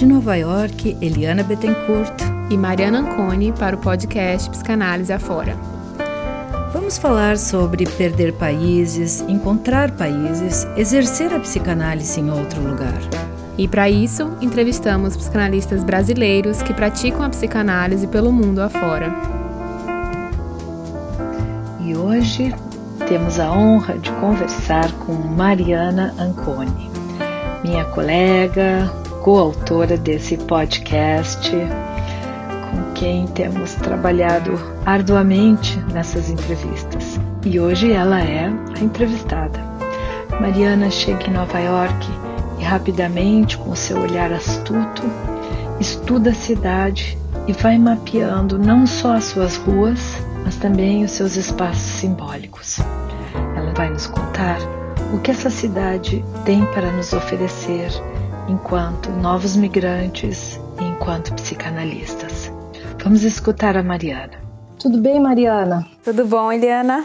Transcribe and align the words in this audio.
De 0.00 0.06
Nova 0.06 0.34
York, 0.34 0.96
Eliana 1.02 1.42
Bettencourt 1.42 2.22
e 2.48 2.56
Mariana 2.56 3.00
Anconi 3.00 3.52
para 3.52 3.76
o 3.76 3.78
podcast 3.78 4.48
Psicanálise 4.48 5.12
Afora. 5.12 5.54
Vamos 6.72 6.96
falar 6.96 7.36
sobre 7.36 7.84
perder 7.84 8.32
países, 8.32 9.20
encontrar 9.28 9.90
países, 9.90 10.66
exercer 10.74 11.34
a 11.34 11.38
psicanálise 11.38 12.18
em 12.18 12.30
outro 12.30 12.62
lugar. 12.62 12.98
E 13.58 13.68
para 13.68 13.90
isso, 13.90 14.34
entrevistamos 14.40 15.18
psicanalistas 15.18 15.84
brasileiros 15.84 16.62
que 16.62 16.72
praticam 16.72 17.22
a 17.22 17.28
psicanálise 17.28 18.06
pelo 18.06 18.32
mundo 18.32 18.62
afora. 18.62 19.14
E 21.78 21.94
hoje 21.94 22.54
temos 23.06 23.38
a 23.38 23.52
honra 23.52 23.98
de 23.98 24.10
conversar 24.12 24.90
com 25.00 25.12
Mariana 25.12 26.14
Anconi, 26.18 26.90
minha 27.62 27.84
colega, 27.84 28.90
coautora 29.30 29.96
desse 29.96 30.36
podcast, 30.36 31.52
com 31.52 32.92
quem 32.94 33.28
temos 33.28 33.74
trabalhado 33.74 34.58
arduamente 34.84 35.78
nessas 35.92 36.28
entrevistas. 36.28 37.20
E 37.46 37.60
hoje 37.60 37.92
ela 37.92 38.20
é 38.20 38.46
a 38.76 38.80
entrevistada. 38.82 39.60
Mariana 40.40 40.90
chega 40.90 41.28
em 41.28 41.32
Nova 41.32 41.60
York 41.60 42.08
e 42.58 42.64
rapidamente, 42.64 43.56
com 43.56 43.72
seu 43.76 44.00
olhar 44.00 44.32
astuto, 44.32 45.02
estuda 45.78 46.30
a 46.30 46.34
cidade 46.34 47.16
e 47.46 47.52
vai 47.52 47.78
mapeando 47.78 48.58
não 48.58 48.84
só 48.84 49.14
as 49.14 49.26
suas 49.26 49.56
ruas, 49.58 50.16
mas 50.44 50.56
também 50.56 51.04
os 51.04 51.12
seus 51.12 51.36
espaços 51.36 52.00
simbólicos 52.00 52.80
vai 53.76 53.88
nos 53.88 54.08
contar 54.08 54.58
o 55.14 55.18
que 55.20 55.30
essa 55.30 55.48
cidade 55.48 56.22
tem 56.44 56.66
para 56.66 56.92
nos 56.92 57.12
oferecer 57.12 57.90
enquanto 58.50 59.10
novos 59.10 59.54
migrantes 59.54 60.58
e 60.80 60.84
enquanto 60.84 61.32
psicanalistas. 61.34 62.50
Vamos 63.00 63.22
escutar 63.22 63.76
a 63.76 63.82
Mariana. 63.82 64.42
Tudo 64.76 64.98
bem, 64.98 65.20
Mariana? 65.20 65.86
Tudo 66.02 66.26
bom, 66.26 66.50
Eliana? 66.50 67.04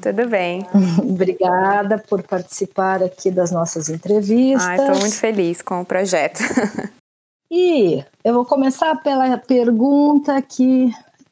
Tudo 0.00 0.26
bem. 0.26 0.66
Obrigada 0.98 1.98
por 1.98 2.22
participar 2.22 3.02
aqui 3.02 3.30
das 3.30 3.50
nossas 3.50 3.90
entrevistas. 3.90 4.80
Estou 4.80 4.98
muito 4.98 5.16
feliz 5.16 5.60
com 5.60 5.82
o 5.82 5.84
projeto. 5.84 6.40
e 7.52 8.02
eu 8.24 8.32
vou 8.32 8.46
começar 8.46 8.94
pela 9.02 9.36
pergunta 9.36 10.40
que, 10.40 10.90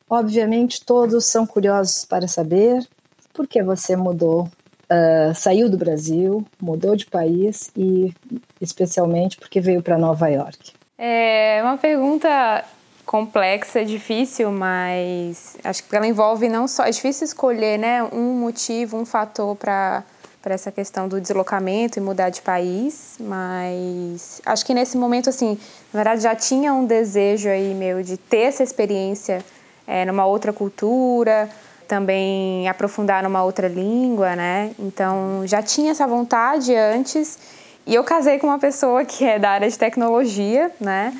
obviamente, 0.08 0.84
todos 0.84 1.24
são 1.24 1.46
curiosos 1.46 2.04
para 2.04 2.28
saber: 2.28 2.86
por 3.32 3.46
que 3.46 3.62
você 3.62 3.96
mudou 3.96 4.50
uh, 4.90 5.34
saiu 5.34 5.68
do 5.68 5.76
Brasil, 5.76 6.44
mudou 6.60 6.96
de 6.96 7.06
país 7.06 7.70
e 7.76 8.12
especialmente 8.60 9.36
porque 9.36 9.60
veio 9.60 9.82
para 9.82 9.98
Nova 9.98 10.28
York? 10.28 10.72
É 10.98 11.60
uma 11.62 11.76
pergunta 11.76 12.64
complexa, 13.04 13.84
difícil, 13.84 14.50
mas 14.50 15.56
acho 15.62 15.84
que 15.84 15.94
ela 15.94 16.06
envolve 16.06 16.48
não 16.48 16.66
só 16.66 16.84
é 16.84 16.90
difícil 16.90 17.24
escolher, 17.24 17.78
né, 17.78 18.02
um 18.12 18.32
motivo, 18.32 18.96
um 18.96 19.06
fator 19.06 19.54
para 19.56 20.02
para 20.42 20.54
essa 20.54 20.70
questão 20.70 21.08
do 21.08 21.20
deslocamento 21.20 21.98
e 21.98 22.00
mudar 22.00 22.30
de 22.30 22.40
país, 22.40 23.16
mas 23.18 24.40
acho 24.46 24.64
que 24.64 24.72
nesse 24.72 24.96
momento 24.96 25.28
assim, 25.28 25.58
na 25.92 25.98
verdade 25.98 26.22
já 26.22 26.36
tinha 26.36 26.72
um 26.72 26.86
desejo 26.86 27.48
aí 27.48 27.74
meu 27.74 28.00
de 28.00 28.16
ter 28.16 28.42
essa 28.42 28.62
experiência 28.62 29.44
é, 29.84 30.04
numa 30.04 30.24
outra 30.24 30.52
cultura, 30.52 31.50
também 31.86 32.68
aprofundar 32.68 33.22
numa 33.22 33.42
outra 33.42 33.68
língua, 33.68 34.36
né? 34.36 34.72
Então 34.78 35.42
já 35.46 35.62
tinha 35.62 35.92
essa 35.92 36.06
vontade 36.06 36.74
antes. 36.74 37.38
E 37.86 37.94
eu 37.94 38.02
casei 38.02 38.38
com 38.38 38.48
uma 38.48 38.58
pessoa 38.58 39.04
que 39.04 39.24
é 39.24 39.38
da 39.38 39.50
área 39.50 39.70
de 39.70 39.78
tecnologia, 39.78 40.72
né? 40.80 41.12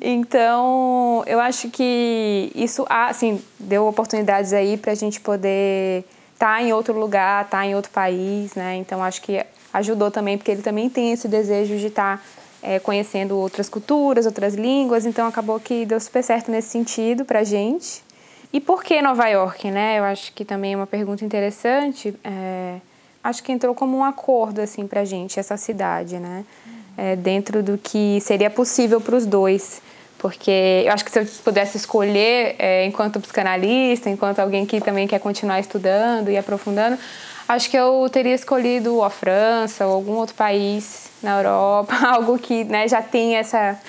Então, 0.00 1.22
eu 1.26 1.38
acho 1.38 1.68
que 1.68 2.50
isso, 2.54 2.86
assim, 2.88 3.42
deu 3.58 3.86
oportunidades 3.86 4.54
aí 4.54 4.78
para 4.78 4.92
a 4.92 4.94
gente 4.94 5.20
poder 5.20 6.06
estar 6.32 6.56
tá 6.56 6.62
em 6.62 6.72
outro 6.72 6.98
lugar, 6.98 7.44
estar 7.44 7.58
tá 7.58 7.66
em 7.66 7.74
outro 7.74 7.90
país, 7.90 8.54
né? 8.54 8.76
Então, 8.76 9.04
acho 9.04 9.20
que 9.20 9.44
ajudou 9.74 10.10
também, 10.10 10.38
porque 10.38 10.50
ele 10.50 10.62
também 10.62 10.88
tem 10.88 11.12
esse 11.12 11.28
desejo 11.28 11.76
de 11.76 11.88
estar 11.88 12.16
tá, 12.16 12.22
é, 12.62 12.78
conhecendo 12.78 13.36
outras 13.36 13.68
culturas, 13.68 14.24
outras 14.24 14.54
línguas. 14.54 15.04
Então, 15.04 15.28
acabou 15.28 15.60
que 15.60 15.84
deu 15.84 16.00
super 16.00 16.24
certo 16.24 16.50
nesse 16.50 16.70
sentido 16.70 17.26
para 17.26 17.40
a 17.40 17.44
gente. 17.44 18.02
E 18.52 18.60
por 18.60 18.82
que 18.82 19.00
Nova 19.00 19.28
York, 19.28 19.70
né? 19.70 19.98
Eu 19.98 20.04
acho 20.04 20.32
que 20.32 20.44
também 20.44 20.72
é 20.72 20.76
uma 20.76 20.86
pergunta 20.86 21.24
interessante. 21.24 22.14
É, 22.24 22.76
acho 23.22 23.42
que 23.42 23.52
entrou 23.52 23.74
como 23.74 23.96
um 23.96 24.04
acordo 24.04 24.60
assim 24.60 24.88
a 24.90 25.04
gente 25.04 25.38
essa 25.38 25.56
cidade, 25.56 26.18
né? 26.18 26.44
É, 26.96 27.14
dentro 27.14 27.62
do 27.62 27.78
que 27.78 28.18
seria 28.20 28.50
possível 28.50 29.00
para 29.00 29.14
os 29.14 29.24
dois, 29.24 29.80
porque 30.18 30.82
eu 30.84 30.92
acho 30.92 31.04
que 31.04 31.10
se 31.10 31.20
eu 31.20 31.26
pudesse 31.44 31.76
escolher, 31.76 32.56
é, 32.58 32.84
enquanto 32.84 33.20
psicanalista, 33.20 34.10
enquanto 34.10 34.40
alguém 34.40 34.66
que 34.66 34.80
também 34.80 35.06
quer 35.06 35.20
continuar 35.20 35.60
estudando 35.60 36.28
e 36.30 36.36
aprofundando, 36.36 36.98
acho 37.48 37.70
que 37.70 37.76
eu 37.76 38.08
teria 38.10 38.34
escolhido 38.34 39.02
a 39.02 39.08
França 39.08 39.86
ou 39.86 39.94
algum 39.94 40.14
outro 40.14 40.34
país 40.34 41.08
na 41.22 41.38
Europa, 41.38 41.94
algo 42.04 42.36
que 42.38 42.64
né, 42.64 42.88
já 42.88 43.00
tem 43.00 43.36
essa 43.36 43.80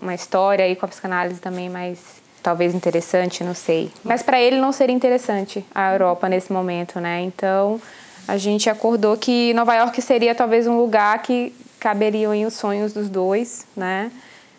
uma 0.00 0.14
história 0.14 0.64
aí 0.64 0.74
com 0.74 0.86
a 0.86 0.88
psicanálise 0.88 1.40
também 1.40 1.68
mais 1.68 1.98
talvez 2.46 2.76
interessante, 2.76 3.42
não 3.42 3.54
sei. 3.54 3.90
Mas 4.04 4.22
para 4.22 4.40
ele 4.40 4.60
não 4.60 4.70
seria 4.70 4.94
interessante 4.94 5.66
a 5.74 5.92
Europa 5.92 6.28
nesse 6.28 6.52
momento, 6.52 7.00
né? 7.00 7.20
Então 7.22 7.80
a 8.28 8.36
gente 8.36 8.70
acordou 8.70 9.16
que 9.16 9.52
Nova 9.52 9.74
York 9.74 10.00
seria 10.00 10.32
talvez 10.32 10.68
um 10.68 10.76
lugar 10.76 11.20
que 11.22 11.52
caberiam 11.80 12.40
os 12.46 12.54
sonhos 12.54 12.92
dos 12.92 13.08
dois, 13.08 13.66
né? 13.76 14.12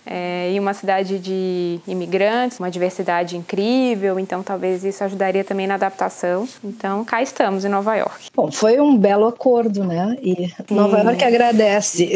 É, 0.09 0.51
e 0.53 0.59
uma 0.59 0.73
cidade 0.73 1.19
de 1.19 1.79
imigrantes, 1.87 2.59
uma 2.59 2.71
diversidade 2.71 3.35
incrível, 3.35 4.17
então 4.19 4.41
talvez 4.41 4.83
isso 4.83 5.03
ajudaria 5.03 5.43
também 5.43 5.67
na 5.67 5.75
adaptação. 5.75 6.47
Então 6.63 7.03
cá 7.03 7.21
estamos 7.21 7.65
em 7.65 7.69
Nova 7.69 7.95
York. 7.95 8.29
Bom, 8.33 8.51
foi 8.51 8.79
um 8.79 8.97
belo 8.97 9.27
acordo, 9.27 9.83
né? 9.83 10.17
E 10.21 10.47
Sim. 10.47 10.75
Nova 10.75 10.99
York 10.99 11.23
agradece. 11.23 12.13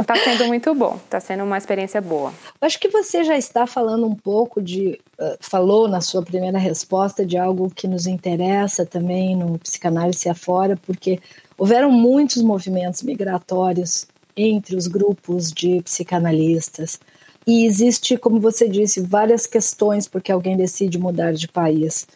Está 0.00 0.16
sendo 0.22 0.46
muito 0.46 0.74
bom, 0.74 0.96
está 1.04 1.18
sendo 1.18 1.42
uma 1.44 1.58
experiência 1.58 2.00
boa. 2.00 2.32
Acho 2.60 2.78
que 2.78 2.88
você 2.88 3.24
já 3.24 3.36
está 3.36 3.66
falando 3.66 4.06
um 4.06 4.14
pouco 4.14 4.62
de, 4.62 5.00
uh, 5.18 5.36
falou 5.40 5.88
na 5.88 6.00
sua 6.00 6.22
primeira 6.22 6.58
resposta 6.58 7.26
de 7.26 7.36
algo 7.36 7.70
que 7.70 7.88
nos 7.88 8.06
interessa 8.06 8.86
também 8.86 9.34
no 9.34 9.58
psicanálise 9.58 10.28
afora, 10.28 10.78
porque 10.86 11.18
houveram 11.58 11.90
muitos 11.90 12.42
movimentos 12.42 13.02
migratórios 13.02 14.06
entre 14.36 14.76
os 14.76 14.86
grupos 14.86 15.50
de 15.50 15.80
psicanalistas. 15.82 17.00
E 17.46 17.64
existe, 17.64 18.16
como 18.16 18.40
você 18.40 18.68
disse, 18.68 19.00
várias 19.00 19.46
questões 19.46 20.08
porque 20.08 20.32
alguém 20.32 20.56
decide 20.56 20.98
mudar 20.98 21.32
de 21.32 21.46
país. 21.46 22.06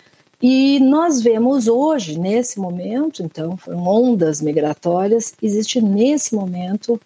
E 0.43 0.81
nós 0.81 1.21
vemos 1.21 1.69
hoje, 1.69 2.19
nesse 2.19 2.59
momento, 2.59 3.23
então, 3.23 3.57
foram 3.57 3.87
ondas 3.87 4.41
migratórias, 4.41 5.35
existe 5.43 5.81
nesse 5.83 6.35
momento 6.35 6.99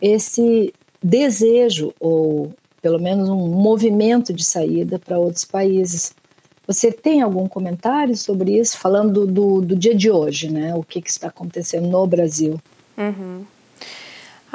esse 0.00 0.72
desejo, 1.02 1.94
ou 1.98 2.52
pelo 2.82 3.00
menos 3.00 3.28
um 3.30 3.48
movimento 3.48 4.32
de 4.34 4.44
saída 4.44 4.98
para 4.98 5.18
outros 5.18 5.44
países. 5.44 6.14
Você 6.66 6.92
tem 6.92 7.22
algum 7.22 7.48
comentário 7.48 8.14
sobre 8.16 8.58
isso, 8.58 8.78
falando 8.78 9.26
do, 9.26 9.62
do 9.62 9.74
dia 9.74 9.94
de 9.94 10.10
hoje, 10.10 10.50
né? 10.50 10.74
O 10.74 10.82
que, 10.82 11.00
que 11.00 11.10
está 11.10 11.28
acontecendo 11.28 11.88
no 11.88 12.06
Brasil? 12.06 12.60
Uhum. 12.98 13.44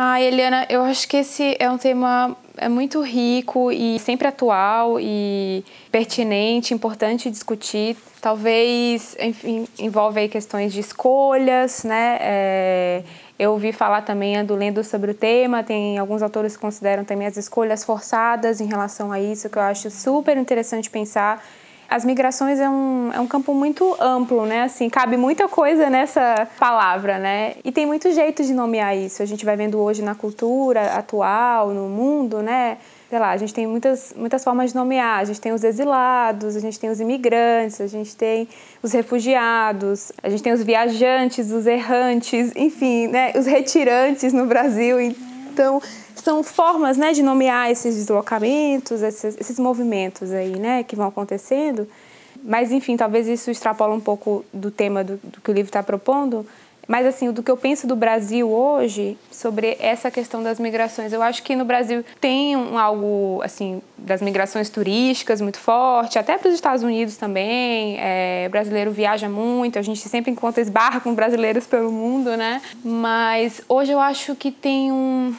Ah, 0.02 0.22
Eliana, 0.22 0.66
eu 0.70 0.82
acho 0.84 1.06
que 1.10 1.18
esse 1.18 1.58
é 1.60 1.70
um 1.70 1.78
tema 1.78 2.34
é 2.56 2.70
muito 2.70 3.02
rico 3.02 3.70
e 3.70 4.00
sempre 4.00 4.30
atual 4.30 4.98
e 4.98 5.62
pertinente, 5.92 6.74
importante 6.74 7.30
discutir. 7.30 7.98
Talvez, 8.22 9.18
enfim, 9.20 9.68
envolve 9.78 10.22
aí 10.22 10.30
questões 10.30 10.72
de 10.72 10.80
escolhas, 10.80 11.84
né? 11.84 12.18
É, 12.22 13.04
eu 13.38 13.52
ouvi 13.52 13.74
falar 13.74 14.04
também, 14.04 14.38
ando 14.38 14.56
lendo 14.56 14.86
sobre 14.86 15.12
o 15.12 15.14
tema, 15.14 15.66
tem 15.66 15.98
alguns 15.98 16.22
autores 16.22 16.56
que 16.56 16.62
consideram 16.62 17.04
também 17.04 17.28
as 17.28 17.36
escolhas 17.36 17.84
forçadas 17.84 18.62
em 18.62 18.68
relação 18.68 19.12
a 19.12 19.20
isso, 19.20 19.50
que 19.50 19.58
eu 19.58 19.64
acho 19.64 19.92
super 19.92 20.38
interessante 20.38 20.90
pensar 20.90 21.44
as 21.90 22.06
migrações 22.06 22.60
é 22.60 22.70
um, 22.70 23.12
é 23.12 23.20
um 23.20 23.26
campo 23.26 23.54
muito 23.54 23.96
amplo, 24.00 24.46
né? 24.46 24.62
Assim, 24.62 24.90
cabe 24.90 25.18
muita 25.18 25.48
coisa 25.48 25.90
nessa 25.90 26.48
palavra, 26.60 27.18
né? 27.18 27.56
E 27.64 27.72
tem 27.72 27.86
muito 27.86 28.12
jeito 28.12 28.44
de 28.44 28.54
nomear 28.54 28.96
isso. 28.96 29.24
A 29.24 29.26
gente 29.26 29.44
vai 29.44 29.56
vendo 29.56 29.80
hoje 29.80 30.04
na 30.04 30.14
cultura 30.14 30.94
atual, 30.94 31.70
no 31.70 31.90
mundo, 31.90 32.44
né? 32.44 32.78
Sei 33.10 33.18
lá, 33.18 33.32
a 33.32 33.38
gente 33.38 33.56
tem 33.56 33.66
muitas, 33.66 34.14
muitas 34.16 34.44
formas 34.44 34.70
de 34.70 34.76
nomear. 34.76 35.20
A 35.20 35.24
gente 35.24 35.42
tem 35.42 35.52
os 35.52 35.64
exilados, 35.64 36.56
a 36.56 36.60
gente 36.60 36.80
tem 36.80 36.92
os 36.92 37.00
imigrantes, 37.00 37.82
a 37.82 37.88
gente 37.88 38.16
tem 38.16 38.48
os 38.84 38.92
refugiados, 38.94 40.12
a 40.22 40.30
gente 40.30 40.44
tem 40.44 40.54
os 40.54 40.62
viajantes, 40.62 41.50
os 41.52 41.66
errantes, 41.66 42.52
enfim, 42.56 43.08
né? 43.08 43.34
Os 43.36 43.48
retirantes 43.48 44.32
no 44.32 44.46
Brasil. 44.46 45.02
Então, 45.02 45.82
são 46.22 46.44
formas 46.44 46.98
né, 46.98 47.12
de 47.12 47.24
nomear 47.24 47.70
esses 47.70 47.96
deslocamentos, 47.96 49.02
esses, 49.02 49.38
esses 49.40 49.60
movimentos 49.60 50.32
aí, 50.32 50.58
né, 50.58 50.84
que 50.84 50.96
vão 50.96 51.08
acontecendo. 51.08 51.88
Mas, 52.44 52.72
enfim, 52.72 52.96
talvez 52.96 53.28
isso 53.28 53.52
extrapola 53.52 53.94
um 53.94 54.00
pouco 54.00 54.46
do 54.54 54.72
tema 54.72 55.04
do, 55.04 55.18
do 55.22 55.42
que 55.42 55.52
o 55.52 55.54
livro 55.54 55.70
está 55.70 55.84
propondo. 55.84 56.46
Mas 56.90 57.06
assim, 57.06 57.32
do 57.32 57.44
que 57.44 57.52
eu 57.52 57.56
penso 57.56 57.86
do 57.86 57.96
Brasil 57.96 58.50
hoje 58.50 59.16
sobre 59.30 59.78
essa 59.80 60.10
questão 60.10 60.42
das 60.42 60.60
migrações, 60.60 61.14
eu 61.14 61.22
acho 61.22 61.44
que 61.44 61.56
no 61.56 61.64
Brasil 61.64 62.04
tem 62.20 62.58
um, 62.58 62.80
algo 62.80 63.40
assim 63.44 63.80
das 63.96 64.24
migrações 64.24 64.72
turísticas 64.72 65.40
muito 65.40 65.60
forte, 65.60 66.18
até 66.18 66.36
para 66.36 66.48
os 66.48 66.56
Estados 66.56 66.82
Unidos 66.82 67.16
também. 67.16 67.96
É, 68.00 68.46
o 68.48 68.50
brasileiro 68.50 68.90
viaja 68.90 69.30
muito, 69.30 69.78
a 69.78 69.84
gente 69.84 70.00
sempre 70.10 70.32
encontra 70.32 70.64
esbarra 70.64 71.00
com 71.00 71.14
brasileiros 71.14 71.68
pelo 71.68 71.92
mundo, 71.92 72.36
né? 72.36 72.60
Mas 72.84 73.62
hoje 73.70 73.92
eu 73.92 74.00
acho 74.00 74.36
que 74.36 74.52
tem 74.52 74.92
um 74.92 75.36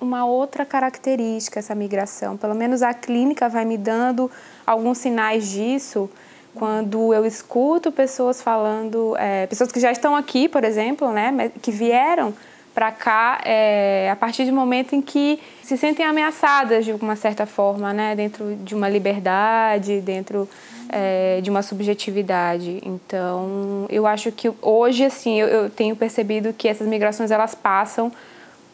uma 0.00 0.24
outra 0.24 0.64
característica 0.64 1.58
essa 1.58 1.74
migração. 1.74 2.36
Pelo 2.36 2.54
menos 2.54 2.82
a 2.82 2.94
clínica 2.94 3.48
vai 3.48 3.64
me 3.64 3.76
dando 3.76 4.30
alguns 4.66 4.98
sinais 4.98 5.48
disso 5.48 6.10
quando 6.54 7.14
eu 7.14 7.24
escuto 7.24 7.92
pessoas 7.92 8.42
falando, 8.42 9.16
é, 9.16 9.46
pessoas 9.46 9.70
que 9.70 9.78
já 9.78 9.92
estão 9.92 10.16
aqui, 10.16 10.48
por 10.48 10.64
exemplo, 10.64 11.12
né, 11.12 11.52
que 11.62 11.70
vieram 11.70 12.34
para 12.74 12.90
cá 12.90 13.40
é, 13.44 14.08
a 14.10 14.16
partir 14.16 14.44
do 14.44 14.52
momento 14.52 14.94
em 14.94 15.02
que 15.02 15.40
se 15.62 15.76
sentem 15.76 16.06
ameaçadas 16.06 16.84
de 16.84 16.92
uma 16.92 17.16
certa 17.16 17.44
forma, 17.44 17.92
né, 17.92 18.14
dentro 18.14 18.56
de 18.56 18.74
uma 18.74 18.88
liberdade, 18.88 20.00
dentro 20.00 20.48
é, 20.88 21.40
de 21.40 21.50
uma 21.50 21.62
subjetividade. 21.62 22.80
Então, 22.84 23.86
eu 23.88 24.06
acho 24.06 24.32
que 24.32 24.50
hoje, 24.62 25.04
assim, 25.04 25.40
eu, 25.40 25.48
eu 25.48 25.70
tenho 25.70 25.94
percebido 25.96 26.52
que 26.52 26.68
essas 26.68 26.86
migrações 26.86 27.30
elas 27.30 27.54
passam 27.54 28.12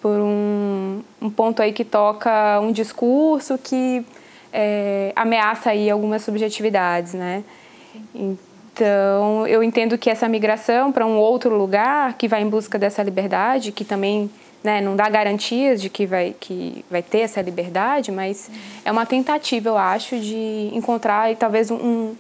por 0.03 0.21
um, 0.21 0.94
um 1.25 1.31
ponto 1.31 1.63
aí 1.63 1.73
que 1.73 1.87
toca 1.87 2.61
um 2.61 2.71
discurso 2.71 3.57
que 3.57 4.05
é, 4.53 5.11
ameaça 5.17 5.71
aí 5.71 5.89
algumas 5.89 6.23
subjetividades, 6.23 7.15
né? 7.15 7.43
Então, 8.15 9.47
eu 9.47 9.63
entendo 9.63 9.97
que 9.97 10.11
essa 10.11 10.29
migração 10.29 10.93
para 10.93 11.07
um 11.07 11.17
outro 11.17 11.57
lugar 11.57 12.13
que 12.19 12.29
vai 12.29 12.43
em 12.43 12.49
busca 12.49 12.79
dessa 12.79 13.03
liberdade, 13.03 13.73
que 13.73 13.87
também 13.87 14.31
né, 14.63 14.83
não 14.83 14.95
dá 14.95 15.09
garantias 15.09 15.81
de 15.81 15.89
que 15.89 16.05
vai, 16.05 16.37
que 16.39 16.85
vai 16.91 17.03
ter 17.03 17.21
essa 17.21 17.41
liberdade, 17.41 18.13
mas 18.13 18.51
é 18.85 18.93
uma 18.93 19.07
tentativa, 19.07 19.71
eu 19.71 19.79
acho, 19.79 20.21
de 20.21 20.71
encontrar 20.75 21.33
e 21.33 21.37
talvez 21.37 21.71
um, 21.71 22.15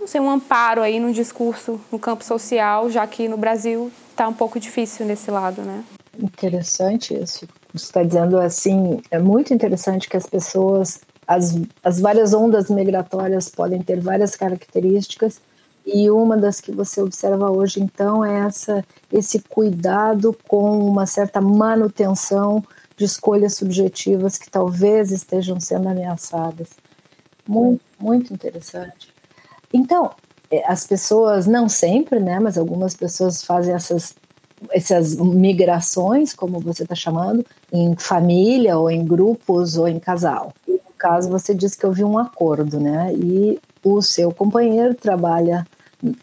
não 0.00 0.08
sei, 0.08 0.20
um 0.20 0.28
amparo 0.28 0.82
aí 0.82 0.98
no 0.98 1.12
discurso 1.12 1.80
no 1.92 2.00
campo 2.00 2.24
social, 2.24 2.90
já 2.90 3.06
que 3.06 3.28
no 3.28 3.36
Brasil 3.36 3.92
está 4.10 4.26
um 4.26 4.34
pouco 4.34 4.58
difícil 4.58 5.06
nesse 5.06 5.30
lado, 5.30 5.62
né? 5.62 5.84
Interessante 6.18 7.14
isso. 7.14 7.46
Você 7.72 7.84
está 7.84 8.02
dizendo 8.02 8.38
assim, 8.38 9.00
é 9.10 9.18
muito 9.18 9.54
interessante 9.54 10.08
que 10.08 10.16
as 10.16 10.26
pessoas, 10.26 11.00
as, 11.26 11.56
as 11.84 12.00
várias 12.00 12.34
ondas 12.34 12.68
migratórias 12.68 13.48
podem 13.48 13.80
ter 13.80 14.00
várias 14.00 14.34
características 14.34 15.40
e 15.86 16.10
uma 16.10 16.36
das 16.36 16.60
que 16.60 16.72
você 16.72 17.00
observa 17.00 17.50
hoje, 17.50 17.80
então, 17.80 18.24
é 18.24 18.46
essa, 18.46 18.84
esse 19.10 19.40
cuidado 19.40 20.36
com 20.46 20.78
uma 20.78 21.06
certa 21.06 21.40
manutenção 21.40 22.62
de 22.96 23.04
escolhas 23.04 23.54
subjetivas 23.54 24.36
que 24.36 24.50
talvez 24.50 25.10
estejam 25.10 25.58
sendo 25.58 25.88
ameaçadas. 25.88 26.68
Muito, 27.48 27.82
muito 27.98 28.32
interessante. 28.32 29.08
Então, 29.72 30.10
é, 30.50 30.62
as 30.70 30.86
pessoas, 30.86 31.46
não 31.46 31.68
sempre, 31.68 32.20
né, 32.20 32.38
mas 32.38 32.58
algumas 32.58 32.94
pessoas 32.94 33.42
fazem 33.42 33.74
essas 33.74 34.14
essas 34.70 35.16
migrações, 35.16 36.34
como 36.34 36.60
você 36.60 36.82
está 36.82 36.94
chamando, 36.94 37.44
em 37.72 37.96
família 37.96 38.76
ou 38.78 38.90
em 38.90 39.04
grupos 39.04 39.76
ou 39.76 39.88
em 39.88 39.98
casal. 39.98 40.52
No 40.66 40.78
caso, 40.98 41.30
você 41.30 41.54
disse 41.54 41.78
que 41.78 41.86
houve 41.86 42.04
um 42.04 42.18
acordo, 42.18 42.78
né? 42.78 43.12
E 43.14 43.58
o 43.82 44.02
seu 44.02 44.32
companheiro 44.32 44.94
trabalha 44.94 45.66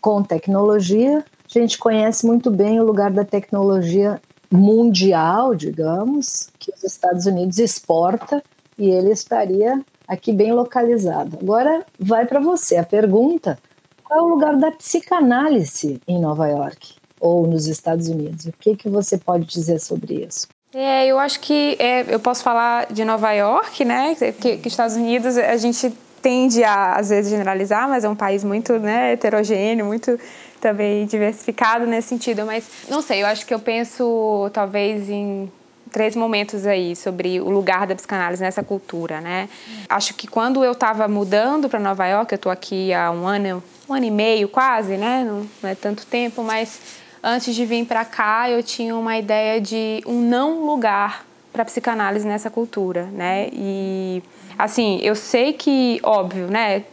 com 0.01 0.23
tecnologia. 0.23 1.19
A 1.19 1.59
gente 1.59 1.77
conhece 1.77 2.25
muito 2.25 2.51
bem 2.51 2.79
o 2.79 2.83
lugar 2.83 3.11
da 3.11 3.23
tecnologia 3.23 4.21
mundial, 4.51 5.55
digamos, 5.55 6.49
que 6.59 6.71
os 6.71 6.83
Estados 6.83 7.25
Unidos 7.25 7.57
exporta 7.57 8.43
e 8.77 8.89
ele 8.89 9.11
estaria 9.11 9.81
aqui 10.07 10.31
bem 10.31 10.53
localizado. 10.53 11.37
Agora 11.41 11.85
vai 11.99 12.25
para 12.25 12.39
você 12.39 12.77
a 12.77 12.83
pergunta: 12.83 13.57
qual 14.03 14.19
é 14.19 14.23
o 14.23 14.27
lugar 14.27 14.55
da 14.57 14.71
psicanálise 14.71 16.01
em 16.07 16.19
Nova 16.19 16.47
York? 16.47 16.96
Ou 17.19 17.47
nos 17.47 17.67
Estados 17.67 18.07
Unidos. 18.07 18.45
O 18.45 18.53
que, 18.59 18.75
que 18.75 18.89
você 18.89 19.17
pode 19.17 19.45
dizer 19.45 19.79
sobre 19.79 20.25
isso? 20.25 20.47
É, 20.73 21.07
eu 21.07 21.17
acho 21.17 21.39
que 21.39 21.75
é, 21.79 22.05
eu 22.13 22.19
posso 22.19 22.43
falar 22.43 22.87
de 22.91 23.03
Nova 23.05 23.31
York, 23.31 23.85
né? 23.85 24.15
Que, 24.39 24.57
que 24.57 24.67
Estados 24.67 24.95
Unidos 24.95 25.37
a 25.37 25.57
gente 25.57 25.91
tende 26.21 26.63
a 26.63 26.93
às 26.93 27.09
vezes 27.09 27.31
generalizar, 27.31 27.87
mas 27.87 28.03
é 28.03 28.09
um 28.09 28.15
país 28.15 28.43
muito 28.43 28.77
né, 28.77 29.13
heterogêneo, 29.13 29.85
muito 29.85 30.19
também 30.59 31.05
diversificado 31.05 31.85
nesse 31.85 32.09
sentido. 32.09 32.45
Mas 32.45 32.65
não 32.89 33.01
sei, 33.01 33.23
eu 33.23 33.27
acho 33.27 33.45
que 33.45 33.53
eu 33.53 33.59
penso 33.59 34.49
talvez 34.53 35.09
em 35.09 35.49
três 35.91 36.15
momentos 36.15 36.65
aí 36.65 36.95
sobre 36.95 37.39
o 37.39 37.49
lugar 37.49 37.87
da 37.87 37.95
psicanálise 37.95 38.43
nessa 38.43 38.61
cultura, 38.61 39.21
né? 39.21 39.47
Acho 39.89 40.13
que 40.13 40.27
quando 40.27 40.63
eu 40.63 40.73
estava 40.73 41.07
mudando 41.07 41.69
para 41.69 41.79
Nova 41.79 42.05
York, 42.05 42.33
eu 42.33 42.35
estou 42.35 42.51
aqui 42.51 42.93
há 42.93 43.09
um 43.09 43.25
ano, 43.25 43.63
um 43.89 43.93
ano 43.93 44.05
e 44.05 44.11
meio 44.11 44.47
quase, 44.49 44.97
né? 44.97 45.23
Não, 45.25 45.47
não 45.63 45.69
é 45.69 45.75
tanto 45.75 46.05
tempo, 46.05 46.43
mas 46.43 46.79
antes 47.23 47.55
de 47.55 47.65
vir 47.65 47.85
para 47.85 48.05
cá, 48.05 48.49
eu 48.49 48.61
tinha 48.63 48.95
uma 48.95 49.17
ideia 49.17 49.59
de 49.59 50.01
um 50.05 50.21
não 50.21 50.65
lugar 50.65 51.25
para 51.51 51.65
psicanálise 51.65 52.27
nessa 52.27 52.49
cultura, 52.49 53.05
né? 53.05 53.49
E 53.51 54.21
assim, 54.57 54.99
eu 55.01 55.15
sei 55.15 55.53
que, 55.53 55.99
óbvio, 56.03 56.47
né? 56.47 56.83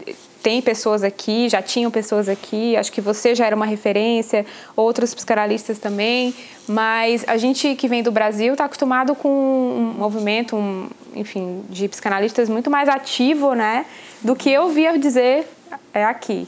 Tem 0.43 0.61
pessoas 0.61 1.03
aqui, 1.03 1.49
já 1.49 1.63
tinham 1.63 1.91
pessoas 1.91 2.29
aqui, 2.29 2.77
acho 2.77 2.93
que 2.93 3.01
você 3.01 3.35
já 3.35 3.47
era 3.47 3.57
uma 3.57 3.65
referência, 3.65 4.45
outros 4.77 5.15
psicanalistas 5.15 5.79
também, 5.79 6.35
mas 6.69 7.25
a 7.27 7.37
gente 7.39 7.75
que 7.75 7.89
vem 7.89 8.03
do 8.03 8.13
Brasil 8.13 8.53
está 8.53 8.67
acostumado 8.67 9.15
com 9.15 9.29
um 9.29 9.95
movimento, 9.99 10.55
um, 10.57 10.89
enfim, 11.15 11.65
de 11.71 11.89
psicanalistas 11.89 12.49
muito 12.49 12.71
mais 12.71 12.89
ativo, 12.89 13.55
né? 13.55 13.87
Do 14.23 14.37
que 14.37 14.51
eu 14.51 14.69
via 14.69 14.99
dizer 14.99 15.47
é 15.93 16.05
aqui. 16.05 16.47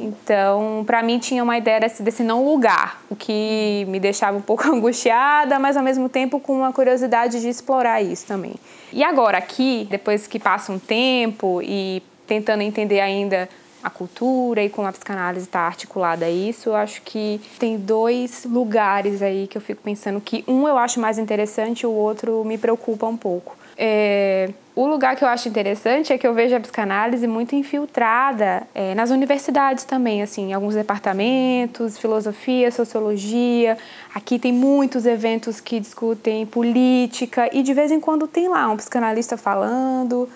Então, 0.00 0.84
para 0.86 1.02
mim 1.02 1.18
tinha 1.18 1.42
uma 1.42 1.56
ideia 1.56 1.80
desse, 1.80 2.02
desse 2.02 2.22
não 2.22 2.44
lugar, 2.44 3.00
o 3.10 3.16
que 3.16 3.84
me 3.88 3.98
deixava 3.98 4.36
um 4.36 4.42
pouco 4.42 4.66
angustiada, 4.70 5.58
mas 5.58 5.76
ao 5.76 5.82
mesmo 5.82 6.08
tempo 6.08 6.40
com 6.40 6.58
uma 6.58 6.72
curiosidade 6.72 7.40
de 7.40 7.48
explorar 7.48 8.02
isso 8.02 8.26
também. 8.26 8.54
E 8.92 9.02
agora 9.02 9.38
aqui, 9.38 9.86
depois 9.90 10.26
que 10.26 10.38
passa 10.38 10.72
um 10.72 10.78
tempo 10.78 11.60
e 11.62 12.02
tentando 12.26 12.62
entender 12.62 13.00
ainda 13.00 13.48
a 13.82 13.90
cultura 13.90 14.62
e 14.62 14.68
como 14.68 14.86
a 14.86 14.92
psicanálise 14.92 15.46
está 15.46 15.60
articulada 15.60 16.26
a 16.26 16.30
isso, 16.30 16.70
eu 16.70 16.76
acho 16.76 17.02
que 17.02 17.40
tem 17.58 17.76
dois 17.76 18.44
lugares 18.44 19.22
aí 19.22 19.46
que 19.46 19.56
eu 19.56 19.62
fico 19.62 19.82
pensando 19.82 20.20
que 20.20 20.44
um 20.46 20.66
eu 20.66 20.76
acho 20.76 21.00
mais 21.00 21.18
interessante, 21.18 21.86
o 21.86 21.90
outro 21.90 22.44
me 22.44 22.58
preocupa 22.58 23.06
um 23.06 23.16
pouco. 23.16 23.57
É, 23.80 24.50
o 24.74 24.84
lugar 24.86 25.14
que 25.14 25.22
eu 25.22 25.28
acho 25.28 25.48
interessante 25.48 26.12
é 26.12 26.18
que 26.18 26.26
eu 26.26 26.34
vejo 26.34 26.56
a 26.56 26.58
psicanálise 26.58 27.28
muito 27.28 27.54
infiltrada 27.54 28.64
é, 28.74 28.92
nas 28.92 29.10
universidades 29.10 29.84
também, 29.84 30.20
assim, 30.20 30.52
alguns 30.52 30.74
departamentos, 30.74 31.96
filosofia, 31.96 32.72
sociologia. 32.72 33.78
Aqui 34.12 34.36
tem 34.36 34.52
muitos 34.52 35.06
eventos 35.06 35.60
que 35.60 35.78
discutem 35.78 36.44
política 36.44 37.48
e 37.52 37.62
de 37.62 37.72
vez 37.72 37.92
em 37.92 38.00
quando 38.00 38.26
tem 38.26 38.48
lá 38.48 38.68
um 38.68 38.76
psicanalista 38.76 39.36
falando. 39.36 40.28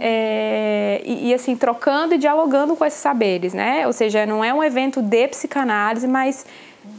É, 0.00 1.02
e, 1.04 1.30
e, 1.30 1.34
assim, 1.34 1.56
trocando 1.56 2.14
e 2.14 2.18
dialogando 2.18 2.76
com 2.76 2.84
esses 2.84 3.00
saberes, 3.00 3.52
né? 3.52 3.84
Ou 3.84 3.92
seja, 3.92 4.24
não 4.24 4.44
é 4.44 4.54
um 4.54 4.62
evento 4.62 5.02
de 5.02 5.26
psicanálise, 5.26 6.06
mas 6.06 6.46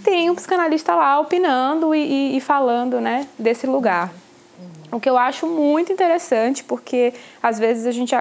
tem 0.03 0.29
um 0.29 0.35
psicanalista 0.35 0.93
lá 0.93 1.17
opinando 1.17 1.95
e, 1.95 2.33
e, 2.33 2.37
e 2.37 2.41
falando, 2.41 2.99
né, 2.99 3.25
desse 3.37 3.65
lugar. 3.65 4.11
O 4.91 4.99
que 4.99 5.09
eu 5.09 5.17
acho 5.17 5.45
muito 5.47 5.91
interessante, 5.91 6.63
porque 6.63 7.13
às 7.41 7.59
vezes 7.59 7.85
a 7.85 7.91
gente 7.91 8.15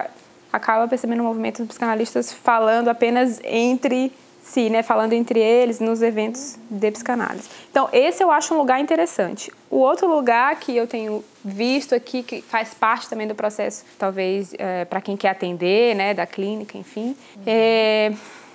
acaba 0.51 0.87
percebendo 0.87 1.21
o 1.21 1.23
movimento 1.23 1.59
dos 1.59 1.69
psicanalistas 1.69 2.31
falando 2.33 2.89
apenas 2.89 3.39
entre 3.43 4.11
si, 4.41 4.69
né, 4.69 4.81
falando 4.81 5.13
entre 5.13 5.39
eles 5.39 5.79
nos 5.79 6.01
eventos 6.01 6.57
de 6.69 6.91
psicanálise. 6.91 7.47
Então, 7.69 7.87
esse 7.93 8.23
eu 8.23 8.31
acho 8.31 8.53
um 8.53 8.57
lugar 8.57 8.79
interessante. 8.79 9.51
O 9.69 9.77
outro 9.77 10.07
lugar 10.07 10.55
que 10.55 10.75
eu 10.75 10.87
tenho 10.87 11.23
visto 11.45 11.93
aqui, 11.93 12.23
que 12.23 12.41
faz 12.41 12.73
parte 12.73 13.07
também 13.07 13.27
do 13.27 13.35
processo, 13.35 13.85
talvez 13.97 14.53
é, 14.57 14.85
para 14.85 15.01
quem 15.01 15.15
quer 15.15 15.29
atender, 15.29 15.95
né, 15.95 16.13
da 16.13 16.25
clínica, 16.25 16.77
enfim, 16.77 17.15
é, 17.45 18.11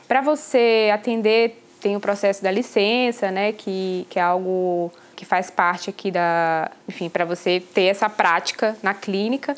para 0.09 0.21
você 0.21 0.91
atender 0.93 1.61
tem 1.81 1.95
o 1.97 2.01
processo 2.01 2.43
da 2.43 2.51
licença, 2.51 3.31
né, 3.31 3.53
que, 3.53 4.07
que 4.09 4.19
é 4.19 4.23
algo 4.23 4.91
que 5.15 5.25
faz 5.25 5.51
parte 5.51 5.91
aqui 5.91 6.11
da, 6.11 6.71
enfim, 6.89 7.09
para 7.09 7.25
você 7.25 7.63
ter 7.73 7.85
essa 7.85 8.09
prática 8.09 8.77
na 8.83 8.93
clínica. 8.95 9.55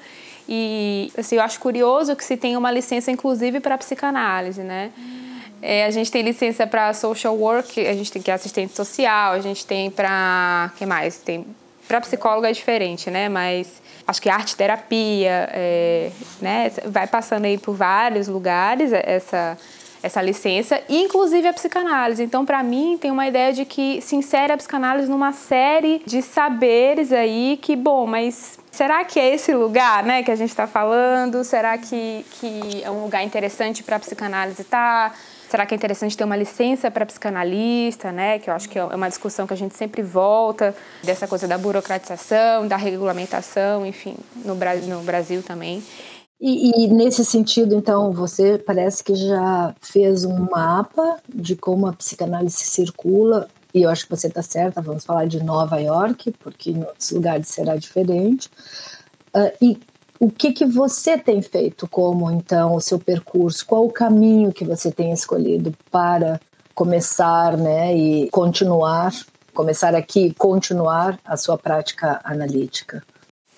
E 0.49 1.13
assim, 1.17 1.37
eu 1.37 1.43
acho 1.43 1.59
curioso 1.59 2.15
que 2.15 2.25
se 2.25 2.37
tem 2.37 2.57
uma 2.57 2.71
licença 2.71 3.11
inclusive 3.11 3.61
para 3.61 3.77
psicanálise, 3.77 4.63
né? 4.63 4.93
É, 5.61 5.85
a 5.85 5.91
gente 5.91 6.13
tem 6.13 6.23
licença 6.23 6.67
para 6.67 6.93
social 6.93 7.35
work, 7.37 7.85
a 7.85 7.95
gente 7.95 8.13
tem 8.13 8.23
que 8.23 8.31
é 8.31 8.35
assistente 8.35 8.75
social, 8.75 9.33
a 9.33 9.41
gente 9.41 9.67
tem 9.67 9.91
para 9.91 10.71
que 10.77 10.85
mais? 10.85 11.17
Tem 11.17 11.45
para 11.89 12.01
psicóloga 12.01 12.49
é 12.49 12.53
diferente, 12.53 13.11
né? 13.11 13.29
Mas 13.29 13.81
acho 14.07 14.21
que 14.21 14.29
arte 14.29 14.55
terapia, 14.55 15.49
é, 15.53 16.11
né? 16.41 16.71
Vai 16.85 17.07
passando 17.07 17.47
aí 17.47 17.59
por 17.59 17.75
vários 17.75 18.29
lugares 18.29 18.93
essa 18.93 19.57
essa 20.03 20.23
licença, 20.23 20.81
inclusive 20.89 21.47
a 21.49 21.53
psicanálise. 21.53 22.23
Então, 22.23 22.45
para 22.45 22.63
mim, 22.63 22.99
tem 23.01 23.11
uma 23.11 23.27
ideia 23.27 23.53
de 23.53 23.65
que 23.65 24.01
se 24.01 24.17
insere 24.17 24.53
a 24.53 24.57
psicanálise 24.57 25.11
numa 25.11 25.33
série 25.33 26.03
de 26.07 26.23
saberes 26.23 27.13
aí 27.13 27.59
que, 27.61 27.75
bom, 27.75 28.07
mas 28.07 28.59
será 28.71 29.05
que 29.05 29.19
é 29.19 29.35
esse 29.35 29.55
lugar, 29.55 30.05
né, 30.05 30.23
que 30.23 30.31
a 30.31 30.37
gente 30.37 30.51
está 30.51 30.67
falando? 30.67 31.43
Será 31.45 31.77
que, 31.79 32.25
que 32.33 32.83
é 32.85 32.91
um 32.91 33.03
lugar 33.03 33.23
interessante 33.23 33.83
para 33.83 33.97
a 33.97 34.01
psicanálise 34.01 34.63
estar? 34.63 35.11
Tá? 35.11 35.17
Será 35.49 35.65
que 35.65 35.75
é 35.75 35.77
interessante 35.77 36.17
ter 36.17 36.25
uma 36.25 36.37
licença 36.37 36.91
para 36.91 37.07
psicanalista, 37.07 38.11
né? 38.11 38.39
Que 38.41 38.51
eu 38.51 38.55
acho 38.55 38.69
que 38.69 38.79
é 38.79 38.85
uma 38.85 39.09
discussão 39.09 39.47
que 39.47 39.55
a 39.55 39.57
gente 39.57 39.77
sempre 39.77 40.03
volta, 40.03 40.75
dessa 41.05 41.29
coisa 41.29 41.47
da 41.47 41.57
burocratização, 41.57 42.67
da 42.67 42.77
regulamentação, 42.77 43.87
enfim, 43.87 44.17
no 44.45 44.57
Brasil, 44.57 44.97
no 44.97 45.03
Brasil 45.03 45.43
também. 45.45 45.85
E, 46.39 46.85
e, 46.85 46.89
nesse 46.89 47.25
sentido, 47.25 47.75
então, 47.75 48.13
você 48.13 48.59
parece 48.59 49.03
que 49.03 49.15
já 49.15 49.75
fez 49.81 50.25
um 50.25 50.47
mapa 50.51 51.19
de 51.35 51.57
como 51.57 51.87
a 51.87 51.95
psicanálise 51.95 52.59
circula, 52.59 53.49
e 53.73 53.83
eu 53.83 53.91
acho 53.91 54.05
que 54.05 54.11
você 54.11 54.27
está 54.27 54.43
certa, 54.43 54.83
vamos 54.83 55.05
falar 55.05 55.27
de 55.27 55.43
Nova 55.43 55.79
York, 55.79 56.33
porque 56.41 56.71
em 56.71 56.81
outros 56.81 57.11
lugares 57.11 57.49
será 57.49 57.77
diferente. 57.77 58.51
Uh, 59.35 59.53
e 59.63 59.79
o 60.21 60.31
que, 60.31 60.53
que 60.53 60.67
você 60.67 61.17
tem 61.17 61.41
feito 61.41 61.89
como, 61.89 62.31
então, 62.31 62.75
o 62.75 62.81
seu 62.81 62.99
percurso? 62.99 63.65
Qual 63.65 63.87
o 63.87 63.93
caminho 63.93 64.53
que 64.53 64.65
você 64.65 64.91
tem 64.91 65.13
escolhido 65.13 65.75
para 65.91 66.39
começar 66.75 67.57
né, 67.57 67.97
e 67.97 68.29
continuar, 68.31 69.13
começar 69.55 69.95
aqui 69.95 70.35
continuar 70.35 71.19
a 71.25 71.37
sua 71.37 71.57
prática 71.57 72.21
analítica? 72.25 73.03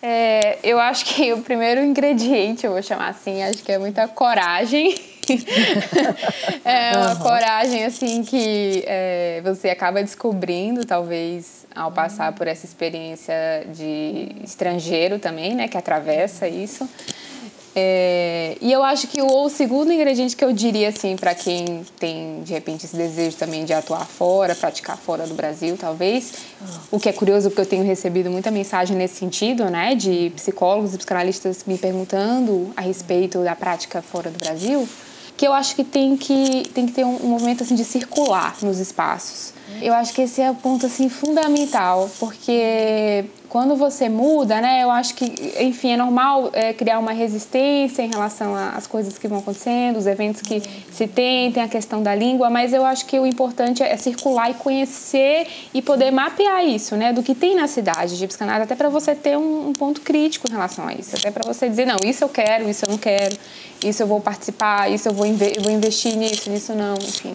É, 0.01 0.59
eu 0.63 0.79
acho 0.79 1.05
que 1.05 1.33
o 1.33 1.43
primeiro 1.43 1.85
ingrediente, 1.85 2.65
eu 2.65 2.73
vou 2.73 2.83
chamar 2.83 3.09
assim, 3.09 3.43
acho 3.43 3.63
que 3.65 3.73
é 3.73 3.79
muita 3.79 4.07
coragem. 4.07 4.95
é 6.65 6.97
uma 6.97 7.15
uhum. 7.15 7.19
coragem 7.19 7.85
assim 7.85 8.23
que 8.23 8.85
é, 8.87 9.41
você 9.45 9.69
acaba 9.69 10.03
descobrindo, 10.03 10.87
talvez, 10.87 11.67
ao 11.75 11.91
passar 11.91 12.33
por 12.33 12.47
essa 12.47 12.65
experiência 12.65 13.35
de 13.75 14.37
estrangeiro 14.43 15.19
também, 15.19 15.55
né, 15.55 15.69
que 15.69 15.77
atravessa 15.77 16.49
isso. 16.49 16.89
É, 17.75 18.57
e 18.61 18.73
eu 18.73 18.83
acho 18.83 19.07
que 19.07 19.21
o, 19.21 19.27
o, 19.27 19.49
segundo 19.49 19.93
ingrediente 19.93 20.35
que 20.35 20.45
eu 20.45 20.53
diria 20.53 20.89
assim 20.89 21.17
para 21.17 21.35
quem 21.35 21.87
tem 21.99 22.43
de 22.43 22.53
repente 22.53 22.87
esse 22.87 22.97
desejo 22.97 23.37
também 23.37 23.65
de 23.65 23.73
atuar 23.73 24.07
fora, 24.07 24.55
praticar 24.55 24.97
fora 24.97 25.27
do 25.27 25.35
Brasil, 25.35 25.77
talvez, 25.79 26.33
o 26.91 26.99
que 26.99 27.09
é 27.09 27.13
curioso 27.13 27.51
porque 27.51 27.61
eu 27.61 27.67
tenho 27.67 27.85
recebido 27.85 28.31
muita 28.31 28.51
mensagem 28.51 28.97
nesse 28.97 29.17
sentido, 29.17 29.67
né, 29.67 29.95
de 29.95 30.33
psicólogos 30.35 30.95
e 30.95 30.99
psicanalistas 30.99 31.65
me 31.67 31.79
perguntando 31.79 32.73
a 32.77 32.81
respeito 32.81 33.45
da 33.45 33.55
prática 33.55 34.03
fora 34.03 34.31
do 34.31 34.39
Brasil, 34.39 34.89
que 35.37 35.47
eu 35.47 35.53
acho 35.53 35.77
que 35.77 35.85
tem 35.85 36.17
que 36.17 36.69
tem 36.75 36.87
que 36.87 36.93
ter 36.93 37.05
um, 37.05 37.17
um 37.25 37.29
movimento 37.29 37.63
assim 37.63 37.75
de 37.75 37.85
circular 37.85 38.57
nos 38.63 38.79
espaços. 38.79 39.53
Eu 39.81 39.95
acho 39.95 40.13
que 40.13 40.23
esse 40.23 40.41
é 40.41 40.51
o 40.51 40.55
ponto 40.55 40.87
assim 40.87 41.09
fundamental, 41.09 42.11
porque 42.19 43.25
quando 43.49 43.77
você 43.77 44.09
muda, 44.09 44.61
né, 44.61 44.83
eu 44.83 44.91
acho 44.91 45.15
que, 45.15 45.25
enfim, 45.61 45.93
é 45.93 45.97
normal 45.97 46.51
é, 46.53 46.73
criar 46.73 46.99
uma 46.99 47.13
resistência 47.13 48.03
em 48.03 48.09
relação 48.09 48.55
às 48.55 48.87
coisas 48.87 49.17
que 49.17 49.27
vão 49.27 49.39
acontecendo, 49.39 49.97
os 49.97 50.07
eventos 50.07 50.43
que 50.43 50.63
se 50.91 51.07
tem, 51.07 51.51
tem 51.51 51.63
a 51.63 51.69
questão 51.69 52.03
da 52.03 52.15
língua, 52.15 52.51
mas 52.51 52.73
eu 52.73 52.85
acho 52.85 53.07
que 53.07 53.19
o 53.19 53.27
importante 53.27 53.83
é 53.83 53.97
circular 53.97 54.51
e 54.51 54.55
conhecer 54.55 55.47
e 55.73 55.81
poder 55.81 56.11
mapear 56.11 56.65
isso, 56.65 56.95
né, 56.95 57.13
do 57.13 57.23
que 57.23 57.35
tem 57.35 57.55
na 57.55 57.67
cidade 57.67 58.19
de 58.19 58.27
psicanálise, 58.27 58.65
até 58.65 58.75
para 58.75 58.89
você 58.89 59.15
ter 59.15 59.37
um, 59.39 59.69
um, 59.69 59.73
ponto 59.73 60.03
crítico 60.03 60.47
em 60.49 60.53
relação 60.53 60.87
a 60.87 60.93
isso, 60.93 61.17
até 61.17 61.31
para 61.31 61.47
você 61.47 61.69
dizer, 61.69 61.87
não, 61.87 61.97
isso 62.05 62.25
eu 62.25 62.29
quero, 62.29 62.69
isso 62.69 62.85
eu 62.85 62.91
não 62.91 62.99
quero, 62.99 63.37
isso 63.83 64.03
eu 64.03 64.07
vou 64.07 64.21
participar, 64.21 64.91
isso 64.91 65.09
eu 65.09 65.13
vou, 65.13 65.25
inve 65.25 65.59
vou 65.61 65.73
investir 65.73 66.17
nisso, 66.17 66.51
nisso 66.51 66.75
não, 66.75 66.95
enfim. 66.95 67.35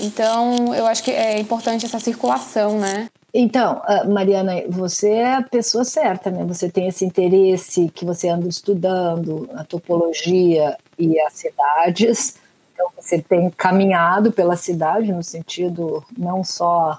Então, 0.00 0.74
eu 0.74 0.86
acho 0.86 1.02
que 1.02 1.10
é 1.10 1.38
importante 1.38 1.86
essa 1.86 2.00
circulação, 2.00 2.78
né? 2.78 3.08
Então, 3.36 3.82
ah, 3.84 4.04
Mariana, 4.04 4.62
você 4.68 5.10
é 5.10 5.34
a 5.34 5.42
pessoa 5.42 5.84
certa, 5.84 6.30
né? 6.30 6.44
Você 6.44 6.70
tem 6.70 6.86
esse 6.86 7.04
interesse 7.04 7.90
que 7.92 8.04
você 8.04 8.28
anda 8.28 8.46
estudando, 8.46 9.50
a 9.54 9.64
topologia 9.64 10.76
e 10.96 11.18
as 11.18 11.32
cidades. 11.32 12.36
Então, 12.72 12.88
você 12.96 13.20
tem 13.20 13.50
caminhado 13.50 14.30
pela 14.30 14.54
cidade 14.54 15.12
no 15.12 15.22
sentido 15.24 16.04
não 16.16 16.44
só 16.44 16.96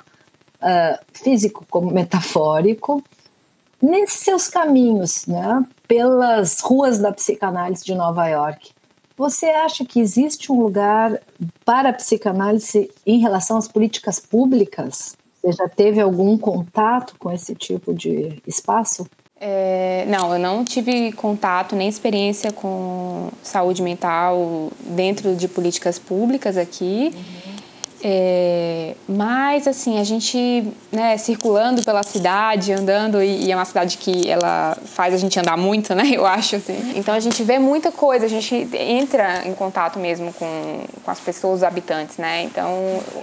uh, 0.62 1.06
físico 1.14 1.66
como 1.70 1.90
metafórico. 1.90 3.02
Nesses 3.82 4.20
seus 4.20 4.50
caminhos, 4.50 5.26
né? 5.28 5.66
Pelas 5.88 6.60
ruas 6.60 7.00
da 7.00 7.14
psicanálise 7.14 7.86
de 7.86 7.96
Nova 7.96 8.28
York, 8.28 8.72
você 9.16 9.46
acha 9.46 9.86
que 9.86 10.02
existe 10.02 10.52
um 10.52 10.60
lugar 10.60 11.18
para 11.64 11.90
a 11.90 11.94
psicanálise 11.94 12.92
em 13.06 13.20
relação 13.20 13.56
às 13.56 13.70
políticas 13.70 14.20
públicas? 14.20 15.16
Você 15.46 15.52
já 15.52 15.70
teve 15.70 16.02
algum 16.02 16.38
contato 16.40 17.14
com 17.20 17.32
esse 17.32 17.54
tipo 17.54 17.94
de 17.94 18.42
espaço? 18.48 19.06
É, 19.40 20.04
não, 20.08 20.34
eu 20.34 20.40
não 20.40 20.66
tive 20.66 21.12
contato 21.12 21.76
nem 21.76 21.88
experiência 21.88 22.52
com 22.52 23.30
saúde 23.44 23.84
mental 23.84 24.72
dentro 24.80 25.36
de 25.36 25.48
políticas 25.48 26.00
públicas 26.00 26.58
aqui. 26.58 27.12
Uhum. 27.14 27.45
É, 28.08 28.94
mas 29.10 29.68
assim 29.68 29.98
a 29.98 30.04
gente 30.04 30.72
né, 30.92 31.18
circulando 31.18 31.84
pela 31.84 32.04
cidade 32.04 32.72
andando 32.72 33.20
e, 33.20 33.46
e, 33.46 33.52
é 33.52 33.56
uma 33.56 33.66
cidade 33.66 33.98
que 33.98 34.30
ela 34.30 34.78
faz 34.86 35.12
a 35.12 35.18
gente 35.18 35.40
andar 35.40 35.58
muito 35.58 35.96
né 35.96 36.12
eu 36.14 36.24
acho 36.24 36.58
assim. 36.58 36.94
Então 36.96 37.16
a 37.16 37.20
gente 37.20 37.42
vê 37.44 37.58
muita 37.58 37.92
coisa 37.92 38.28
a 38.28 38.30
gente 38.30 38.70
entra 38.74 39.48
em 39.48 39.56
contato 39.56 39.98
mesmo 39.98 40.32
com, 40.34 40.82
com 41.04 41.10
as 41.10 41.20
pessoas 41.20 41.56
os 41.56 41.64
habitantes 41.64 42.18
né. 42.18 42.44
Então 42.44 42.70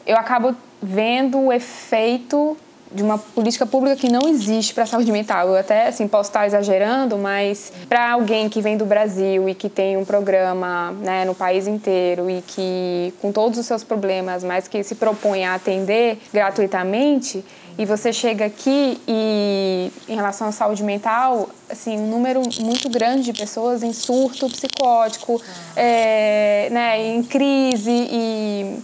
eu 0.05 0.17
acabo 0.17 0.53
vendo 0.83 1.39
o 1.39 1.53
efeito 1.53 2.57
de 2.95 3.03
uma 3.03 3.19
política 3.19 3.67
pública 3.67 3.97
que 3.97 4.09
não 4.09 4.29
existe 4.29 4.75
para 4.75 4.85
a 4.85 4.87
saúde 4.87 5.11
mental. 5.11 5.49
Eu 5.49 5.57
até 5.57 5.89
assim 5.89 6.07
posso 6.07 6.31
estar 6.31 6.47
exagerando, 6.47 7.17
mas 7.19 7.73
para 7.89 8.13
alguém 8.13 8.49
que 8.49 8.61
vem 8.61 8.77
do 8.77 8.85
Brasil 8.85 9.49
e 9.49 9.55
que 9.55 9.69
tem 9.69 9.97
um 9.97 10.05
programa 10.05 10.93
né, 10.93 11.25
no 11.25 11.35
país 11.35 11.67
inteiro 11.67 12.31
e 12.31 12.43
que 12.43 13.15
com 13.21 13.33
todos 13.33 13.59
os 13.59 13.67
seus 13.67 13.83
problemas, 13.83 14.45
mas 14.45 14.69
que 14.69 14.83
se 14.83 14.95
propõe 14.95 15.45
a 15.45 15.55
atender 15.55 16.19
gratuitamente, 16.33 17.45
e 17.79 17.87
você 17.87 18.13
chega 18.13 18.45
aqui 18.45 19.01
e 19.09 19.91
em 20.07 20.15
relação 20.15 20.49
à 20.49 20.53
saúde 20.53 20.85
mental, 20.85 21.49
assim, 21.71 21.99
um 21.99 22.07
número 22.07 22.43
muito 22.61 22.89
grande 22.91 23.25
de 23.25 23.33
pessoas 23.33 23.83
em 23.83 23.95
surto 23.95 24.47
psicótico, 24.51 25.41
é, 25.75 26.69
né, 26.71 27.03
em 27.03 27.23
crise 27.23 27.91
e 27.91 28.83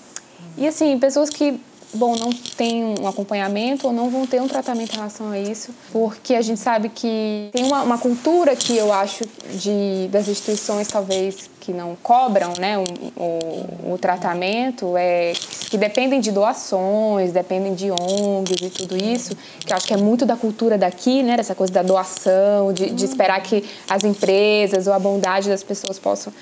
e 0.59 0.67
assim, 0.67 0.99
pessoas 0.99 1.31
que 1.31 1.61
bom, 1.95 2.17
não 2.17 2.31
tem 2.33 2.85
um 2.85 3.07
acompanhamento 3.07 3.87
ou 3.87 3.93
não 3.93 4.11
vão 4.11 4.27
ter 4.27 4.41
um 4.41 4.49
tratamento 4.49 4.93
em 4.93 4.97
relação 4.97 5.31
a 5.31 5.39
isso, 5.39 5.75
porque 5.93 6.35
a 6.35 6.43
gente 6.43 6.61
sabe 6.61 6.89
que 6.89 7.49
tem 7.53 7.65
uma, 7.65 7.83
uma 7.83 7.99
cultura 7.99 8.55
que 8.55 8.77
eu 8.77 8.93
acho 8.93 9.25
de, 9.55 10.09
das 10.09 10.29
instituições 10.29 10.89
talvez 10.89 11.49
que 11.61 11.73
não 11.73 11.97
cobram 12.03 12.55
né, 12.59 12.79
o, 12.79 12.85
o, 13.15 13.93
o, 13.93 13.99
tratamento, 13.99 14.97
é, 14.97 15.35
que 15.69 15.77
dependem 15.77 16.19
de 16.19 16.33
doações, 16.33 17.31
dependem 17.31 17.75
de 17.75 17.91
ONGs 17.91 18.63
e 18.63 18.71
tudo 18.71 18.97
isso, 18.97 19.37
que 19.67 19.73
eu 19.73 19.77
acho 19.77 19.87
que 19.87 19.93
é 19.93 19.99
muito 19.99 20.25
da 20.25 20.35
cultura 20.35 20.79
daqui, 20.79 21.23
né, 21.23 21.37
dessa 21.37 21.55
coisa 21.55 21.71
da 21.71 21.83
doação, 21.83 22.73
de, 22.73 22.89
de 22.89 23.05
esperar 23.05 23.43
que 23.43 23.63
as 23.87 24.03
empresas 24.03 24.87
ou 24.87 24.95
a 24.95 24.99
bondade 24.99 25.51
das 25.51 25.63
pessoas 25.63 25.99
possam 25.99 26.33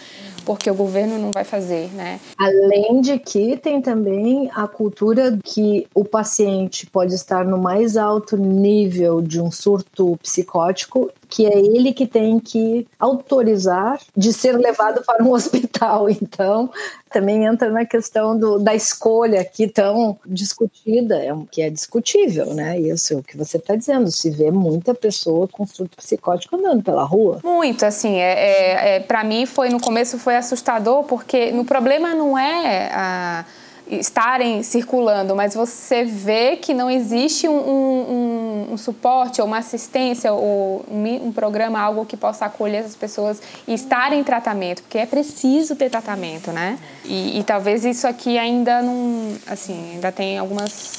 porque 0.46 0.70
o 0.70 0.74
governo 0.74 1.18
não 1.18 1.32
vai 1.32 1.42
fazer, 1.42 1.92
né? 1.92 2.20
Além 2.38 3.00
de 3.00 3.18
que 3.18 3.56
tem 3.56 3.82
também 3.82 4.48
a 4.54 4.68
cultura 4.68 5.36
que 5.44 5.88
o 5.92 6.04
paciente 6.04 6.86
pode 6.86 7.14
estar 7.14 7.44
no 7.44 7.58
mais 7.58 7.96
alto 7.96 8.36
nível 8.36 9.20
de 9.20 9.40
um 9.40 9.50
surto 9.50 10.16
psicótico 10.22 11.10
que 11.28 11.46
é 11.46 11.58
ele 11.58 11.92
que 11.92 12.06
tem 12.06 12.38
que 12.38 12.86
autorizar 12.98 14.00
de 14.16 14.32
ser 14.32 14.56
levado 14.56 15.02
para 15.04 15.22
um 15.24 15.32
hospital. 15.34 16.08
Então, 16.08 16.70
também 17.10 17.44
entra 17.44 17.70
na 17.70 17.84
questão 17.84 18.38
do, 18.38 18.58
da 18.58 18.74
escolha 18.74 19.40
aqui 19.40 19.68
tão 19.68 20.18
discutida, 20.26 21.16
é, 21.16 21.34
que 21.50 21.62
é 21.62 21.70
discutível, 21.70 22.54
né? 22.54 22.78
Isso 22.78 23.14
é 23.14 23.16
o 23.16 23.22
que 23.22 23.36
você 23.36 23.56
está 23.56 23.74
dizendo, 23.76 24.10
se 24.10 24.30
vê 24.30 24.50
muita 24.50 24.94
pessoa 24.94 25.48
com 25.48 25.66
surto 25.66 25.96
psicótico 25.96 26.56
andando 26.56 26.82
pela 26.82 27.04
rua. 27.04 27.40
Muito, 27.42 27.84
assim, 27.84 28.16
é, 28.16 28.32
é, 28.32 28.96
é 28.96 29.00
para 29.00 29.24
mim 29.24 29.46
foi, 29.46 29.68
no 29.68 29.80
começo 29.80 30.18
foi 30.18 30.36
assustador, 30.36 31.04
porque 31.04 31.50
no 31.52 31.64
problema 31.64 32.14
não 32.14 32.36
é 32.36 32.90
a 32.92 33.44
estarem 33.88 34.62
circulando, 34.62 35.36
mas 35.36 35.54
você 35.54 36.04
vê 36.04 36.56
que 36.56 36.74
não 36.74 36.90
existe 36.90 37.48
um, 37.48 37.56
um, 37.56 38.72
um 38.72 38.76
suporte 38.76 39.40
ou 39.40 39.46
uma 39.46 39.58
assistência 39.58 40.32
ou 40.32 40.84
um, 40.90 41.26
um, 41.28 41.32
programa, 41.32 41.80
algo 41.80 42.04
que 42.04 42.16
possa 42.16 42.46
acolher 42.46 42.78
essas 42.78 42.96
pessoas 42.96 43.40
e 43.66 43.74
estar 43.74 44.12
em 44.12 44.24
tratamento, 44.24 44.82
porque 44.82 44.98
é 44.98 45.06
preciso 45.06 45.76
ter 45.76 45.88
tratamento, 45.88 46.50
né? 46.50 46.78
E, 47.04 47.38
e 47.38 47.44
talvez 47.44 47.84
isso 47.84 48.08
aqui 48.08 48.36
ainda 48.38 48.82
não, 48.82 49.36
assim, 49.46 49.92
ainda 49.94 50.10
tem 50.10 50.36
algumas, 50.36 50.92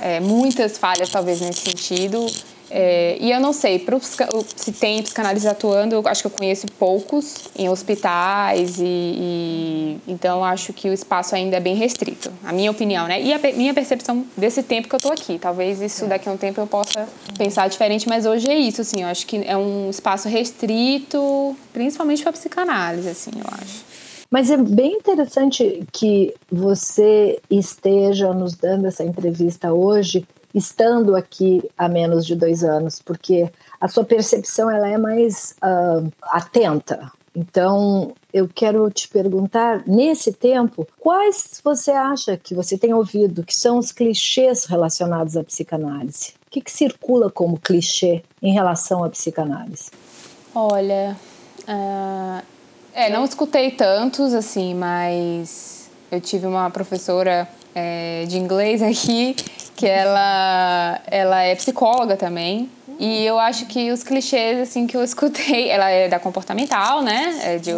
é, 0.00 0.18
muitas 0.18 0.76
falhas 0.76 1.10
talvez 1.10 1.40
nesse 1.40 1.60
sentido 1.60 2.26
É, 2.76 3.16
e 3.20 3.30
eu 3.30 3.38
não 3.38 3.52
sei, 3.52 3.78
pro, 3.78 4.00
se 4.00 4.72
tem 4.72 5.00
psicanalistas 5.00 5.52
atuando, 5.52 5.94
eu 5.94 6.02
acho 6.06 6.22
que 6.22 6.26
eu 6.26 6.30
conheço 6.32 6.66
poucos 6.76 7.48
em 7.56 7.68
hospitais, 7.68 8.80
e, 8.80 8.84
e, 8.84 9.98
então 10.08 10.44
acho 10.44 10.72
que 10.72 10.90
o 10.90 10.92
espaço 10.92 11.36
ainda 11.36 11.56
é 11.56 11.60
bem 11.60 11.76
restrito, 11.76 12.32
a 12.42 12.52
minha 12.52 12.72
opinião, 12.72 13.06
né? 13.06 13.22
E 13.22 13.32
a 13.32 13.38
minha 13.38 13.72
percepção 13.72 14.26
desse 14.36 14.60
tempo 14.60 14.88
que 14.88 14.94
eu 14.96 14.98
tô 14.98 15.12
aqui. 15.12 15.38
Talvez 15.38 15.80
isso 15.80 16.06
daqui 16.06 16.28
a 16.28 16.32
um 16.32 16.36
tempo 16.36 16.60
eu 16.60 16.66
possa 16.66 17.08
pensar 17.38 17.68
diferente, 17.68 18.08
mas 18.08 18.26
hoje 18.26 18.50
é 18.50 18.58
isso, 18.58 18.80
assim, 18.80 19.02
eu 19.02 19.06
acho 19.06 19.24
que 19.24 19.40
é 19.46 19.56
um 19.56 19.88
espaço 19.88 20.28
restrito, 20.28 21.56
principalmente 21.72 22.24
para 22.24 22.32
psicanálise, 22.32 23.08
assim, 23.08 23.30
eu 23.36 23.46
acho. 23.52 23.84
Mas 24.28 24.50
é 24.50 24.56
bem 24.56 24.94
interessante 24.94 25.84
que 25.92 26.34
você 26.50 27.38
esteja 27.48 28.32
nos 28.32 28.56
dando 28.56 28.88
essa 28.88 29.04
entrevista 29.04 29.72
hoje 29.72 30.26
estando 30.54 31.16
aqui 31.16 31.68
há 31.76 31.88
menos 31.88 32.24
de 32.24 32.36
dois 32.36 32.62
anos, 32.62 33.02
porque 33.04 33.50
a 33.80 33.88
sua 33.88 34.04
percepção 34.04 34.70
ela 34.70 34.88
é 34.88 34.96
mais 34.96 35.56
uh, 35.62 36.10
atenta. 36.22 37.10
Então, 37.36 38.14
eu 38.32 38.48
quero 38.48 38.88
te 38.90 39.08
perguntar, 39.08 39.82
nesse 39.88 40.32
tempo, 40.32 40.86
quais 41.00 41.60
você 41.64 41.90
acha 41.90 42.36
que 42.36 42.54
você 42.54 42.78
tem 42.78 42.94
ouvido 42.94 43.42
que 43.42 43.54
são 43.54 43.78
os 43.78 43.90
clichês 43.90 44.66
relacionados 44.66 45.36
à 45.36 45.42
psicanálise? 45.42 46.34
O 46.46 46.50
que, 46.50 46.60
que 46.60 46.70
circula 46.70 47.28
como 47.28 47.58
clichê 47.58 48.22
em 48.40 48.52
relação 48.52 49.02
à 49.02 49.10
psicanálise? 49.10 49.90
Olha, 50.54 51.16
uh, 51.62 52.44
é, 52.94 53.10
não 53.10 53.24
escutei 53.24 53.72
tantos, 53.72 54.32
assim, 54.32 54.72
mas 54.72 55.90
eu 56.12 56.20
tive 56.20 56.46
uma 56.46 56.70
professora 56.70 57.48
é, 57.74 58.24
de 58.28 58.38
inglês 58.38 58.80
aqui 58.80 59.34
que 59.76 59.86
ela, 59.86 61.00
ela 61.06 61.42
é 61.42 61.54
psicóloga 61.54 62.16
também. 62.16 62.70
E 62.98 63.24
eu 63.24 63.38
acho 63.38 63.66
que 63.66 63.90
os 63.90 64.02
clichês, 64.02 64.60
assim, 64.60 64.86
que 64.86 64.96
eu 64.96 65.02
escutei, 65.02 65.68
ela 65.70 65.90
é 65.90 66.08
da 66.08 66.18
comportamental, 66.18 67.02
né? 67.02 67.40
É 67.42 67.58
de, 67.58 67.72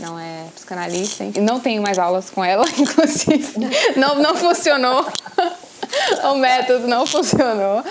não 0.00 0.18
é 0.18 0.44
psicanalista. 0.54 1.24
Não 1.40 1.60
tenho 1.60 1.82
mais 1.82 1.98
aulas 1.98 2.30
com 2.30 2.44
ela, 2.44 2.64
inclusive. 2.78 3.54
Não, 3.96 4.16
não 4.16 4.34
funcionou. 4.34 5.06
o 6.32 6.36
método 6.36 6.86
não 6.86 7.06
funcionou. 7.06 7.82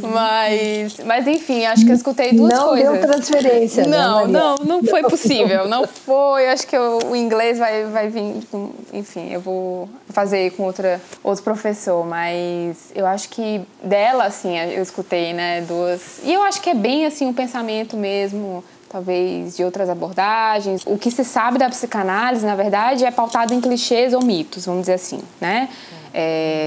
Mas, 0.00 0.96
mas 1.04 1.26
enfim, 1.26 1.64
acho 1.64 1.84
que 1.84 1.90
eu 1.90 1.96
escutei 1.96 2.32
duas 2.32 2.52
não 2.52 2.68
coisas. 2.68 2.86
Não 2.86 2.92
deu 2.94 3.10
transferência. 3.10 3.86
Né, 3.86 3.96
não, 3.96 4.26
não, 4.26 4.58
não 4.58 4.84
foi 4.84 5.02
possível. 5.02 5.68
Não 5.68 5.86
foi. 5.86 6.48
Acho 6.48 6.66
que 6.66 6.76
eu, 6.76 6.98
o 7.10 7.16
inglês 7.16 7.58
vai, 7.58 7.84
vai 7.84 8.08
vir. 8.08 8.42
Com, 8.50 8.70
enfim, 8.92 9.32
eu 9.32 9.40
vou 9.40 9.88
fazer 10.08 10.50
com 10.52 10.64
outra, 10.64 11.00
outro 11.22 11.42
professor. 11.42 12.06
Mas 12.06 12.90
eu 12.94 13.06
acho 13.06 13.28
que 13.28 13.62
dela, 13.82 14.24
assim, 14.24 14.58
eu 14.58 14.82
escutei, 14.82 15.32
né, 15.32 15.62
duas. 15.62 16.20
E 16.22 16.32
eu 16.32 16.42
acho 16.42 16.60
que 16.60 16.70
é 16.70 16.74
bem 16.74 17.06
assim 17.06 17.26
o 17.26 17.28
um 17.30 17.34
pensamento 17.34 17.96
mesmo 17.96 18.64
talvez 18.94 19.56
de 19.56 19.64
outras 19.64 19.90
abordagens. 19.90 20.82
O 20.86 20.96
que 20.96 21.10
se 21.10 21.24
sabe 21.24 21.58
da 21.58 21.68
psicanálise, 21.68 22.46
na 22.46 22.54
verdade, 22.54 23.04
é 23.04 23.10
pautado 23.10 23.52
em 23.52 23.60
clichês 23.60 24.14
ou 24.14 24.22
mitos, 24.22 24.66
vamos 24.66 24.82
dizer 24.82 24.92
assim, 24.92 25.20
né? 25.40 25.68
É, 25.68 26.03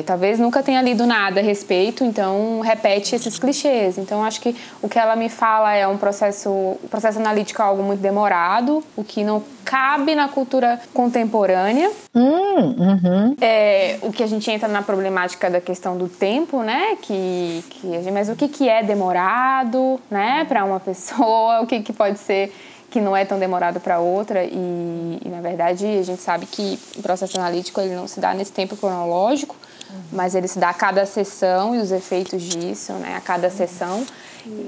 talvez 0.05 0.39
nunca 0.39 0.61
tenha 0.61 0.81
lido 0.81 1.05
nada 1.05 1.39
a 1.39 1.43
respeito, 1.43 2.03
então 2.03 2.59
repete 2.59 3.15
esses 3.15 3.39
clichês. 3.39 3.97
Então 3.97 4.23
acho 4.23 4.41
que 4.41 4.55
o 4.81 4.89
que 4.89 4.99
ela 4.99 5.15
me 5.15 5.29
fala 5.29 5.73
é 5.73 5.87
um 5.87 5.97
processo, 5.97 6.49
o 6.49 6.87
processo 6.89 7.19
analítico 7.19 7.61
é 7.61 7.65
algo 7.65 7.81
muito 7.81 8.01
demorado, 8.01 8.83
o 8.95 9.03
que 9.03 9.23
não 9.23 9.41
cabe 9.63 10.15
na 10.15 10.29
cultura 10.29 10.79
contemporânea. 10.93 11.91
Hum, 12.15 12.75
uhum. 12.77 13.35
é, 13.39 13.99
o 14.01 14.11
que 14.11 14.23
a 14.23 14.27
gente 14.27 14.49
entra 14.49 14.67
na 14.67 14.81
problemática 14.81 15.49
da 15.49 15.61
questão 15.61 15.97
do 15.97 16.07
tempo, 16.07 16.63
né? 16.63 16.97
Que, 17.01 17.63
que 17.69 18.11
mas 18.11 18.29
o 18.29 18.35
que, 18.35 18.47
que 18.47 18.67
é 18.67 18.81
demorado, 18.81 19.99
né? 20.09 20.45
Para 20.45 20.63
uma 20.63 20.79
pessoa, 20.79 21.61
o 21.63 21.67
que, 21.67 21.81
que 21.81 21.93
pode 21.93 22.17
ser 22.19 22.51
que 22.97 23.01
não 23.01 23.15
é 23.15 23.23
tão 23.23 23.37
demorado 23.37 23.79
para 23.79 23.99
outra 23.99 24.43
e, 24.43 25.19
e, 25.23 25.29
na 25.29 25.39
verdade 25.39 25.85
a 25.85 26.01
gente 26.01 26.19
sabe 26.19 26.47
que 26.47 26.79
o 26.97 27.01
processo 27.03 27.39
analítico 27.39 27.79
ele 27.79 27.93
não 27.93 28.07
se 28.07 28.19
dá 28.19 28.33
nesse 28.33 28.51
tempo 28.51 28.75
cronológico, 28.75 29.55
uhum. 29.87 29.99
mas 30.11 30.33
ele 30.33 30.47
se 30.47 30.57
dá 30.57 30.69
a 30.69 30.73
cada 30.73 31.05
sessão 31.05 31.75
e 31.75 31.77
os 31.77 31.91
efeitos 31.91 32.41
disso, 32.41 32.93
né, 32.93 33.13
a 33.15 33.21
cada 33.21 33.51
sessão. 33.51 34.03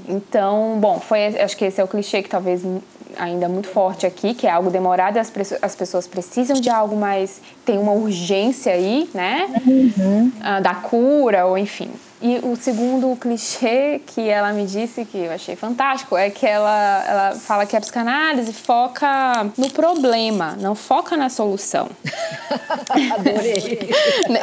Então, 0.07 0.77
bom, 0.79 0.99
foi 0.99 1.39
acho 1.39 1.57
que 1.57 1.65
esse 1.65 1.81
é 1.81 1.83
o 1.83 1.87
clichê 1.87 2.21
que 2.21 2.29
talvez 2.29 2.61
ainda 3.17 3.49
muito 3.49 3.67
forte 3.67 4.05
aqui, 4.05 4.35
que 4.35 4.45
é 4.45 4.51
algo 4.51 4.69
demorado 4.69 5.17
as, 5.17 5.33
as 5.59 5.75
pessoas 5.75 6.05
precisam 6.05 6.61
de 6.61 6.69
algo 6.69 6.95
mais 6.95 7.41
tem 7.65 7.79
uma 7.79 7.93
urgência 7.93 8.73
aí, 8.73 9.09
né, 9.11 9.47
uhum. 9.65 10.31
Ah, 10.39 10.59
da 10.59 10.75
cura 10.75 11.47
ou 11.47 11.57
enfim. 11.57 11.89
E 12.21 12.39
o 12.39 12.53
segundo 12.57 13.15
clichê 13.15 14.01
que 14.05 14.27
ela 14.27 14.51
me 14.51 14.65
disse, 14.65 15.05
que 15.05 15.17
eu 15.17 15.31
achei 15.31 15.55
fantástico, 15.55 16.17
é 16.17 16.29
que 16.29 16.45
ela, 16.45 17.05
ela 17.07 17.35
fala 17.35 17.65
que 17.65 17.77
a 17.77 17.79
psicanálise 17.79 18.51
foca 18.51 19.49
no 19.57 19.69
problema, 19.69 20.57
não 20.59 20.75
foca 20.75 21.15
na 21.15 21.29
solução. 21.29 21.89
adorei. 23.13 23.89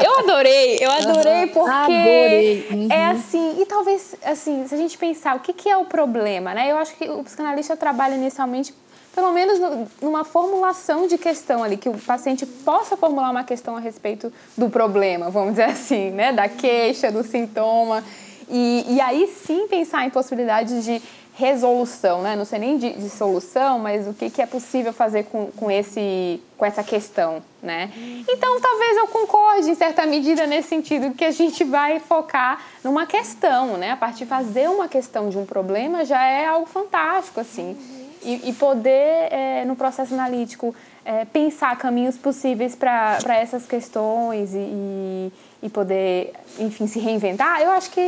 eu 0.02 0.18
adorei, 0.20 0.84
eu 0.84 0.90
adorei 0.90 1.42
uhum. 1.42 1.48
porque 1.48 1.70
adorei. 1.70 2.68
Uhum. 2.70 2.88
é 2.90 3.06
assim, 3.08 3.60
e 3.60 3.66
talvez, 3.66 4.16
assim, 4.24 4.66
se 4.66 4.74
a 4.74 4.78
gente 4.78 4.96
pensar 4.96 5.36
o 5.36 5.40
que, 5.40 5.52
que 5.52 5.68
é 5.68 5.76
o 5.76 5.84
problema, 5.84 6.54
né? 6.54 6.72
Eu 6.72 6.78
acho 6.78 6.96
que 6.96 7.06
o 7.10 7.22
psicanalista 7.24 7.76
trabalha 7.76 8.14
inicialmente 8.14 8.72
pelo 9.16 9.32
menos 9.32 9.58
numa 10.02 10.24
formulação 10.24 11.06
de 11.06 11.16
questão 11.16 11.64
ali, 11.64 11.78
que 11.78 11.88
o 11.88 11.94
paciente 11.94 12.44
possa 12.44 12.98
formular 12.98 13.30
uma 13.30 13.44
questão 13.44 13.74
a 13.74 13.80
respeito 13.80 14.30
do 14.54 14.68
problema, 14.68 15.30
vamos 15.30 15.52
dizer 15.52 15.64
assim, 15.64 16.10
né? 16.10 16.34
Da 16.34 16.50
queixa, 16.50 17.10
do 17.10 17.24
sintoma. 17.24 18.04
E, 18.46 18.84
e 18.86 19.00
aí 19.00 19.26
sim 19.26 19.66
pensar 19.68 20.04
em 20.04 20.10
possibilidades 20.10 20.84
de 20.84 21.00
resolução, 21.32 22.20
né? 22.20 22.36
Não 22.36 22.44
sei 22.44 22.58
nem 22.58 22.76
de, 22.76 22.92
de, 22.92 23.08
solução, 23.08 23.78
mas 23.78 24.06
o 24.06 24.12
que, 24.12 24.28
que 24.28 24.42
é 24.42 24.46
possível 24.46 24.92
fazer 24.92 25.24
com, 25.24 25.46
com, 25.46 25.70
esse, 25.70 26.38
com 26.58 26.66
essa 26.66 26.84
questão, 26.84 27.42
né? 27.62 27.90
Então, 28.28 28.60
talvez 28.60 28.98
eu 28.98 29.06
concorde 29.06 29.70
em 29.70 29.74
certa 29.74 30.06
medida 30.06 30.46
nesse 30.46 30.68
sentido 30.68 31.14
que 31.14 31.24
a 31.24 31.30
gente 31.30 31.64
vai 31.64 32.00
focar 32.00 32.60
numa 32.84 33.06
questão, 33.06 33.78
né? 33.78 33.92
A 33.92 33.96
partir 33.96 34.24
de 34.24 34.26
fazer 34.26 34.68
uma 34.68 34.88
questão 34.88 35.30
de 35.30 35.38
um 35.38 35.46
problema 35.46 36.04
já 36.04 36.22
é 36.22 36.44
algo 36.44 36.66
fantástico, 36.66 37.40
assim 37.40 37.95
e, 38.26 38.50
e 38.50 38.52
poder, 38.52 39.32
é, 39.32 39.64
no 39.64 39.76
processo 39.76 40.12
analítico, 40.12 40.74
é, 41.04 41.24
pensar 41.24 41.78
caminhos 41.78 42.18
possíveis 42.18 42.74
para 42.74 43.38
essas 43.38 43.64
questões 43.64 44.52
e, 44.52 45.32
e 45.62 45.70
poder, 45.70 46.32
enfim, 46.58 46.88
se 46.88 46.98
reinventar, 46.98 47.62
eu 47.62 47.70
acho 47.70 47.90
que 47.92 48.00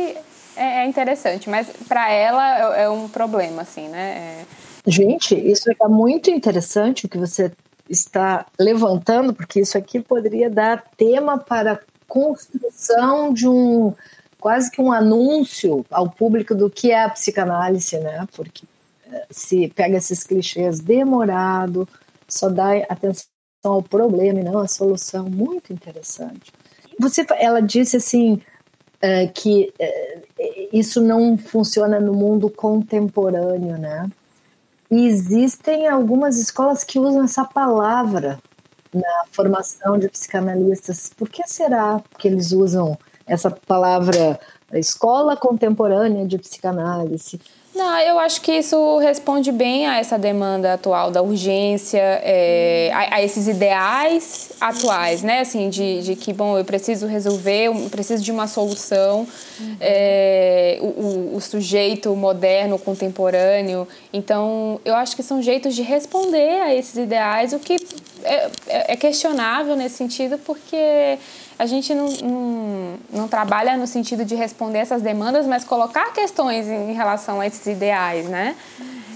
é, 0.57 0.83
é 0.83 0.85
interessante, 0.85 1.49
mas 1.49 1.69
para 1.87 2.11
ela 2.11 2.75
é, 2.75 2.83
é, 2.83 2.89
um 2.89 3.07
problema, 3.07 3.61
assim, 3.61 3.87
né? 3.87 4.43
É. 4.45 4.45
Gente, 4.85 5.35
isso 5.35 5.71
é 5.71 5.87
muito 5.87 6.29
interessante 6.29 7.05
o 7.05 7.09
que 7.09 7.17
você 7.17 7.51
está 7.89 8.45
levantando, 8.59 9.33
porque 9.33 9.61
isso 9.61 9.77
aqui 9.77 10.01
poderia 10.01 10.49
dar 10.49 10.83
tema 10.97 11.37
para 11.37 11.79
construção 12.07 13.33
de 13.33 13.47
um 13.47 13.93
quase 14.39 14.71
que 14.71 14.81
um 14.81 14.91
anúncio 14.91 15.85
ao 15.91 16.09
público 16.09 16.55
do 16.55 16.69
que 16.69 16.91
é 16.91 17.03
a 17.03 17.09
psicanálise, 17.09 17.97
né? 17.99 18.25
Porque 18.35 18.65
se 19.29 19.67
pega 19.69 19.97
esses 19.97 20.23
clichês 20.23 20.79
demorado, 20.79 21.87
só 22.27 22.49
dá 22.49 22.77
atenção 22.89 23.25
ao 23.63 23.81
problema 23.81 24.39
e 24.39 24.43
não 24.43 24.59
à 24.59 24.67
solução. 24.67 25.29
Muito 25.29 25.73
interessante. 25.73 26.51
Você, 26.99 27.25
ela 27.37 27.61
disse 27.61 27.97
assim 27.97 28.41
é, 29.01 29.27
que 29.27 29.73
é, 29.79 30.19
isso 30.71 31.01
não 31.01 31.37
funciona 31.37 31.99
no 31.99 32.13
mundo 32.13 32.49
contemporâneo, 32.49 33.77
né? 33.77 34.09
E 34.91 35.05
existem 35.05 35.87
algumas 35.87 36.37
escolas 36.37 36.83
que 36.83 36.99
usam 36.99 37.23
essa 37.23 37.45
palavra 37.45 38.39
na 38.93 39.25
formação 39.31 39.97
de 39.97 40.09
psicanalistas. 40.09 41.11
Por 41.15 41.29
que 41.29 41.47
será 41.47 42.01
que 42.17 42.27
eles 42.27 42.51
usam 42.51 42.97
essa 43.25 43.51
palavra 43.51 44.39
escola 44.73 45.37
contemporânea 45.37 46.25
de 46.25 46.37
psicanálise? 46.39 47.39
Não, 47.79 47.97
eu 47.99 48.19
acho 48.19 48.41
que 48.41 48.51
isso 48.51 48.97
responde 48.97 49.53
bem 49.53 49.87
a 49.87 49.99
essa 49.99 50.19
demanda 50.19 50.73
atual 50.73 51.09
da 51.11 51.21
urgência, 51.21 52.01
é, 52.01 52.91
a, 52.93 53.15
a, 53.15 53.23
esses 53.23 53.47
ideais 53.47 54.51
atuais, 54.59 55.23
né? 55.23 55.39
Assim, 55.39 55.69
de, 55.69 56.01
de 56.01 56.15
que, 56.17 56.33
bom, 56.33 56.57
eu 56.57 56.65
preciso 56.65 57.07
resolver, 57.07 57.67
eu 57.67 57.89
preciso 57.89 58.21
de 58.21 58.33
uma 58.33 58.47
solução. 58.47 59.25
É, 59.79 60.77
o, 60.81 61.35
o, 61.35 61.41
sujeito 61.41 62.13
moderno, 62.15 62.77
contemporâneo. 62.77 63.87
Então, 64.11 64.81
eu 64.83 64.95
acho 64.95 65.15
que 65.15 65.23
são 65.23 65.41
jeitos 65.41 65.73
de 65.73 65.81
responder 65.81 66.61
a 66.61 66.75
esses 66.75 66.97
ideais, 66.97 67.53
o 67.53 67.59
que 67.59 67.77
é, 68.23 68.49
é, 68.67 68.93
é 68.93 68.95
questionável 68.95 69.75
nesse 69.75 69.95
sentido, 69.95 70.37
porque 70.39 71.17
a 71.57 71.65
gente 71.65 71.93
não, 71.93 72.07
não, 72.07 72.93
não, 73.11 73.27
trabalha 73.27 73.75
no 73.77 73.85
sentido 73.85 74.23
de 74.23 74.35
responder 74.35 74.79
essas 74.79 75.01
demandas, 75.01 75.45
mas 75.45 75.63
colocar 75.63 76.13
questões 76.13 76.67
em 76.67 76.93
relação 76.93 77.41
a 77.41 77.47
esses 77.47 77.65
ideais, 77.65 78.27
né? 78.27 78.55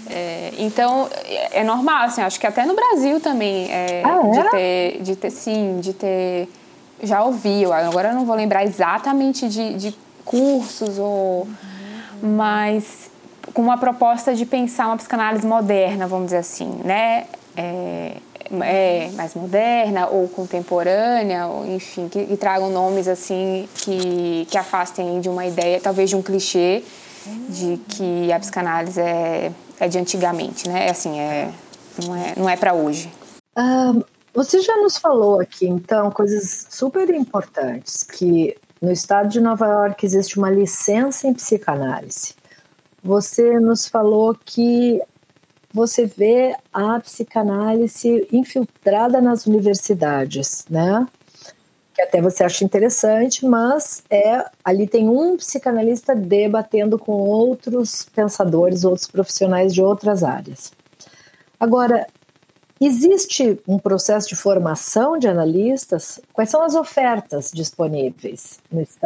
É, 0.10 0.54
então, 0.58 1.10
é 1.52 1.64
normal, 1.64 2.04
assim, 2.04 2.22
acho 2.22 2.40
que 2.40 2.46
até 2.46 2.66
no 2.66 2.76
Brasil 2.76 3.20
também, 3.22 3.72
é, 3.72 4.04
ah, 4.04 4.22
é? 4.26 4.30
de, 4.30 4.50
ter, 4.50 5.02
de 5.02 5.16
ter, 5.16 5.30
sim, 5.30 5.80
de 5.80 5.94
ter... 5.94 6.50
Já 7.02 7.24
ouvi, 7.24 7.66
agora 7.66 8.10
eu 8.10 8.16
não 8.16 8.26
vou 8.26 8.36
lembrar 8.36 8.64
exatamente 8.64 9.48
de, 9.48 9.74
de 9.76 9.96
cursos 10.26 10.98
ou... 11.00 11.48
mas 12.22 13.12
com 13.54 13.62
uma 13.62 13.78
proposta 13.78 14.34
de 14.34 14.46
pensar 14.46 14.88
uma 14.88 14.98
psicanálise 14.98 15.46
moderna, 15.46 16.08
vamos 16.08 16.26
dizer 16.26 16.38
assim, 16.38 16.82
né? 16.84 17.26
É, 17.56 18.18
é, 18.62 19.10
mais 19.12 19.34
moderna 19.34 20.08
ou 20.08 20.28
contemporânea, 20.28 21.48
ou, 21.48 21.66
enfim, 21.66 22.08
que, 22.10 22.26
que, 22.26 22.38
tragam 22.38 22.70
nomes 22.70 23.08
assim 23.08 23.68
que, 23.76 24.48
que 24.50 24.58
afastem 24.58 25.20
de 25.22 25.30
uma 25.30 25.46
ideia, 25.46 25.80
talvez 25.82 26.10
de 26.10 26.16
um 26.16 26.22
clichê 26.22 26.84
de 27.50 27.80
que 27.88 28.32
a 28.32 28.40
psicanálise 28.40 29.00
é, 29.00 29.52
é 29.80 29.88
de 29.88 29.98
antigamente, 29.98 30.68
né? 30.68 30.90
Assim, 30.90 31.20
é, 31.20 31.50
não 32.06 32.16
é, 32.16 32.34
não 32.36 32.50
é 32.50 32.58
para 32.58 32.74
hoje. 32.74 33.10
Você 34.34 34.62
já 34.62 34.76
nos 34.78 34.98
falou 34.98 35.40
aqui, 35.40 35.68
então, 35.68 36.10
coisas 36.10 36.66
super 36.72 37.08
importantes, 37.14 38.02
que 38.02 38.58
no 38.82 38.92
estado 38.92 39.30
de 39.30 39.40
Nova 39.40 39.68
York 39.68 40.04
existe 40.04 40.40
uma 40.40 40.50
licença 40.50 41.28
em 41.28 41.34
psicanálise. 41.34 42.34
Você 43.04 43.60
nos 43.60 43.88
falou 43.88 44.36
que 44.44 45.00
você 45.74 46.06
vê 46.06 46.56
a 46.72 47.00
psicanálise 47.00 48.28
infiltrada 48.32 49.20
nas 49.20 49.48
universidades, 49.48 50.66
né? 50.70 51.08
Que 51.96 52.02
até 52.02 52.22
você 52.22 52.44
acha 52.44 52.64
interessante, 52.64 53.46
mas 53.46 54.04
é 54.10 54.46
ali 54.64 54.88
tem 54.88 55.10
um 55.10 55.36
psicanalista 55.38 56.16
debatendo 56.16 57.00
com 57.00 57.14
outros 57.14 58.08
pensadores, 58.16 58.84
outros 58.84 59.08
profissionais 59.08 59.74
de 59.74 59.82
outras 59.82 60.24
áreas. 60.24 60.72
Agora, 61.60 62.08
existe 62.80 63.60
um 63.68 63.80
processo 63.80 64.30
de 64.30 64.36
formação 64.36 65.18
de 65.18 65.28
analistas? 65.28 66.20
Quais 66.32 66.50
são 66.50 66.62
as 66.62 66.76
ofertas 66.76 67.52
disponíveis 67.54 68.60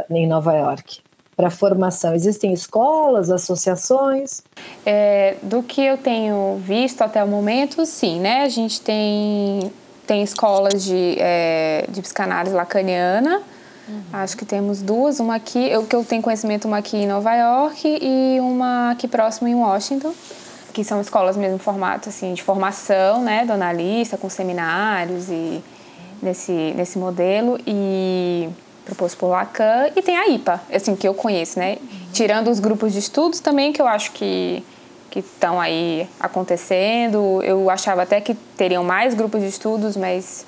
em 0.10 0.28
Nova 0.28 0.54
York? 0.54 1.07
Para 1.38 1.52
formação? 1.52 2.16
Existem 2.16 2.52
escolas, 2.52 3.30
associações? 3.30 4.42
É, 4.84 5.36
do 5.44 5.62
que 5.62 5.80
eu 5.80 5.96
tenho 5.96 6.60
visto 6.66 7.04
até 7.04 7.24
o 7.24 7.28
momento, 7.28 7.86
sim, 7.86 8.20
né? 8.20 8.42
A 8.42 8.50
gente 8.50 8.82
tem, 8.82 9.72
tem 10.08 10.24
escolas 10.24 10.84
de, 10.84 11.16
é, 11.20 11.86
de 11.88 12.02
psicanálise 12.02 12.56
lacaniana. 12.56 13.44
Uhum. 13.88 14.02
Acho 14.12 14.36
que 14.36 14.46
temos 14.46 14.82
duas, 14.82 15.20
uma 15.20 15.36
aqui, 15.36 15.70
eu 15.70 15.86
que 15.86 15.96
eu 15.96 16.04
tenho 16.04 16.24
conhecimento, 16.24 16.68
uma 16.68 16.80
aqui 16.80 16.98
em 16.98 17.08
Nova 17.08 17.34
York 17.36 18.00
e 18.02 18.40
uma 18.42 18.92
aqui 18.92 19.08
próximo 19.08 19.48
em 19.48 19.56
Washington, 19.56 20.14
que 20.74 20.84
são 20.84 21.00
escolas 21.00 21.38
mesmo 21.38 21.60
formato 21.60 22.10
assim 22.10 22.34
de 22.34 22.44
formação, 22.44 23.22
né, 23.22 23.46
do 23.46 23.54
analista 23.54 24.18
com 24.18 24.30
seminários 24.30 25.30
e 25.30 25.64
nesse 26.22 26.74
nesse 26.76 27.00
modelo 27.00 27.58
e 27.66 28.50
proposto 28.88 29.18
por 29.18 29.28
Lacan, 29.28 29.92
e 29.96 30.02
tem 30.02 30.18
a 30.18 30.28
IPA, 30.28 30.62
assim, 30.74 30.96
que 30.96 31.08
eu 31.08 31.14
conheço, 31.14 31.60
né? 31.60 31.78
Tirando 32.14 32.50
os 32.50 32.60
grupos 32.60 32.94
de 32.94 33.00
estudos 33.00 33.40
também, 33.40 33.72
que 33.72 33.82
eu 33.82 33.88
acho 33.88 34.12
que 34.14 34.64
que 35.10 35.20
estão 35.20 35.60
aí 35.60 36.08
acontecendo. 36.20 37.42
Eu 37.44 37.70
achava 37.70 38.04
até 38.04 38.20
que 38.22 38.36
teriam 38.56 38.84
mais 38.84 39.14
grupos 39.14 39.42
de 39.42 39.48
estudos, 39.48 39.96
mas 39.96 40.46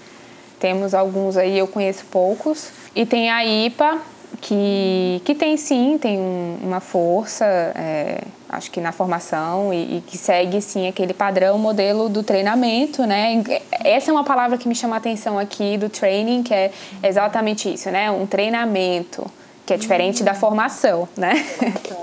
temos 0.60 0.94
alguns 0.94 1.38
aí, 1.38 1.58
eu 1.58 1.68
conheço 1.68 2.06
poucos. 2.06 2.70
E 2.96 3.06
tem 3.06 3.30
a 3.30 3.46
IPA, 3.46 3.98
que, 4.42 5.22
que 5.26 5.34
tem 5.34 5.58
sim, 5.58 5.98
tem 6.00 6.20
uma 6.20 6.80
força, 6.80 7.46
é, 7.46 8.22
acho 8.50 8.72
que 8.72 8.82
na 8.82 8.92
formação, 8.92 9.72
e, 9.74 9.98
e, 9.98 10.04
que 10.06 10.18
segue 10.18 10.62
sim 10.62 10.88
aquele 10.88 11.14
padrão, 11.14 11.58
modelo 11.58 12.10
do 12.10 12.24
treinamento, 12.24 13.06
né? 13.06 13.44
Essa 13.84 14.10
é 14.10 14.14
uma 14.14 14.24
palavra 14.24 14.58
que 14.58 14.68
me 14.68 14.76
chama 14.76 14.96
a 14.96 14.98
atenção 14.98 15.38
aqui 15.38 15.78
do 15.78 15.88
training, 15.88 16.42
que 16.42 16.54
é 16.54 16.72
exatamente 17.04 17.72
isso, 17.72 17.90
né? 17.92 18.10
Um 18.10 18.26
treinamento 18.26 19.30
que 19.70 19.74
é 19.76 19.78
diferente 19.78 20.24
da 20.24 20.34
formação, 20.34 21.08
né? 21.16 21.46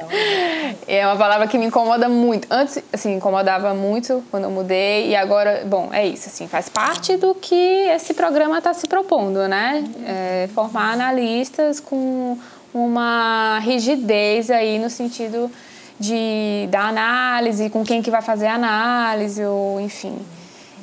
é 0.86 1.04
uma 1.04 1.16
palavra 1.16 1.48
que 1.48 1.58
me 1.58 1.66
incomoda 1.66 2.08
muito. 2.08 2.46
Antes, 2.48 2.80
assim, 2.92 3.16
incomodava 3.16 3.74
muito 3.74 4.22
quando 4.30 4.44
eu 4.44 4.50
mudei 4.50 5.08
e 5.08 5.16
agora, 5.16 5.64
bom, 5.66 5.90
é 5.92 6.06
isso, 6.06 6.28
assim, 6.28 6.46
faz 6.46 6.68
parte 6.68 7.16
do 7.16 7.34
que 7.34 7.54
esse 7.54 8.14
programa 8.14 8.58
está 8.58 8.72
se 8.72 8.86
propondo, 8.86 9.48
né? 9.48 9.84
É, 10.06 10.48
formar 10.54 10.92
analistas 10.92 11.80
com 11.80 12.38
uma 12.72 13.58
rigidez 13.58 14.48
aí 14.48 14.78
no 14.78 14.88
sentido 14.88 15.50
de 15.98 16.68
da 16.70 16.88
análise, 16.88 17.70
com 17.70 17.84
quem 17.84 18.02
que 18.02 18.10
vai 18.10 18.22
fazer 18.22 18.46
a 18.46 18.54
análise, 18.54 19.44
ou 19.44 19.80
enfim. 19.80 20.18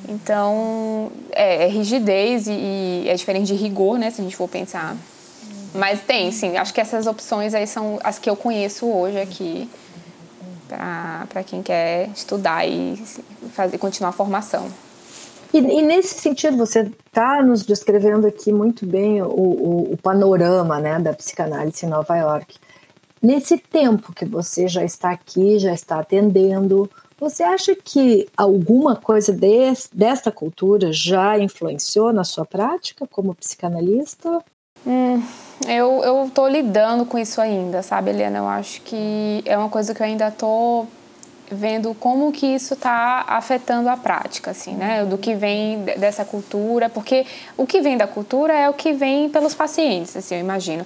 Então, 0.10 1.12
é, 1.32 1.66
é 1.66 1.68
rigidez 1.68 2.48
e, 2.48 2.52
e 2.52 3.06
é 3.08 3.16
diferente 3.16 3.48
de 3.48 3.56
rigor, 3.56 3.98
né? 3.98 4.12
Se 4.12 4.22
a 4.22 4.24
gente 4.24 4.36
for 4.36 4.50
pensar 4.50 4.96
mas 5.74 6.02
tem, 6.02 6.32
sim. 6.32 6.56
Acho 6.56 6.74
que 6.74 6.80
essas 6.80 7.08
opções 7.08 7.54
aí 7.54 7.66
são 7.66 8.00
as 8.04 8.20
que 8.20 8.30
eu 8.30 8.36
conheço 8.36 8.86
hoje 8.86 9.20
aqui 9.20 9.70
para 11.30 11.44
quem 11.44 11.62
quer 11.62 12.10
estudar 12.16 12.68
e 12.68 12.96
fazer, 13.54 13.78
continuar 13.78 14.10
a 14.10 14.14
formação. 14.14 14.68
E, 15.54 15.60
e 15.60 15.82
nesse 15.82 16.20
sentido, 16.20 16.58
você 16.58 16.92
está 17.06 17.44
nos 17.44 17.64
descrevendo 17.64 18.26
aqui 18.26 18.52
muito 18.52 18.86
bem 18.86 19.22
o, 19.22 19.28
o, 19.28 19.94
o, 19.94 19.98
panorama 19.98 20.80
né, 20.80 21.00
da 21.00 21.14
psicanálise 21.14 21.86
em 21.86 21.90
Nova 21.90 22.16
York. 22.18 22.56
Nesse 23.24 23.58
tempo 23.58 24.12
que 24.12 24.26
você 24.26 24.68
já 24.68 24.84
está 24.84 25.12
aqui, 25.12 25.58
já 25.58 25.74
está 25.74 25.98
atendendo, 25.98 26.92
você 27.18 27.42
acha 27.42 27.74
que 27.74 28.28
alguma 28.36 28.98
coisa 28.98 29.32
desse, 29.32 29.88
desta 29.96 30.30
cultura 30.30 30.92
já 30.92 31.40
influenciou 31.40 32.12
na 32.12 32.26
sua 32.26 32.44
prática 32.44 33.08
como 33.08 33.34
psicanalista? 33.34 34.44
Hum, 34.86 35.24
eu, 35.66 36.30
tô 36.34 36.46
lidando 36.50 37.06
com 37.06 37.18
isso 37.18 37.40
ainda, 37.40 37.82
sabe, 37.82 38.10
Eliana? 38.10 38.40
Eu 38.40 38.48
acho 38.50 38.82
que 38.82 39.42
é 39.46 39.58
uma 39.58 39.70
coisa 39.70 39.96
que 39.96 40.02
eu 40.02 40.06
ainda 40.06 40.30
tô 40.30 40.86
vendo 41.54 41.94
como 41.94 42.32
que 42.32 42.46
isso 42.46 42.74
está 42.74 43.24
afetando 43.28 43.90
a 43.90 43.98
prática, 43.98 44.52
assim, 44.52 44.74
né? 44.74 45.06
Do 45.06 45.18
que 45.18 45.36
vem 45.36 45.84
dessa 45.98 46.26
cultura, 46.26 46.90
porque 46.90 47.26
o 47.58 47.66
que 47.66 47.82
vem 47.82 47.98
da 47.98 48.08
cultura 48.08 48.54
é 48.54 48.70
o 48.70 48.74
que 48.74 48.94
vem 48.94 49.30
pelos 49.30 49.54
pacientes, 49.54 50.16
assim, 50.18 50.36
eu 50.36 50.42
imagino. 50.42 50.86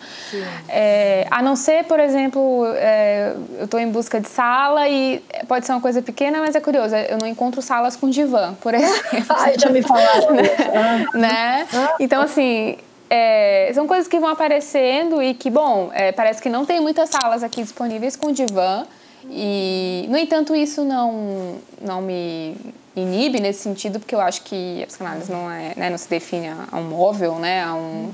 É, 0.70 1.26
a 1.32 1.42
não 1.42 1.56
ser, 1.56 1.86
por 1.86 2.00
exemplo, 2.00 2.66
é, 2.76 3.34
eu 3.58 3.66
estou 3.66 3.80
em 3.80 3.90
busca 3.90 4.20
de 4.20 4.28
sala 4.28 4.88
e 4.88 5.24
pode 5.48 5.66
ser 5.66 5.72
uma 5.72 5.82
coisa 5.82 6.02
pequena, 6.02 6.40
mas 6.40 6.56
é 6.56 6.60
curioso, 6.60 6.96
eu 6.96 7.18
não 7.18 7.28
encontro 7.28 7.62
salas 7.62 7.96
com 7.96 8.10
divã, 8.10 8.54
por 8.62 8.74
exemplo. 8.76 9.26
Ai, 9.30 9.56
já 9.58 9.70
me 9.70 9.82
falaram. 9.82 10.36
né? 11.14 11.68
Ah. 11.74 11.96
Então, 12.00 12.22
assim, 12.22 12.78
é, 13.10 13.72
são 13.74 13.88
coisas 13.88 14.08
que 14.08 14.20
vão 14.20 14.30
aparecendo 14.30 15.22
e 15.22 15.34
que, 15.34 15.50
bom, 15.50 15.90
é, 15.94 16.12
parece 16.12 16.42
que 16.42 16.50
não 16.50 16.66
tem 16.66 16.80
muitas 16.80 17.10
salas 17.10 17.44
aqui 17.44 17.62
disponíveis 17.62 18.16
com 18.16 18.32
divã. 18.32 18.86
E, 19.30 20.06
no 20.10 20.18
entanto, 20.18 20.56
isso 20.56 20.84
não, 20.84 21.56
não 21.82 22.02
me 22.02 22.56
inibe 22.96 23.40
nesse 23.40 23.62
sentido, 23.62 24.00
porque 24.00 24.16
eu 24.16 24.22
acho 24.22 24.42
que 24.44 24.84
a 24.84 24.88
psicanálise 24.88 25.32
não, 25.32 25.50
é, 25.52 25.74
né, 25.76 25.90
não 25.90 25.98
se 25.98 26.10
define 26.10 26.48
a 26.72 26.78
um 26.78 26.84
móvel, 26.84 27.36
né, 27.36 27.64
a 27.64 27.74
um... 27.74 28.12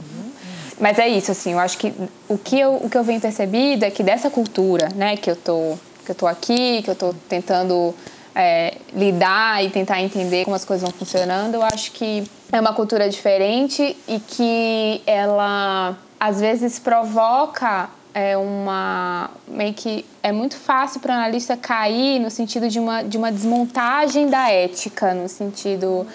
Mas 0.79 0.97
é 0.97 1.07
isso, 1.07 1.31
assim, 1.31 1.53
eu 1.53 1.59
acho 1.59 1.77
que 1.77 1.93
o 2.27 2.37
que 2.37 2.59
eu, 2.59 2.75
o 2.75 2.89
que 2.89 2.97
eu 2.97 3.03
venho 3.03 3.21
percebido 3.21 3.85
é 3.85 3.91
que 3.91 4.03
dessa 4.03 4.29
cultura, 4.29 4.89
né, 4.95 5.15
que 5.15 5.29
eu 5.29 5.35
tô, 5.35 5.77
que 6.03 6.11
eu 6.11 6.15
tô 6.15 6.27
aqui, 6.27 6.81
que 6.81 6.89
eu 6.89 6.95
tô 6.95 7.13
tentando 7.29 7.93
é, 8.35 8.75
lidar 8.93 9.63
e 9.63 9.69
tentar 9.69 10.01
entender 10.01 10.43
como 10.43 10.55
as 10.55 10.65
coisas 10.65 10.81
vão 10.81 10.91
funcionando, 10.97 11.55
eu 11.55 11.63
acho 11.63 11.91
que 11.91 12.23
é 12.51 12.59
uma 12.59 12.73
cultura 12.73 13.07
diferente 13.07 13.95
e 14.07 14.19
que 14.19 15.01
ela 15.05 15.97
às 16.19 16.39
vezes 16.39 16.79
provoca 16.79 17.89
é 18.13 18.38
uma 18.38 19.30
meio 19.47 19.73
que 19.73 20.06
é 20.21 20.32
muito 20.32 20.56
fácil 20.56 20.99
para 20.99 21.13
o 21.13 21.17
analista 21.17 21.58
cair 21.58 22.19
no 22.19 22.30
sentido 22.30 22.69
de 22.69 22.80
uma, 22.80 23.04
de 23.04 23.17
uma 23.17 23.32
desmontagem 23.32 24.30
da 24.30 24.49
ética, 24.49 25.13
no 25.13 25.28
sentido 25.28 26.06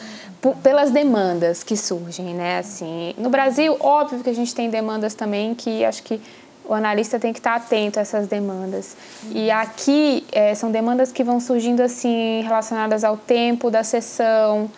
pelas 0.63 0.93
demandas 0.93 1.65
que 1.65 1.77
surgem, 1.77 2.35
né? 2.35 2.59
Assim, 2.59 3.15
no 3.19 3.29
Brasil, 3.29 3.77
óbvio 3.81 4.21
que 4.21 4.31
a 4.31 4.35
gente 4.35 4.55
tem 4.55 4.71
demandas 4.71 5.15
também 5.15 5.55
que 5.55 5.85
acho 5.85 6.03
que 6.05 6.21
o 6.65 6.75
analista 6.75 7.19
tem 7.19 7.33
que 7.33 7.41
estar 7.41 7.55
atento 7.55 7.99
a 7.99 8.03
essas 8.03 8.29
demandas. 8.29 8.95
E 9.33 9.51
aqui 9.51 10.25
é, 10.31 10.55
são 10.55 10.71
demandas 10.71 11.11
que 11.11 11.25
vão 11.25 11.41
surgindo 11.41 11.81
assim 11.81 12.43
relacionadas 12.43 13.03
ao 13.05 13.17
tempo 13.17 13.71
da 13.71 13.83
sessão, 13.83 14.71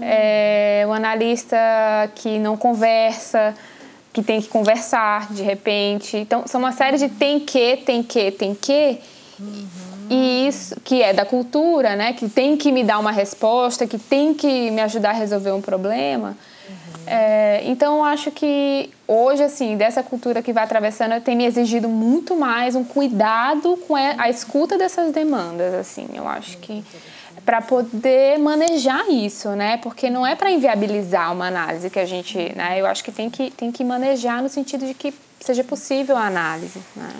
é, 0.00 0.84
o 0.88 0.92
analista 0.92 1.58
que 2.14 2.38
não 2.38 2.56
conversa, 2.56 3.54
que 4.12 4.22
tem 4.22 4.40
que 4.40 4.48
conversar 4.48 5.32
de 5.32 5.42
repente. 5.42 6.16
Então, 6.16 6.44
são 6.46 6.60
uma 6.60 6.72
série 6.72 6.98
de 6.98 7.08
tem 7.08 7.40
que, 7.40 7.78
tem 7.78 8.02
que, 8.02 8.30
tem 8.30 8.54
que. 8.54 8.98
Uhum. 9.40 9.66
E 10.10 10.48
isso 10.48 10.76
que 10.84 11.02
é 11.02 11.12
da 11.12 11.24
cultura, 11.24 11.96
né? 11.96 12.12
Que 12.12 12.28
tem 12.28 12.56
que 12.56 12.70
me 12.70 12.84
dar 12.84 12.98
uma 12.98 13.12
resposta, 13.12 13.86
que 13.86 13.98
tem 13.98 14.34
que 14.34 14.70
me 14.70 14.82
ajudar 14.82 15.10
a 15.10 15.14
resolver 15.14 15.52
um 15.52 15.62
problema. 15.62 16.36
Uhum. 16.68 17.02
É, 17.06 17.62
então, 17.64 17.98
eu 17.98 18.04
acho 18.04 18.30
que 18.30 18.90
hoje, 19.08 19.42
assim, 19.42 19.76
dessa 19.76 20.02
cultura 20.02 20.42
que 20.42 20.52
vai 20.52 20.64
atravessando, 20.64 21.18
tem 21.22 21.34
me 21.34 21.46
exigido 21.46 21.88
muito 21.88 22.36
mais 22.36 22.74
um 22.74 22.84
cuidado 22.84 23.78
com 23.88 23.96
a 23.96 24.28
escuta 24.28 24.76
dessas 24.76 25.12
demandas, 25.12 25.72
assim. 25.72 26.06
Eu 26.14 26.28
acho 26.28 26.58
que 26.58 26.84
para 27.44 27.60
poder 27.60 28.38
manejar 28.38 29.08
isso, 29.10 29.50
né? 29.50 29.76
Porque 29.78 30.08
não 30.08 30.26
é 30.26 30.34
para 30.34 30.50
inviabilizar 30.50 31.32
uma 31.32 31.46
análise 31.46 31.90
que 31.90 31.98
a 31.98 32.06
gente, 32.06 32.36
né? 32.56 32.80
Eu 32.80 32.86
acho 32.86 33.02
que 33.02 33.10
tem 33.12 33.28
que 33.28 33.50
tem 33.50 33.72
que 33.72 33.84
manejar 33.84 34.42
no 34.42 34.48
sentido 34.48 34.86
de 34.86 34.94
que 34.94 35.12
seja 35.40 35.64
possível 35.64 36.16
a 36.16 36.26
análise, 36.26 36.80
né? 36.96 37.10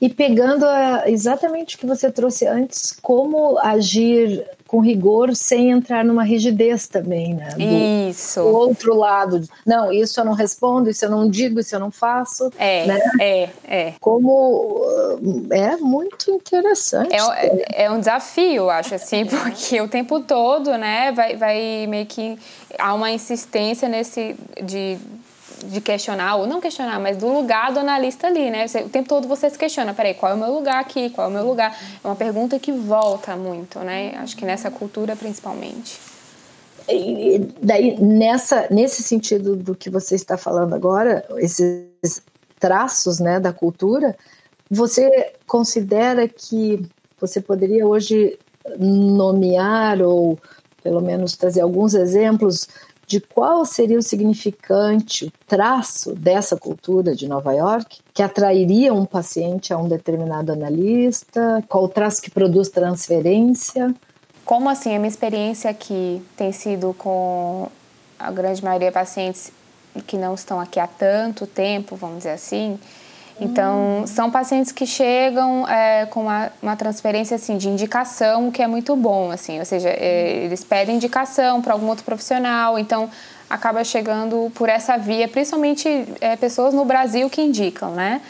E 0.00 0.08
pegando 0.08 0.64
a, 0.64 1.10
exatamente 1.10 1.76
o 1.76 1.78
que 1.78 1.86
você 1.86 2.10
trouxe 2.10 2.46
antes, 2.46 2.92
como 3.00 3.58
agir 3.58 4.46
com 4.68 4.80
rigor 4.80 5.34
sem 5.34 5.70
entrar 5.70 6.04
numa 6.04 6.22
rigidez 6.22 6.86
também, 6.86 7.34
né? 7.34 7.48
Do, 7.56 8.10
isso. 8.10 8.40
Do 8.40 8.48
outro 8.48 8.94
lado. 8.94 9.42
Não, 9.66 9.90
isso 9.90 10.20
eu 10.20 10.24
não 10.26 10.34
respondo, 10.34 10.90
isso 10.90 11.06
eu 11.06 11.10
não 11.10 11.28
digo, 11.28 11.58
isso 11.58 11.74
eu 11.74 11.80
não 11.80 11.90
faço. 11.90 12.52
É, 12.58 12.86
né? 12.86 13.00
é, 13.18 13.48
é. 13.64 13.94
Como 13.98 14.82
é 15.50 15.74
muito 15.78 16.30
interessante. 16.30 17.14
É, 17.14 17.84
é 17.86 17.90
um 17.90 17.98
desafio, 17.98 18.68
acho 18.68 18.94
assim, 18.94 19.24
porque 19.26 19.80
o 19.80 19.88
tempo 19.88 20.20
todo, 20.20 20.76
né, 20.76 21.12
vai, 21.12 21.34
vai 21.34 21.86
meio 21.88 22.04
que 22.04 22.38
há 22.78 22.92
uma 22.92 23.10
insistência 23.10 23.88
nesse 23.88 24.36
de 24.62 24.98
de 25.64 25.80
questionar, 25.80 26.36
ou 26.36 26.46
não 26.46 26.60
questionar, 26.60 26.98
mas 27.00 27.16
do 27.16 27.28
lugar 27.28 27.72
do 27.72 27.78
analista 27.78 28.26
ali, 28.26 28.50
né? 28.50 28.66
o 28.84 28.88
tempo 28.88 29.08
todo 29.08 29.28
você 29.28 29.48
se 29.50 29.58
questiona, 29.58 29.92
peraí, 29.92 30.14
qual 30.14 30.32
é 30.32 30.34
o 30.34 30.38
meu 30.38 30.52
lugar 30.52 30.80
aqui? 30.80 31.10
Qual 31.10 31.26
é 31.26 31.30
o 31.30 31.32
meu 31.32 31.46
lugar? 31.46 31.76
É 32.02 32.06
uma 32.06 32.16
pergunta 32.16 32.58
que 32.58 32.72
volta 32.72 33.36
muito, 33.36 33.78
né? 33.80 34.14
Acho 34.18 34.36
que 34.36 34.44
nessa 34.44 34.70
cultura 34.70 35.16
principalmente. 35.16 35.98
E 36.88 37.38
daí, 37.62 38.00
nessa, 38.00 38.66
nesse 38.70 39.02
sentido 39.02 39.54
do 39.54 39.74
que 39.74 39.90
você 39.90 40.14
está 40.14 40.38
falando 40.38 40.74
agora, 40.74 41.24
esses 41.36 42.22
traços 42.58 43.18
né, 43.18 43.38
da 43.38 43.52
cultura, 43.52 44.16
você 44.70 45.32
considera 45.46 46.26
que 46.26 46.82
você 47.20 47.40
poderia 47.40 47.86
hoje 47.86 48.38
nomear 48.78 50.00
ou 50.00 50.38
pelo 50.82 51.00
menos 51.00 51.36
trazer 51.36 51.60
alguns 51.60 51.94
exemplos 51.94 52.68
de 53.08 53.20
qual 53.20 53.64
seria 53.64 53.98
o 53.98 54.02
significante, 54.02 55.24
o 55.24 55.32
traço 55.46 56.14
dessa 56.14 56.58
cultura 56.58 57.16
de 57.16 57.26
Nova 57.26 57.54
York 57.54 58.00
que 58.12 58.22
atrairia 58.22 58.92
um 58.92 59.06
paciente 59.06 59.72
a 59.72 59.78
um 59.78 59.88
determinado 59.88 60.52
analista, 60.52 61.64
qual 61.66 61.84
o 61.84 61.88
traço 61.88 62.20
que 62.20 62.30
produz 62.30 62.68
transferência. 62.68 63.94
Como 64.44 64.68
assim? 64.68 64.94
A 64.94 64.98
minha 64.98 65.08
experiência 65.08 65.70
aqui 65.70 66.22
tem 66.36 66.52
sido 66.52 66.94
com 66.98 67.68
a 68.18 68.30
grande 68.30 68.62
maioria 68.62 68.88
de 68.88 68.94
pacientes 68.94 69.50
que 70.06 70.18
não 70.18 70.34
estão 70.34 70.60
aqui 70.60 70.78
há 70.78 70.86
tanto 70.86 71.46
tempo, 71.46 71.96
vamos 71.96 72.18
dizer 72.18 72.32
assim, 72.32 72.78
então, 73.40 74.04
são 74.06 74.30
pacientes 74.30 74.72
que 74.72 74.84
chegam 74.84 75.66
é, 75.68 76.06
com 76.06 76.22
uma, 76.22 76.50
uma, 76.60 76.76
transferência 76.76 77.36
assim, 77.36 77.56
de 77.56 77.68
indicação, 77.68 78.50
que 78.50 78.62
é 78.62 78.66
muito 78.66 78.96
bom, 78.96 79.30
assim, 79.30 79.58
ou 79.60 79.64
seja, 79.64 79.88
é, 79.88 80.44
eles 80.44 80.64
pedem 80.64 80.96
indicação 80.96 81.62
para 81.62 81.72
algum 81.72 81.86
outro 81.86 82.04
profissional, 82.04 82.78
então 82.78 83.08
acaba 83.48 83.84
chegando 83.84 84.50
por 84.54 84.68
essa 84.68 84.96
via, 84.96 85.28
principalmente 85.28 86.06
é, 86.20 86.36
pessoas 86.36 86.74
no 86.74 86.84
Brasil 86.84 87.30
que 87.30 87.40
indicam, 87.40 87.92
né? 87.92 88.20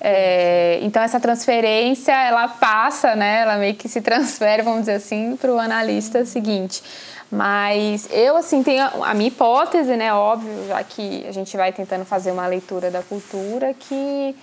É, 0.00 0.80
então 0.82 1.02
essa 1.02 1.20
transferência 1.20 2.12
ela 2.12 2.48
passa, 2.48 3.14
né? 3.14 3.40
Ela 3.40 3.56
meio 3.56 3.74
que 3.74 3.88
se 3.88 4.00
transfere, 4.00 4.62
vamos 4.62 4.80
dizer 4.80 4.94
assim, 4.94 5.36
para 5.36 5.52
o 5.52 5.58
analista 5.58 6.24
seguinte. 6.24 6.82
Mas 7.30 8.08
eu, 8.12 8.36
assim, 8.36 8.62
tenho 8.62 8.84
a 9.02 9.14
minha 9.14 9.28
hipótese, 9.28 9.96
né? 9.96 10.12
Óbvio, 10.12 10.68
já 10.68 10.82
que 10.84 11.24
a 11.28 11.32
gente 11.32 11.56
vai 11.56 11.72
tentando 11.72 12.04
fazer 12.04 12.30
uma 12.30 12.46
leitura 12.46 12.90
da 12.90 13.02
cultura, 13.02 13.74
que 13.74 14.36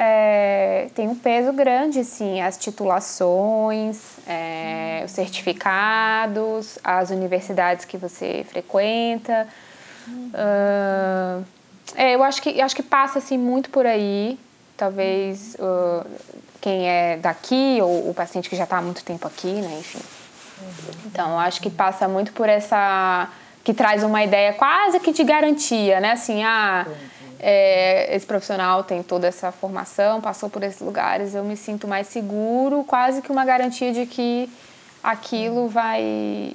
é, 0.00 0.86
tem 0.94 1.08
um 1.08 1.16
peso 1.16 1.52
grande, 1.52 2.04
sim, 2.04 2.40
as 2.40 2.56
titulações, 2.56 4.00
é, 4.28 5.02
os 5.04 5.10
certificados, 5.10 6.78
as 6.84 7.10
universidades 7.10 7.84
que 7.84 7.96
você 7.96 8.46
frequenta. 8.48 9.48
Uh, 10.08 11.44
é, 11.96 12.14
eu 12.14 12.22
acho 12.22 12.40
que, 12.40 12.62
acho 12.62 12.76
que 12.76 12.82
passa 12.82 13.18
assim, 13.18 13.36
muito 13.36 13.70
por 13.70 13.86
aí. 13.86 14.38
Talvez 14.76 15.56
uh, 15.56 16.08
quem 16.60 16.88
é 16.88 17.16
daqui 17.16 17.80
ou 17.82 18.08
o 18.08 18.14
paciente 18.14 18.48
que 18.48 18.54
já 18.54 18.64
está 18.64 18.78
há 18.78 18.82
muito 18.82 19.02
tempo 19.02 19.26
aqui, 19.26 19.50
né? 19.50 19.78
Enfim. 19.80 19.98
Então, 21.06 21.32
eu 21.32 21.38
acho 21.40 21.60
que 21.60 21.70
passa 21.70 22.06
muito 22.06 22.32
por 22.32 22.48
essa. 22.48 23.28
que 23.64 23.74
traz 23.74 24.04
uma 24.04 24.22
ideia 24.22 24.52
quase 24.52 25.00
que 25.00 25.12
de 25.12 25.24
garantia, 25.24 25.98
né? 25.98 26.12
Assim, 26.12 26.44
ah 26.44 26.86
é, 27.40 28.14
esse 28.14 28.26
profissional 28.26 28.82
tem 28.82 29.02
toda 29.02 29.26
essa 29.26 29.52
formação, 29.52 30.20
passou 30.20 30.50
por 30.50 30.62
esses 30.62 30.80
lugares, 30.80 31.34
eu 31.34 31.44
me 31.44 31.56
sinto 31.56 31.86
mais 31.86 32.08
seguro, 32.08 32.84
quase 32.84 33.22
que 33.22 33.30
uma 33.30 33.44
garantia 33.44 33.92
de 33.92 34.06
que 34.06 34.50
aquilo 35.02 35.68
vai 35.68 36.54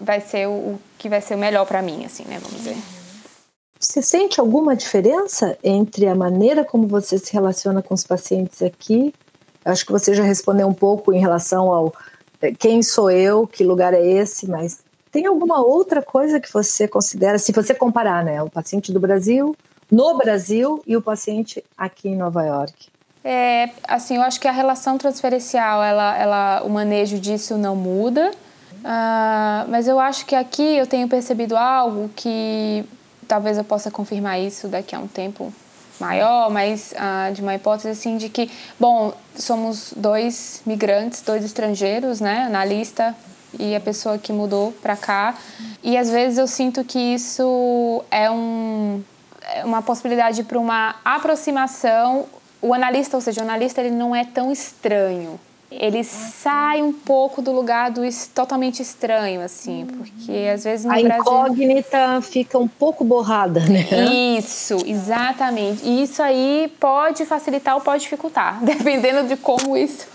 vai 0.00 0.20
ser 0.20 0.48
o, 0.48 0.78
que 0.98 1.08
vai 1.08 1.20
ser 1.20 1.36
o 1.36 1.38
melhor 1.38 1.64
para 1.64 1.80
mim, 1.80 2.04
assim, 2.04 2.24
né, 2.24 2.38
vamos 2.42 2.58
dizer. 2.58 2.76
Você 3.78 4.00
sente 4.02 4.40
alguma 4.40 4.74
diferença 4.74 5.56
entre 5.62 6.06
a 6.06 6.14
maneira 6.14 6.64
como 6.64 6.86
você 6.86 7.18
se 7.18 7.32
relaciona 7.32 7.82
com 7.82 7.94
os 7.94 8.04
pacientes 8.04 8.62
aqui? 8.62 9.14
Acho 9.64 9.84
que 9.84 9.92
você 9.92 10.14
já 10.14 10.22
respondeu 10.22 10.66
um 10.66 10.74
pouco 10.74 11.12
em 11.12 11.20
relação 11.20 11.70
ao 11.70 11.92
é, 12.40 12.52
quem 12.52 12.82
sou 12.82 13.10
eu, 13.10 13.46
que 13.46 13.62
lugar 13.62 13.94
é 13.94 14.04
esse, 14.04 14.48
mas 14.48 14.80
tem 15.12 15.26
alguma 15.26 15.60
outra 15.60 16.02
coisa 16.02 16.40
que 16.40 16.52
você 16.52 16.88
considera, 16.88 17.38
se 17.38 17.52
você 17.52 17.74
comparar, 17.74 18.24
né, 18.24 18.42
o 18.42 18.50
paciente 18.50 18.90
do 18.90 18.98
Brasil 18.98 19.54
no 19.92 20.16
Brasil 20.16 20.82
e 20.86 20.96
o 20.96 21.02
paciente 21.02 21.62
aqui 21.76 22.08
em 22.08 22.16
Nova 22.16 22.42
York? 22.42 22.88
É, 23.22 23.68
assim, 23.86 24.16
eu 24.16 24.22
acho 24.22 24.40
que 24.40 24.48
a 24.48 24.52
relação 24.52 24.96
transferencial, 24.96 25.84
ela, 25.84 26.16
ela, 26.16 26.62
o 26.64 26.70
manejo 26.70 27.20
disso 27.20 27.58
não 27.58 27.76
muda, 27.76 28.30
uh, 28.30 29.68
mas 29.68 29.86
eu 29.86 30.00
acho 30.00 30.24
que 30.24 30.34
aqui 30.34 30.62
eu 30.62 30.86
tenho 30.86 31.06
percebido 31.06 31.54
algo 31.56 32.10
que 32.16 32.84
talvez 33.28 33.58
eu 33.58 33.64
possa 33.64 33.90
confirmar 33.90 34.40
isso 34.40 34.66
daqui 34.66 34.96
a 34.96 34.98
um 34.98 35.06
tempo 35.06 35.52
maior, 36.00 36.50
mas 36.50 36.92
uh, 36.92 37.32
de 37.32 37.42
uma 37.42 37.54
hipótese 37.54 37.90
assim 37.90 38.16
de 38.16 38.30
que, 38.30 38.50
bom, 38.80 39.12
somos 39.36 39.92
dois 39.94 40.62
migrantes, 40.64 41.20
dois 41.20 41.44
estrangeiros, 41.44 42.18
né, 42.18 42.48
na 42.50 42.64
lista 42.64 43.14
e 43.58 43.76
a 43.76 43.80
pessoa 43.80 44.16
que 44.16 44.32
mudou 44.32 44.72
para 44.82 44.96
cá, 44.96 45.36
e 45.82 45.98
às 45.98 46.08
vezes 46.10 46.38
eu 46.38 46.46
sinto 46.46 46.82
que 46.82 46.98
isso 46.98 48.02
é 48.10 48.30
um 48.30 49.02
uma 49.64 49.82
possibilidade 49.82 50.42
para 50.44 50.58
uma 50.58 50.96
aproximação. 51.04 52.26
O 52.60 52.72
analista, 52.72 53.16
ou 53.16 53.20
seja, 53.20 53.40
o 53.40 53.44
analista 53.44 53.80
ele 53.80 53.90
não 53.90 54.14
é 54.14 54.24
tão 54.24 54.52
estranho. 54.52 55.38
Ele 55.70 56.04
sai 56.04 56.82
um 56.82 56.92
pouco 56.92 57.40
do 57.40 57.50
lugar 57.50 57.90
do 57.90 58.02
totalmente 58.34 58.82
estranho, 58.82 59.40
assim, 59.40 59.86
porque 59.86 60.50
às 60.52 60.64
vezes 60.64 60.84
no 60.84 60.92
a 60.92 61.00
Brasil... 61.00 61.20
incógnita 61.20 62.20
fica 62.20 62.58
um 62.58 62.68
pouco 62.68 63.04
borrada, 63.04 63.60
né? 63.60 63.86
Isso, 64.36 64.76
exatamente. 64.84 65.82
E 65.82 66.02
isso 66.02 66.22
aí 66.22 66.70
pode 66.78 67.24
facilitar 67.24 67.74
ou 67.74 67.80
pode 67.80 68.02
dificultar, 68.02 68.58
dependendo 68.62 69.26
de 69.26 69.36
como 69.36 69.76
isso 69.76 70.06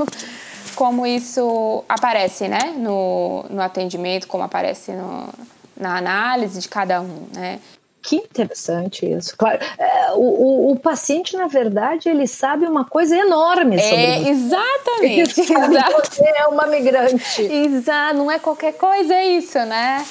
como 0.76 1.08
isso 1.08 1.84
aparece, 1.90 2.48
né, 2.48 2.76
no, 2.78 3.44
no 3.50 3.64
atendimento, 3.64 4.28
como 4.28 4.44
aparece 4.44 4.92
no, 4.92 5.28
na 5.76 5.98
análise 5.98 6.60
de 6.60 6.70
cada 6.70 7.02
um, 7.02 7.28
né? 7.34 7.60
Que 8.08 8.16
interessante 8.16 9.06
isso. 9.06 9.36
Claro, 9.36 9.60
é, 9.78 10.14
o, 10.14 10.72
o, 10.72 10.80
paciente, 10.80 11.36
na 11.36 11.48
verdade, 11.48 12.08
ele 12.08 12.26
sabe 12.26 12.66
uma 12.66 12.86
coisa 12.86 13.14
enorme 13.14 13.76
é, 13.76 13.80
sobre 13.80 14.02
é, 14.02 14.30
Exatamente. 14.30 15.42
Ele 15.42 15.48
sabe 15.48 15.76
exato. 15.76 16.10
você 16.10 16.24
é 16.24 16.48
uma 16.48 16.68
migrante. 16.68 17.42
Exato, 17.42 18.18
não 18.18 18.32
é 18.32 18.40
qualquer 18.40 18.76
coisa, 18.76 19.14
é 19.14 19.28
isso, 19.28 19.60
né? 19.66 20.06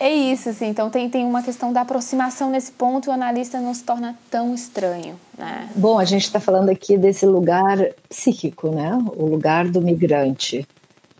É 0.00 0.10
isso, 0.10 0.48
assim. 0.48 0.66
Então 0.66 0.90
tem, 0.90 1.08
tem 1.08 1.24
uma 1.24 1.40
questão 1.40 1.72
da 1.72 1.82
aproximação 1.82 2.50
nesse 2.50 2.72
ponto 2.72 3.06
e 3.06 3.10
o 3.10 3.12
analista 3.12 3.60
não 3.60 3.74
se 3.74 3.84
torna 3.84 4.18
tão 4.28 4.52
estranho, 4.52 5.14
né? 5.38 5.70
Bom, 5.76 6.00
a 6.00 6.04
gente 6.04 6.24
está 6.24 6.40
falando 6.40 6.70
aqui 6.70 6.98
desse 6.98 7.26
lugar 7.26 7.78
psíquico, 8.08 8.70
né? 8.70 8.98
O 9.14 9.26
lugar 9.26 9.68
do 9.68 9.80
migrante. 9.80 10.66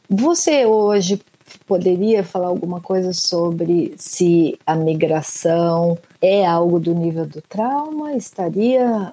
Você 0.08 0.66
hoje 0.66 1.22
poderia 1.66 2.24
falar 2.24 2.48
alguma 2.48 2.80
coisa 2.80 3.12
sobre 3.12 3.94
se 3.96 4.58
a 4.66 4.74
migração 4.74 5.98
é 6.20 6.46
algo 6.46 6.78
do 6.78 6.94
nível 6.94 7.26
do 7.26 7.40
trauma? 7.42 8.14
Estaria 8.14 9.12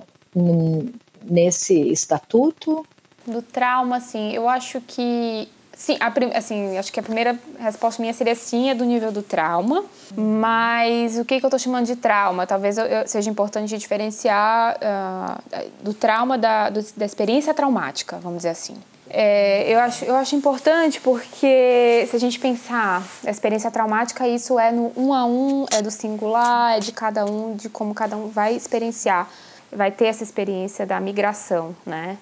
nesse 1.23 1.73
estatuto? 1.91 2.85
Do 3.25 3.41
trauma, 3.41 3.99
sim. 3.99 4.31
Eu 4.31 4.47
acho 4.47 4.79
que 4.81 5.47
Sim, 5.77 5.95
a, 5.99 6.11
assim, 6.39 6.75
acho 6.75 6.91
que 6.91 6.99
a 6.99 7.03
primeira 7.03 7.39
resposta 7.59 8.01
minha 8.01 8.11
seria 8.11 8.33
sim, 8.33 8.71
é 8.71 8.73
do 8.73 8.83
nível 8.83 9.11
do 9.11 9.21
trauma. 9.21 9.85
Mas 10.15 11.19
o 11.19 11.23
que, 11.23 11.39
que 11.39 11.45
eu 11.45 11.47
estou 11.47 11.59
chamando 11.59 11.85
de 11.85 11.95
trauma? 11.95 12.47
Talvez 12.47 12.79
eu, 12.79 12.85
eu, 12.85 13.07
seja 13.07 13.29
importante 13.29 13.77
diferenciar 13.77 14.75
uh, 14.77 15.69
do 15.83 15.93
trauma 15.93 16.35
da, 16.35 16.71
do, 16.71 16.83
da 16.97 17.05
experiência 17.05 17.53
traumática, 17.53 18.17
vamos 18.17 18.37
dizer 18.37 18.49
assim. 18.49 18.75
É, 19.09 19.71
eu, 19.71 19.79
acho, 19.79 20.05
eu 20.05 20.15
acho 20.15 20.35
importante 20.35 20.99
porque 20.99 22.05
se 22.09 22.15
a 22.15 22.19
gente 22.19 22.39
pensar 22.39 23.03
a 23.25 23.29
experiência 23.29 23.71
traumática, 23.71 24.27
isso 24.27 24.59
é 24.59 24.71
no 24.71 24.91
um 24.97 25.13
a 25.13 25.25
um, 25.25 25.65
é 25.71 25.81
do 25.81 25.89
singular, 25.89 26.77
é 26.77 26.79
de 26.79 26.91
cada 26.91 27.25
um, 27.25 27.55
de 27.55 27.69
como 27.69 27.93
cada 27.93 28.17
um 28.17 28.27
vai 28.27 28.55
experienciar, 28.55 29.29
vai 29.71 29.91
ter 29.91 30.05
essa 30.05 30.23
experiência 30.23 30.85
da 30.85 30.99
migração, 30.99 31.75
né? 31.85 32.17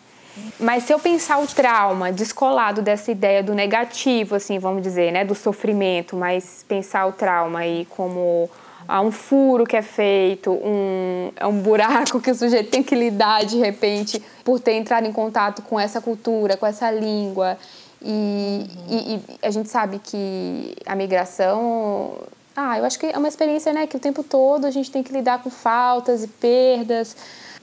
Mas 0.59 0.83
se 0.83 0.93
eu 0.93 0.99
pensar 0.99 1.39
o 1.39 1.47
trauma 1.47 2.11
descolado 2.11 2.81
dessa 2.81 3.09
ideia 3.09 3.41
do 3.41 3.53
negativo, 3.53 4.35
assim, 4.35 4.59
vamos 4.59 4.83
dizer, 4.83 5.11
né, 5.11 5.23
do 5.23 5.33
sofrimento, 5.33 6.15
mas 6.15 6.65
pensar 6.67 7.05
o 7.05 7.13
trauma 7.13 7.59
aí 7.59 7.87
como 7.89 8.49
há 8.87 9.01
um 9.01 9.11
furo 9.11 9.65
que 9.65 9.75
é 9.75 9.81
feito, 9.81 10.51
um, 10.51 11.31
é 11.35 11.45
um 11.45 11.59
buraco 11.61 12.19
que 12.21 12.31
o 12.31 12.35
sujeito 12.35 12.69
tem 12.69 12.83
que 12.83 12.95
lidar 12.95 13.45
de 13.45 13.57
repente 13.57 14.21
por 14.43 14.59
ter 14.59 14.73
entrado 14.73 15.05
em 15.05 15.11
contato 15.11 15.61
com 15.61 15.79
essa 15.79 15.99
cultura, 16.01 16.57
com 16.57 16.65
essa 16.65 16.89
língua. 16.91 17.57
E, 18.01 18.07
uhum. 18.09 18.67
e, 18.89 19.15
e 19.15 19.21
a 19.41 19.49
gente 19.49 19.69
sabe 19.69 19.99
que 19.99 20.75
a 20.85 20.95
migração 20.95 22.19
ah, 22.55 22.79
eu 22.79 22.85
acho 22.85 22.97
que 22.97 23.07
é 23.07 23.17
uma 23.17 23.27
experiência 23.27 23.73
né, 23.73 23.85
que 23.85 23.97
o 23.97 23.99
tempo 23.99 24.23
todo 24.23 24.65
a 24.65 24.71
gente 24.71 24.89
tem 24.89 25.03
que 25.03 25.11
lidar 25.11 25.43
com 25.43 25.49
faltas 25.49 26.23
e 26.23 26.27
perdas. 26.27 27.15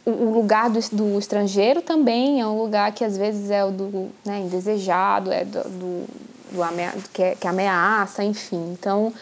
O, 0.04 0.30
lugar 0.30 0.68
do, 0.68 0.80
do, 0.90 1.18
estrangeiro 1.18 1.80
também 1.80 2.40
é 2.40 2.46
um 2.46 2.58
lugar 2.58 2.92
que 2.92 3.04
às 3.04 3.16
vezes 3.16 3.50
é 3.50 3.64
o 3.64 3.70
do 3.70 4.10
né, 4.24 4.40
indesejado, 4.40 5.32
é 5.32 5.44
do, 5.44 5.62
do, 5.62 6.06
do 6.50 7.08
que, 7.12 7.22
é, 7.22 7.34
que 7.36 7.46
ameaça, 7.46 8.22
enfim. 8.22 8.72
Então, 8.72 9.12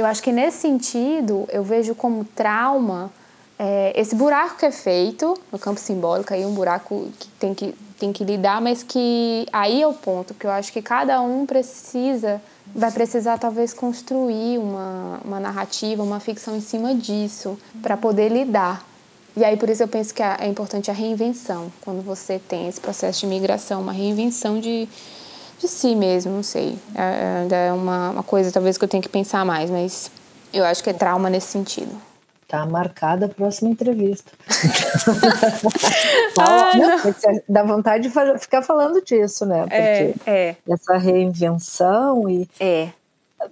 eu 0.00 0.06
acho 0.06 0.22
que 0.22 0.32
nesse 0.32 0.58
sentido, 0.58 1.46
eu 1.52 1.62
vejo 1.62 1.94
como 1.94 2.24
trauma 2.24 3.10
é, 3.58 3.92
esse 3.94 4.14
buraco 4.14 4.56
que 4.56 4.64
é 4.64 4.70
feito 4.70 5.38
no 5.52 5.58
campo 5.58 5.78
simbólico, 5.78 6.32
aí 6.32 6.46
um 6.46 6.54
buraco 6.54 7.08
que 7.18 7.28
tem 7.38 7.54
que, 7.54 7.74
tem 7.98 8.10
que 8.10 8.24
lidar, 8.24 8.62
mas 8.62 8.82
que 8.82 9.46
aí 9.52 9.82
é 9.82 9.86
o 9.86 9.92
ponto, 9.92 10.32
que 10.32 10.46
eu 10.46 10.50
acho 10.50 10.72
que 10.72 10.80
cada 10.80 11.20
um 11.20 11.44
precisa 11.44 12.40
vai 12.74 12.90
precisar 12.90 13.36
talvez 13.36 13.74
construir 13.74 14.56
uma, 14.56 15.20
uma 15.24 15.40
narrativa, 15.40 16.02
uma 16.02 16.20
ficção 16.20 16.56
em 16.56 16.60
cima 16.60 16.94
disso 16.94 17.58
para 17.82 17.96
poder 17.96 18.30
lidar. 18.30 18.86
E 19.36 19.44
aí 19.44 19.56
por 19.56 19.68
isso 19.68 19.82
eu 19.82 19.88
penso 19.88 20.14
que 20.14 20.22
é 20.22 20.46
importante 20.46 20.90
a 20.90 20.94
reinvenção, 20.94 21.70
quando 21.82 22.02
você 22.02 22.38
tem 22.38 22.68
esse 22.68 22.80
processo 22.80 23.20
de 23.20 23.26
migração, 23.26 23.82
uma 23.82 23.92
reinvenção 23.92 24.58
de, 24.58 24.88
de 25.60 25.68
si 25.68 25.94
mesmo, 25.94 26.32
não 26.32 26.42
sei. 26.42 26.78
É, 26.94 27.68
é 27.68 27.72
uma, 27.72 28.10
uma 28.10 28.22
coisa 28.22 28.50
talvez 28.50 28.78
que 28.78 28.84
eu 28.84 28.88
tenho 28.88 29.02
que 29.02 29.08
pensar 29.08 29.44
mais, 29.44 29.70
mas 29.70 30.10
eu 30.52 30.64
acho 30.64 30.82
que 30.82 30.90
é 30.90 30.92
trauma 30.92 31.28
nesse 31.28 31.48
sentido. 31.48 31.94
Tá 32.48 32.66
marcada 32.66 33.26
a 33.26 33.28
próxima 33.28 33.70
entrevista. 33.70 34.32
ah, 36.36 36.72
não. 36.76 36.98
Dá 37.48 37.62
vontade 37.62 38.08
de 38.08 38.38
ficar 38.40 38.62
falando 38.62 39.00
disso, 39.04 39.46
né? 39.46 39.66
É, 39.70 40.06
Porque 40.06 40.30
é, 40.30 40.48
é. 40.48 40.56
essa 40.68 40.96
reinvenção 40.96 42.28
e. 42.28 42.48
É. 42.58 42.88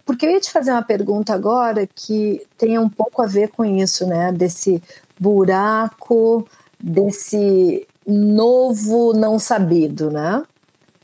Porque 0.05 0.27
eu 0.27 0.31
ia 0.31 0.41
te 0.41 0.51
fazer 0.51 0.73
uma 0.73 0.83
pergunta 0.83 1.33
agora 1.33 1.87
que 1.87 2.45
tem 2.59 2.77
um 2.79 2.89
pouco 2.89 3.23
a 3.23 3.27
ver 3.27 3.49
com 3.51 3.65
isso, 3.65 4.05
né? 4.05 4.33
Desse 4.33 4.83
buraco, 5.19 6.47
desse 6.81 7.87
novo 8.05 9.13
não 9.13 9.39
sabido, 9.39 10.11
né? 10.11 10.43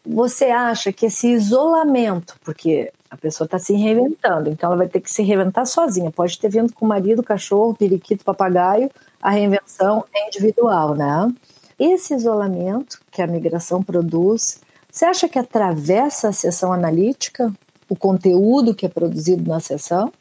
Você 0.07 0.47
acha 0.47 0.93
que 0.93 1.07
esse 1.07 1.29
isolamento, 1.29 2.37
porque 2.45 2.93
a 3.11 3.17
pessoa 3.17 3.47
está 3.47 3.59
se 3.59 3.73
reinventando, 3.75 4.51
então 4.51 4.69
ela 4.69 4.77
vai 4.77 4.89
ter 4.89 5.01
que 5.01 5.11
se 5.11 5.23
reinventar 5.23 5.67
sozinha. 5.67 6.11
Pode 6.11 6.39
ter 6.39 6.51
vindo 6.51 6.73
com 6.73 6.85
o 6.85 6.89
marido, 6.89 7.23
cachorro, 7.23 7.75
periquito, 7.75 8.25
papagaio, 8.25 8.91
a 9.23 9.31
reinvenção 9.31 10.05
é 10.15 10.27
individual, 10.27 10.95
né? 10.95 11.33
Esse 11.79 12.15
isolamento 12.15 13.01
que 13.11 13.23
a 13.23 13.27
migração 13.27 13.83
produz, 13.83 14.61
você 14.91 15.07
acha 15.07 15.29
que 15.29 15.39
atravessa 15.39 16.29
a 16.29 16.33
sessão 16.33 16.73
analítica, 16.73 17.53
o 17.89 17.97
conteúdo 17.97 18.75
que 18.75 18.87
é 18.87 18.89
produzido 18.89 19.49
na 19.49 19.61
sessão? 19.61 20.13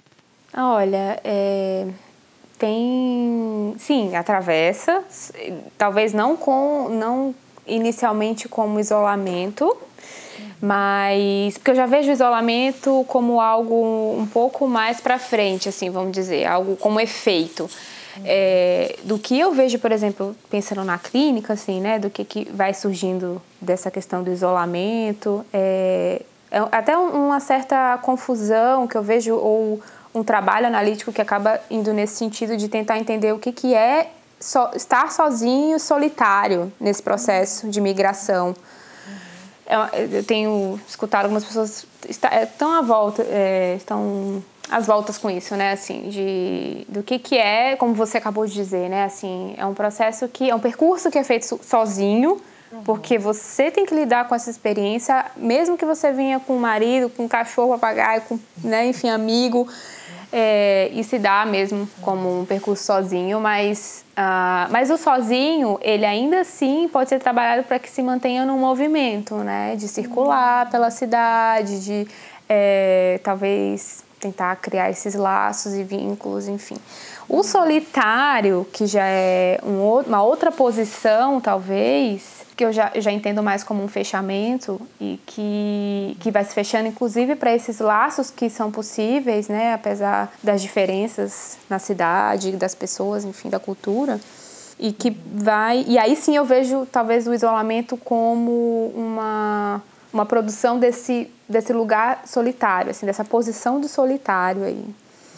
Olha, 0.55 1.19
é, 1.23 1.87
tem, 2.57 3.75
sim, 3.77 4.15
atravessa, 4.15 5.03
talvez 5.77 6.13
não 6.13 6.37
com, 6.37 6.89
não 6.89 7.35
inicialmente 7.67 8.47
como 8.47 8.79
isolamento, 8.79 9.75
mas 10.61 11.57
porque 11.57 11.71
eu 11.71 11.75
já 11.75 11.85
vejo 11.85 12.09
o 12.09 12.13
isolamento 12.13 13.05
como 13.07 13.41
algo 13.41 14.15
um 14.17 14.25
pouco 14.25 14.67
mais 14.67 15.01
para 15.01 15.19
frente, 15.19 15.67
assim, 15.67 15.89
vamos 15.89 16.11
dizer, 16.11 16.45
algo 16.45 16.75
como 16.77 16.99
efeito. 16.99 17.69
É, 18.23 18.95
do 19.03 19.17
que 19.17 19.39
eu 19.39 19.51
vejo, 19.53 19.79
por 19.79 19.91
exemplo, 19.91 20.35
pensando 20.49 20.83
na 20.83 20.97
clínica, 20.97 21.53
assim, 21.53 21.81
né, 21.81 21.97
do 21.97 22.09
que, 22.09 22.23
que 22.23 22.45
vai 22.51 22.73
surgindo 22.73 23.41
dessa 23.59 23.89
questão 23.89 24.23
do 24.23 24.31
isolamento, 24.31 25.43
é, 25.51 26.21
é 26.51 26.59
até 26.71 26.95
uma 26.95 27.39
certa 27.39 27.97
confusão 28.03 28.87
que 28.87 28.95
eu 28.95 29.01
vejo, 29.01 29.35
ou 29.35 29.81
um 30.13 30.23
trabalho 30.23 30.67
analítico 30.67 31.11
que 31.11 31.21
acaba 31.21 31.59
indo 31.71 31.91
nesse 31.91 32.15
sentido 32.15 32.55
de 32.55 32.69
tentar 32.69 32.99
entender 32.99 33.33
o 33.33 33.39
que, 33.39 33.51
que 33.51 33.73
é 33.73 34.11
so, 34.43 34.69
estar 34.75 35.11
sozinho, 35.11 35.79
solitário 35.79 36.71
nesse 36.79 37.01
processo 37.01 37.69
de 37.69 37.79
migração 37.79 38.53
eu 40.13 40.23
tenho 40.23 40.79
escutado 40.87 41.23
algumas 41.23 41.43
pessoas 41.43 41.85
estão 42.07 42.75
é, 42.75 42.77
à 42.77 42.81
volta, 42.81 43.25
é, 43.29 43.75
estão 43.77 44.43
às 44.69 44.85
voltas 44.85 45.17
com 45.17 45.29
isso, 45.29 45.55
né? 45.55 45.71
Assim, 45.71 46.09
de 46.09 46.85
do 46.89 47.01
que 47.01 47.17
que 47.17 47.37
é, 47.37 47.75
como 47.75 47.93
você 47.93 48.17
acabou 48.17 48.45
de 48.45 48.53
dizer, 48.53 48.89
né? 48.89 49.05
Assim, 49.05 49.53
é 49.57 49.65
um 49.65 49.73
processo 49.73 50.27
que 50.27 50.49
é 50.49 50.55
um 50.55 50.59
percurso 50.59 51.09
que 51.09 51.17
é 51.17 51.23
feito 51.23 51.59
sozinho, 51.63 52.41
uhum. 52.71 52.83
porque 52.83 53.17
você 53.17 53.71
tem 53.71 53.85
que 53.85 53.95
lidar 53.95 54.27
com 54.27 54.35
essa 54.35 54.49
experiência, 54.49 55.25
mesmo 55.37 55.77
que 55.77 55.85
você 55.85 56.11
venha 56.11 56.39
com 56.39 56.57
o 56.57 56.59
marido, 56.59 57.09
com 57.09 57.25
o 57.25 57.29
cachorro, 57.29 57.69
papagaio, 57.71 58.21
com, 58.21 58.37
né, 58.63 58.85
enfim, 58.85 59.09
amigo, 59.09 59.67
é, 60.35 60.89
e 60.91 61.03
se 61.03 61.19
dá 61.19 61.45
mesmo 61.45 61.87
como 62.01 62.41
um 62.41 62.45
percurso 62.45 62.83
sozinho, 62.83 63.39
mas, 63.39 64.03
uh, 64.17 64.71
mas 64.71 64.89
o 64.89 64.97
sozinho, 64.97 65.77
ele 65.79 66.07
ainda 66.07 66.41
assim 66.41 66.89
pode 66.91 67.09
ser 67.09 67.19
trabalhado 67.19 67.61
para 67.67 67.77
que 67.77 67.87
se 67.87 68.01
mantenha 68.01 68.43
no 68.43 68.57
movimento, 68.57 69.35
né? 69.35 69.75
De 69.75 69.87
circular 69.87 70.71
pela 70.71 70.89
cidade, 70.89 71.85
de 71.85 72.07
é, 72.49 73.19
talvez 73.23 74.03
tentar 74.19 74.55
criar 74.55 74.89
esses 74.89 75.13
laços 75.13 75.75
e 75.75 75.83
vínculos, 75.83 76.47
enfim. 76.47 76.77
O 77.29 77.43
solitário, 77.43 78.65
que 78.73 78.87
já 78.87 79.05
é 79.05 79.59
um, 79.63 79.99
uma 79.99 80.23
outra 80.23 80.51
posição, 80.51 81.39
talvez, 81.39 82.42
que 82.55 82.63
eu 82.63 82.71
já, 82.71 82.91
já 82.95 83.11
entendo 83.11 83.41
mais 83.41 83.63
como 83.63 83.83
um 83.83 83.87
fechamento 83.87 84.79
e 84.99 85.19
que, 85.25 86.17
que 86.19 86.31
vai 86.31 86.43
se 86.43 86.53
fechando, 86.53 86.87
inclusive, 86.87 87.35
para 87.35 87.53
esses 87.53 87.79
laços 87.79 88.29
que 88.29 88.49
são 88.49 88.71
possíveis, 88.71 89.47
né, 89.47 89.73
apesar 89.73 90.31
das 90.41 90.61
diferenças 90.61 91.57
na 91.69 91.79
cidade, 91.79 92.51
das 92.53 92.75
pessoas, 92.75 93.25
enfim, 93.25 93.49
da 93.49 93.59
cultura. 93.59 94.19
E 94.79 94.91
que 94.91 95.11
vai. 95.11 95.85
E 95.87 95.97
aí 95.97 96.15
sim 96.15 96.35
eu 96.35 96.45
vejo, 96.45 96.85
talvez, 96.91 97.27
o 97.27 97.33
isolamento 97.33 97.95
como 97.95 98.91
uma, 98.95 99.81
uma 100.11 100.25
produção 100.25 100.79
desse, 100.79 101.29
desse 101.47 101.71
lugar 101.71 102.23
solitário, 102.25 102.91
assim, 102.91 103.05
dessa 103.05 103.23
posição 103.23 103.79
do 103.79 103.87
solitário 103.87 104.63
aí. 104.63 104.85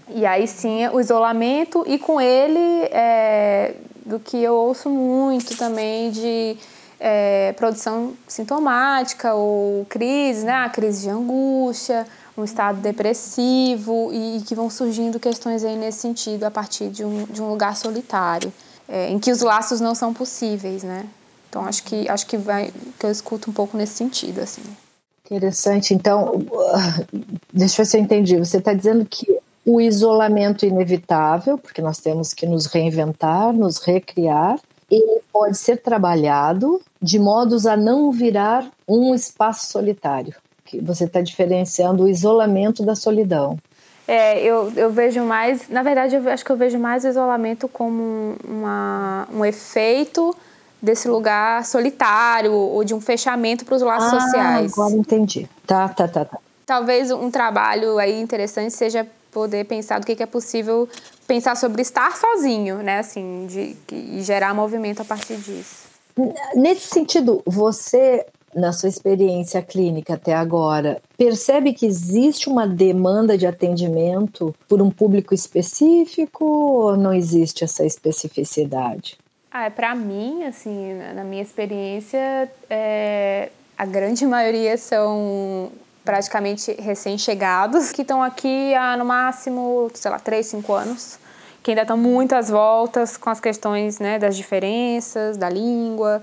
E 0.10 0.26
aí 0.26 0.48
sim 0.48 0.88
o 0.90 1.00
isolamento, 1.00 1.84
e 1.88 1.98
com 1.98 2.22
ele, 2.22 2.84
é, 2.92 3.76
do 4.06 4.20
que 4.20 4.42
eu 4.42 4.54
ouço 4.54 4.90
muito 4.90 5.58
também 5.58 6.12
de 6.12 6.58
é, 7.08 7.54
produção 7.54 8.14
sintomática 8.28 9.36
ou 9.36 9.86
crise, 9.88 10.44
né? 10.44 10.54
A 10.54 10.70
crise 10.70 11.04
de 11.04 11.10
angústia, 11.12 12.08
um 12.36 12.44
estado 12.44 12.80
depressivo 12.80 14.10
e, 14.12 14.38
e, 14.38 14.42
que 14.42 14.56
vão 14.56 14.72
surgindo 14.72 15.20
questões 15.20 15.64
aí 15.64 15.76
nesse 15.76 16.00
sentido 16.00 16.46
a 16.46 16.50
partir 16.50 16.90
de 16.90 17.06
um, 17.06 17.26
de 17.26 17.44
um 17.44 17.50
lugar 17.52 17.78
solitário, 17.78 18.52
é, 18.90 19.08
em 19.12 19.20
que 19.20 19.32
os 19.32 19.42
laços 19.42 19.80
não 19.80 19.94
são 19.94 20.16
possíveis, 20.16 20.82
né? 20.82 21.06
Então 21.48 21.64
acho 21.64 21.84
que 21.84 22.10
acho 22.10 22.26
que 22.26 22.38
vai 22.38 22.74
que 23.00 23.06
eu 23.06 23.12
escuto 23.12 23.52
um 23.52 23.54
pouco 23.54 23.78
nesse 23.78 23.94
sentido 23.94 24.42
assim. 24.42 24.64
Interessante. 25.26 25.94
Então, 25.94 26.44
deixa 27.54 27.82
eu 27.82 27.86
ver 27.86 27.86
se 27.86 27.98
eu 27.98 28.02
entendi. 28.02 28.38
Você 28.38 28.58
está 28.58 28.74
dizendo 28.74 29.06
que 29.06 29.28
o 29.64 29.80
isolamento 29.80 30.66
inevitável, 30.66 31.56
porque 31.58 31.84
nós 31.84 32.00
temos 32.00 32.34
que 32.34 32.48
nos 32.48 32.66
reinventar, 32.66 33.54
nos 33.54 33.78
recriar, 33.78 34.60
ele 34.90 35.22
pode 35.32 35.58
ser 35.58 35.78
trabalhado 35.78 36.82
de 37.02 37.20
modos 37.20 37.66
a 37.66 37.76
não 37.76 38.12
virar 38.12 38.70
um 38.88 39.14
espaço 39.14 39.72
solitário. 39.72 40.34
Que 40.64 40.80
você 40.80 41.06
está 41.06 41.22
diferenciando 41.22 42.04
o 42.04 42.08
isolamento 42.08 42.84
da 42.84 42.96
solidão. 42.96 43.58
É, 44.08 44.42
eu, 44.44 44.72
eu 44.76 44.92
vejo 44.92 45.22
mais, 45.24 45.68
na 45.68 45.82
verdade, 45.82 46.16
eu 46.16 46.30
acho 46.30 46.46
que 46.46 46.52
eu 46.52 46.58
vejo 46.58 46.78
mais 46.78 47.04
o 47.04 47.08
isolamento 47.08 47.68
como 47.68 48.36
uma, 48.48 49.28
um 49.34 49.44
efeito 49.44 50.36
desse 50.82 51.08
lugar 51.08 51.66
solitário 51.66 52.54
ou 52.54 52.84
de 52.84 52.94
um 52.94 53.02
fechamento 53.02 53.66
para 53.66 53.76
os 53.76 53.82
laços 53.82 54.14
ah, 54.14 54.20
sociais. 54.20 54.74
Agora 54.74 54.94
entendi. 54.94 55.50
Tá, 55.66 55.90
tá, 55.90 56.08
tá, 56.08 56.26
tá. 56.26 56.38
Talvez 56.66 57.12
um 57.12 57.32
trabalho 57.32 57.98
aí 57.98 58.20
interessante 58.20 58.74
seja 58.74 59.08
poder 59.32 59.66
pensar 59.66 60.00
do 60.00 60.06
que, 60.06 60.16
que 60.16 60.24
é 60.24 60.26
possível 60.26 60.88
pensar 61.28 61.56
sobre 61.56 61.82
estar 61.82 62.16
sozinho, 62.16 62.78
né? 62.78 63.00
Assim, 63.00 63.48
de, 63.48 63.74
de 63.88 64.22
gerar 64.22 64.54
movimento 64.54 65.02
a 65.02 65.06
partir 65.06 65.38
disso. 65.38 65.86
Nesse 66.56 66.88
sentido, 66.88 67.42
você, 67.46 68.26
na 68.54 68.72
sua 68.72 68.88
experiência 68.88 69.62
clínica 69.62 70.14
até 70.14 70.34
agora, 70.34 71.02
percebe 71.18 71.74
que 71.74 71.86
existe 71.86 72.48
uma 72.48 72.66
demanda 72.66 73.38
de 73.38 73.46
atendimento 73.46 74.56
por 74.68 74.82
um 74.82 74.90
público 74.90 75.34
específico 75.34 76.46
ou 76.46 76.98
não 76.98 77.14
existe 77.14 77.66
essa 77.66 77.86
especificidade? 77.86 79.18
Ah, 79.52 79.70
para 79.70 79.94
mim, 79.94 80.44
assim, 80.44 80.94
na 81.14 81.24
minha 81.24 81.42
experiência, 81.42 82.50
é, 82.70 83.50
a 83.78 83.86
grande 83.86 84.26
maioria 84.28 84.78
são 84.78 85.72
praticamente 86.06 86.72
recém-chegados, 86.80 87.92
que 87.92 88.04
estão 88.04 88.22
aqui 88.22 88.74
há 88.76 88.96
no 88.96 89.04
máximo, 89.04 89.90
sei 89.96 90.12
lá, 90.12 90.20
3, 90.20 90.46
5 90.46 90.74
anos. 90.74 91.20
que 91.64 91.72
ainda 91.72 91.82
estão 91.82 91.98
muitas 91.98 92.48
voltas 92.48 93.18
com 93.18 93.28
as 93.28 93.40
questões 93.40 93.98
né, 93.98 94.20
das 94.20 94.38
diferenças, 94.38 95.36
da 95.36 95.50
língua. 95.50 96.22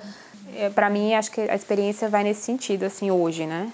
É, 0.57 0.71
para 0.71 0.89
mim, 0.89 1.15
acho 1.15 1.33
que 1.33 1.41
a 1.41 1.55
experiência 1.57 2.09
vai 2.09 2.23
nesse 2.23 2.43
sentido, 2.43 2.85
assim, 2.85 3.11
hoje, 3.11 3.45
né? 3.45 3.73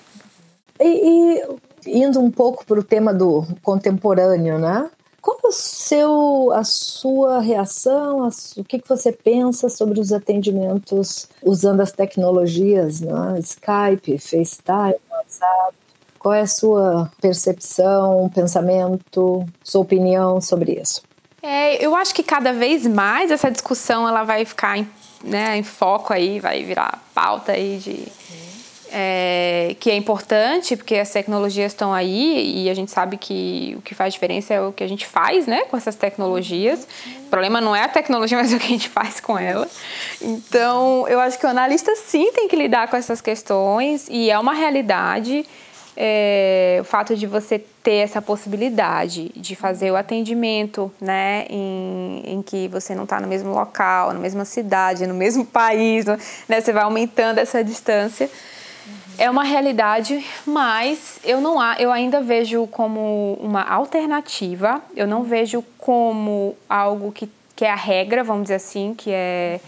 E, 0.80 1.42
e 1.86 1.98
indo 1.98 2.18
um 2.20 2.30
pouco 2.30 2.64
para 2.64 2.80
o 2.80 2.82
tema 2.82 3.12
do 3.12 3.44
contemporâneo, 3.62 4.58
né? 4.58 4.88
Qual 5.20 5.38
é 5.44 5.48
o 5.48 5.52
seu, 5.52 6.52
a 6.54 6.64
sua 6.64 7.40
reação, 7.40 8.24
a, 8.24 8.28
o 8.56 8.64
que, 8.64 8.78
que 8.78 8.88
você 8.88 9.12
pensa 9.12 9.68
sobre 9.68 10.00
os 10.00 10.10
atendimentos 10.10 11.28
usando 11.42 11.82
as 11.82 11.92
tecnologias, 11.92 13.02
né? 13.02 13.38
Skype, 13.40 14.18
FaceTime, 14.18 14.96
WhatsApp? 15.10 15.87
Qual 16.18 16.34
é 16.34 16.40
a 16.40 16.46
sua 16.46 17.10
percepção, 17.20 18.30
pensamento, 18.34 19.46
sua 19.62 19.80
opinião 19.80 20.40
sobre 20.40 20.72
isso? 20.72 21.02
É, 21.42 21.84
eu 21.84 21.94
acho 21.94 22.14
que 22.14 22.22
cada 22.22 22.52
vez 22.52 22.86
mais 22.86 23.30
essa 23.30 23.50
discussão 23.50 24.08
ela 24.08 24.24
vai 24.24 24.44
ficar 24.44 24.78
em, 24.78 24.88
né, 25.22 25.56
em 25.56 25.62
foco 25.62 26.12
aí, 26.12 26.40
vai 26.40 26.64
virar 26.64 27.02
pauta 27.14 27.52
aí 27.52 27.78
de 27.78 28.08
é, 28.90 29.76
que 29.78 29.90
é 29.90 29.94
importante 29.94 30.76
porque 30.76 30.96
as 30.96 31.10
tecnologias 31.10 31.72
estão 31.72 31.92
aí 31.92 32.64
e 32.64 32.70
a 32.70 32.74
gente 32.74 32.90
sabe 32.90 33.16
que 33.16 33.74
o 33.78 33.82
que 33.82 33.94
faz 33.94 34.14
diferença 34.14 34.54
é 34.54 34.60
o 34.60 34.72
que 34.72 34.82
a 34.82 34.88
gente 34.88 35.06
faz, 35.06 35.46
né, 35.46 35.62
com 35.64 35.76
essas 35.76 35.94
tecnologias. 35.94 36.86
O 37.26 37.28
problema 37.28 37.60
não 37.60 37.76
é 37.76 37.84
a 37.84 37.88
tecnologia, 37.88 38.38
mas 38.38 38.52
é 38.52 38.56
o 38.56 38.58
que 38.58 38.66
a 38.66 38.70
gente 38.70 38.88
faz 38.88 39.20
com 39.20 39.38
ela. 39.38 39.68
Então, 40.20 41.06
eu 41.08 41.20
acho 41.20 41.38
que 41.38 41.46
o 41.46 41.48
analista 41.48 41.94
sim 41.96 42.32
tem 42.32 42.48
que 42.48 42.56
lidar 42.56 42.88
com 42.88 42.96
essas 42.96 43.20
questões 43.20 44.06
e 44.10 44.30
é 44.30 44.38
uma 44.38 44.54
realidade 44.54 45.44
é, 46.00 46.78
o 46.80 46.84
fato 46.84 47.16
de 47.16 47.26
você 47.26 47.58
ter 47.82 47.96
essa 47.96 48.22
possibilidade 48.22 49.32
de 49.34 49.56
fazer 49.56 49.90
o 49.90 49.96
atendimento, 49.96 50.92
né, 51.00 51.44
em, 51.50 52.22
em 52.24 52.40
que 52.40 52.68
você 52.68 52.94
não 52.94 53.02
está 53.02 53.20
no 53.20 53.26
mesmo 53.26 53.52
local, 53.52 54.12
na 54.12 54.20
mesma 54.20 54.44
cidade, 54.44 55.08
no 55.08 55.14
mesmo 55.14 55.44
país, 55.50 56.04
né, 56.48 56.60
você 56.60 56.72
vai 56.72 56.84
aumentando 56.84 57.38
essa 57.38 57.64
distância. 57.64 58.30
É 59.18 59.28
uma 59.28 59.42
realidade, 59.42 60.24
mas 60.46 61.18
eu 61.24 61.40
não 61.40 61.60
há, 61.60 61.74
eu 61.80 61.90
ainda 61.90 62.20
vejo 62.20 62.68
como 62.68 63.36
uma 63.40 63.62
alternativa. 63.62 64.80
Eu 64.94 65.08
não 65.08 65.24
vejo 65.24 65.64
como 65.76 66.56
algo 66.68 67.10
que, 67.10 67.28
que 67.56 67.64
é 67.64 67.70
a 67.72 67.74
regra, 67.74 68.22
vamos 68.22 68.42
dizer 68.42 68.54
assim, 68.54 68.94
que 68.96 69.10
é 69.10 69.58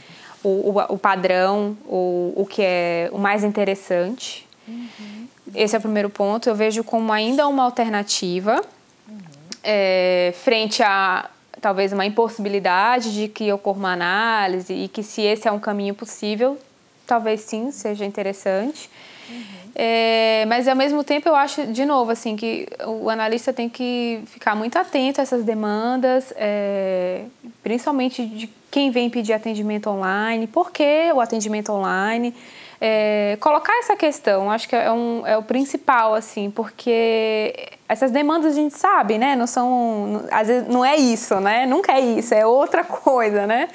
o, 0.45 0.71
o, 0.71 0.95
o 0.95 0.97
padrão, 0.97 1.77
o, 1.85 2.33
o 2.37 2.47
que 2.47 2.63
é 2.63 3.11
o 3.13 3.19
mais 3.19 3.43
interessante. 3.43 4.47
Uhum. 4.69 5.20
Esse 5.55 5.75
é 5.75 5.79
o 5.79 5.83
primeiro 5.83 6.11
ponto. 6.11 6.49
Eu 6.49 6.55
vejo 6.55 6.85
como 6.85 7.13
ainda 7.13 7.47
uma 7.49 7.65
alternativa 7.65 8.63
uhum. 9.09 9.19
é, 9.63 10.33
frente 10.37 10.83
a 10.83 11.29
talvez 11.61 11.93
uma 11.93 12.07
impossibilidade 12.07 13.13
de 13.13 13.29
que 13.29 13.53
ocorra 13.53 13.79
uma 13.79 13.93
análise 13.93 14.73
e 14.73 14.89
que 14.89 15.03
se 15.03 15.21
esse 15.23 15.47
é 15.47 15.53
um 15.53 15.59
caminho 15.59 15.95
possível, 15.95 16.59
talvez 17.07 17.43
sim 17.43 17.71
seja 17.71 18.05
interessante. 18.05 18.89
Uhum. 19.29 19.61
É, 19.75 20.45
mas 20.49 20.67
ao 20.67 20.75
mesmo 20.75 21.05
tempo 21.05 21.29
eu 21.29 21.37
acho, 21.37 21.67
de 21.67 21.85
novo, 21.85 22.11
assim, 22.11 22.35
que 22.35 22.67
o 22.87 23.09
analista 23.09 23.53
tem 23.53 23.69
que 23.69 24.21
ficar 24.27 24.57
muito 24.57 24.77
atento 24.77 25.21
a 25.21 25.23
essas 25.23 25.45
demandas, 25.45 26.33
é, 26.37 27.25
principalmente 27.63 28.25
de 28.27 28.49
quem 28.71 28.91
vem 28.91 29.11
pedir 29.11 29.33
atendimento 29.33 29.89
online, 29.89 30.47
por 30.47 30.71
que 30.71 31.13
o 31.15 31.21
atendimento 31.21 31.73
online? 31.73 32.35
É, 32.81 33.37
colocar 33.41 33.77
essa 33.81 33.95
questão, 33.95 34.51
acho 34.51 34.67
que 34.67 34.75
é, 34.75 34.91
um, 34.91 35.27
é 35.27 35.37
o 35.37 35.43
principal, 35.43 36.15
assim, 36.15 36.51
porque 36.51 37.55
essas 37.87 38.11
demandas 38.11 38.53
a 38.53 38.55
gente 38.55 38.75
sabe, 38.77 39.19
né? 39.19 39.37
Não 39.37 39.47
são. 39.47 40.25
Às 40.31 40.49
vezes 40.49 40.69
não 40.69 40.83
é 40.83 40.97
isso, 40.97 41.39
né? 41.41 41.67
Nunca 41.67 41.93
é 41.93 42.01
isso, 42.01 42.33
é 42.33 42.47
outra 42.47 42.83
coisa, 42.83 43.47
né? 43.47 43.69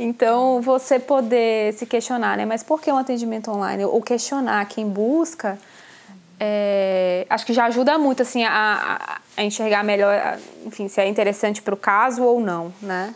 Então, 0.00 0.60
você 0.60 0.98
poder 0.98 1.72
se 1.74 1.86
questionar, 1.86 2.36
né? 2.36 2.44
Mas 2.44 2.62
por 2.62 2.80
que 2.80 2.90
um 2.90 2.98
atendimento 2.98 3.50
online? 3.50 3.84
Ou 3.84 4.00
questionar 4.02 4.64
quem 4.66 4.88
busca, 4.88 5.58
é, 6.38 7.26
acho 7.30 7.46
que 7.46 7.52
já 7.52 7.66
ajuda 7.66 7.96
muito, 7.98 8.22
assim, 8.22 8.44
a, 8.44 9.20
a 9.36 9.42
enxergar 9.42 9.84
melhor, 9.84 10.38
enfim, 10.66 10.88
se 10.88 11.00
é 11.00 11.06
interessante 11.06 11.62
para 11.62 11.74
o 11.74 11.76
caso 11.76 12.22
ou 12.24 12.40
não, 12.40 12.72
né? 12.80 13.14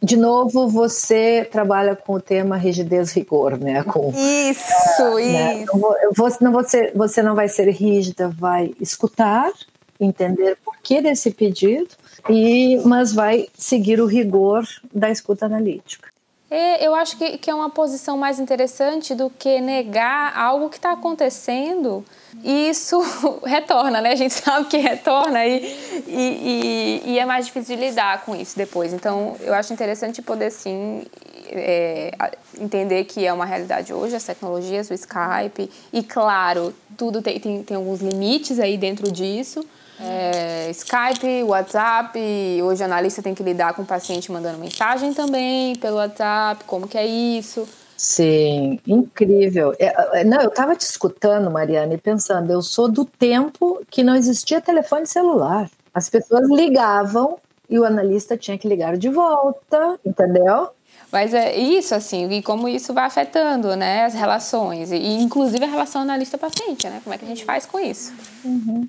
De 0.00 0.16
novo, 0.16 0.68
você 0.68 1.46
trabalha 1.50 1.96
com 1.96 2.14
o 2.14 2.20
tema 2.20 2.56
rigidez 2.56 3.12
rigor, 3.12 3.58
né? 3.58 3.82
Com, 3.82 4.10
isso, 4.10 5.14
né? 5.16 5.64
isso. 5.64 5.94
Você 6.14 6.44
não, 6.44 6.52
você 6.94 7.22
não 7.22 7.34
vai 7.34 7.48
ser 7.48 7.68
rígida, 7.70 8.28
vai 8.28 8.72
escutar, 8.80 9.50
entender 9.98 10.56
por 10.64 10.76
que 10.78 11.00
desse 11.00 11.32
pedido, 11.32 11.88
e, 12.28 12.80
mas 12.84 13.12
vai 13.12 13.48
seguir 13.58 14.00
o 14.00 14.06
rigor 14.06 14.64
da 14.94 15.10
escuta 15.10 15.46
analítica. 15.46 16.08
É, 16.48 16.86
eu 16.86 16.94
acho 16.94 17.18
que, 17.18 17.38
que 17.38 17.50
é 17.50 17.54
uma 17.54 17.70
posição 17.70 18.16
mais 18.16 18.38
interessante 18.38 19.16
do 19.16 19.28
que 19.28 19.60
negar 19.60 20.36
algo 20.38 20.68
que 20.68 20.76
está 20.76 20.92
acontecendo 20.92 22.04
e 22.42 22.68
isso 22.68 23.00
retorna, 23.44 24.00
né? 24.00 24.12
A 24.12 24.16
gente 24.16 24.34
sabe 24.34 24.66
que 24.66 24.76
retorna 24.76 25.44
e, 25.44 25.64
e, 26.06 27.02
e, 27.06 27.10
e, 27.12 27.18
é 27.18 27.24
mais 27.24 27.46
difícil 27.46 27.76
de 27.76 27.82
lidar 27.82 28.24
com 28.24 28.34
isso 28.34 28.56
depois. 28.56 28.92
Então, 28.92 29.36
eu 29.40 29.54
acho 29.54 29.72
interessante 29.72 30.22
poder, 30.22 30.50
sim, 30.50 31.04
é, 31.48 32.12
entender 32.58 33.04
que 33.04 33.24
é 33.26 33.32
uma 33.32 33.44
realidade 33.44 33.92
hoje, 33.92 34.16
as 34.16 34.24
tecnologias, 34.24 34.90
o 34.90 34.94
Skype, 34.94 35.70
e, 35.92 36.02
claro, 36.02 36.74
tudo 36.96 37.22
tem, 37.22 37.38
tem, 37.40 37.62
tem 37.62 37.76
alguns 37.76 38.00
limites 38.00 38.58
aí 38.58 38.76
dentro 38.76 39.10
disso. 39.10 39.64
É, 39.98 40.70
Skype, 40.72 41.42
WhatsApp, 41.44 42.18
hoje 42.62 42.82
o 42.82 42.84
analista 42.84 43.22
tem 43.22 43.34
que 43.34 43.42
lidar 43.42 43.72
com 43.72 43.82
o 43.82 43.86
paciente 43.86 44.30
mandando 44.30 44.58
mensagem 44.58 45.14
também 45.14 45.74
pelo 45.76 45.96
WhatsApp, 45.96 46.64
como 46.64 46.86
que 46.86 46.98
é 46.98 47.06
isso. 47.06 47.66
Sim, 47.96 48.78
incrível. 48.86 49.74
É, 49.78 50.20
é, 50.20 50.24
não, 50.24 50.42
eu 50.42 50.48
estava 50.48 50.76
te 50.76 50.82
escutando, 50.82 51.50
Mariana, 51.50 51.94
e 51.94 51.98
pensando, 51.98 52.52
eu 52.52 52.60
sou 52.60 52.88
do 52.88 53.04
tempo 53.04 53.82
que 53.90 54.02
não 54.02 54.14
existia 54.14 54.60
telefone 54.60 55.06
celular. 55.06 55.70
As 55.94 56.10
pessoas 56.10 56.48
ligavam 56.50 57.38
e 57.70 57.78
o 57.78 57.84
analista 57.84 58.36
tinha 58.36 58.58
que 58.58 58.68
ligar 58.68 58.96
de 58.98 59.08
volta, 59.08 59.98
entendeu? 60.04 60.68
Mas 61.10 61.32
é 61.32 61.56
isso, 61.56 61.94
assim, 61.94 62.28
e 62.30 62.42
como 62.42 62.68
isso 62.68 62.92
vai 62.92 63.04
afetando, 63.04 63.74
né, 63.76 64.04
as 64.04 64.12
relações, 64.12 64.92
e 64.92 64.96
inclusive 64.96 65.64
a 65.64 65.68
relação 65.68 66.02
analista-paciente, 66.02 66.88
né? 66.88 67.00
Como 67.02 67.14
é 67.14 67.18
que 67.18 67.24
a 67.24 67.28
gente 67.28 67.44
faz 67.44 67.64
com 67.64 67.78
isso? 67.78 68.12
Uhum. 68.44 68.86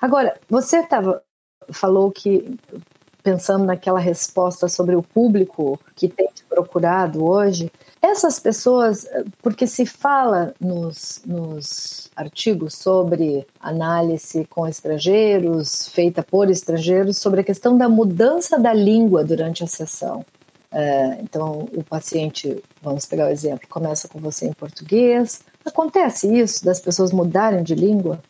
Agora, 0.00 0.38
você 0.48 0.82
tava, 0.82 1.22
falou 1.70 2.10
que, 2.10 2.56
pensando 3.22 3.64
naquela 3.64 3.98
resposta 3.98 4.68
sobre 4.68 4.94
o 4.94 5.02
público 5.02 5.78
que 5.94 6.08
tem 6.08 6.28
te 6.32 6.44
procurado 6.44 7.24
hoje, 7.24 7.70
essas 8.02 8.38
pessoas, 8.38 9.06
porque 9.42 9.66
se 9.66 9.84
fala 9.84 10.54
nos, 10.58 11.20
nos 11.26 12.10
artigos 12.16 12.74
sobre 12.74 13.46
análise 13.60 14.46
com 14.46 14.66
estrangeiros, 14.66 15.88
feita 15.88 16.22
por 16.22 16.50
estrangeiros, 16.50 17.18
sobre 17.18 17.40
a 17.40 17.44
questão 17.44 17.76
da 17.76 17.88
mudança 17.88 18.58
da 18.58 18.72
língua 18.72 19.22
durante 19.22 19.62
a 19.62 19.66
sessão. 19.66 20.24
É, 20.72 21.18
então, 21.20 21.68
o 21.74 21.82
paciente, 21.82 22.62
vamos 22.80 23.04
pegar 23.04 23.26
o 23.26 23.30
exemplo, 23.30 23.68
começa 23.68 24.08
com 24.08 24.18
você 24.18 24.46
em 24.46 24.52
português. 24.52 25.40
Acontece 25.64 26.32
isso, 26.32 26.64
das 26.64 26.80
pessoas 26.80 27.12
mudarem 27.12 27.62
de 27.62 27.74
língua? 27.74 28.20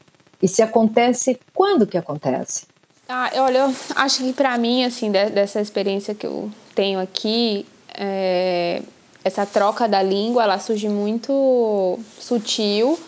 E 0.43 0.49
se 0.49 0.63
acontece, 0.63 1.39
quando 1.55 1.87
que 1.87 1.99
acontece? 1.99 2.65
Ah, 3.09 3.31
olha, 3.37 3.59
eu 3.59 3.75
acho 3.97 4.23
que 4.23 4.33
para 4.33 4.57
mim, 4.57 4.85
assim, 4.85 5.11
dessa 5.11 5.61
experiência 5.61 6.15
que 6.15 6.27
eu 6.27 6.51
tenho 6.75 6.99
aqui, 6.99 7.67
é, 7.95 8.83
essa 9.25 9.45
troca 9.45 9.89
da 9.89 10.03
língua 10.03 10.45
ela 10.45 10.59
surge 10.59 10.89
muito 10.89 11.99
sutil 12.19 12.99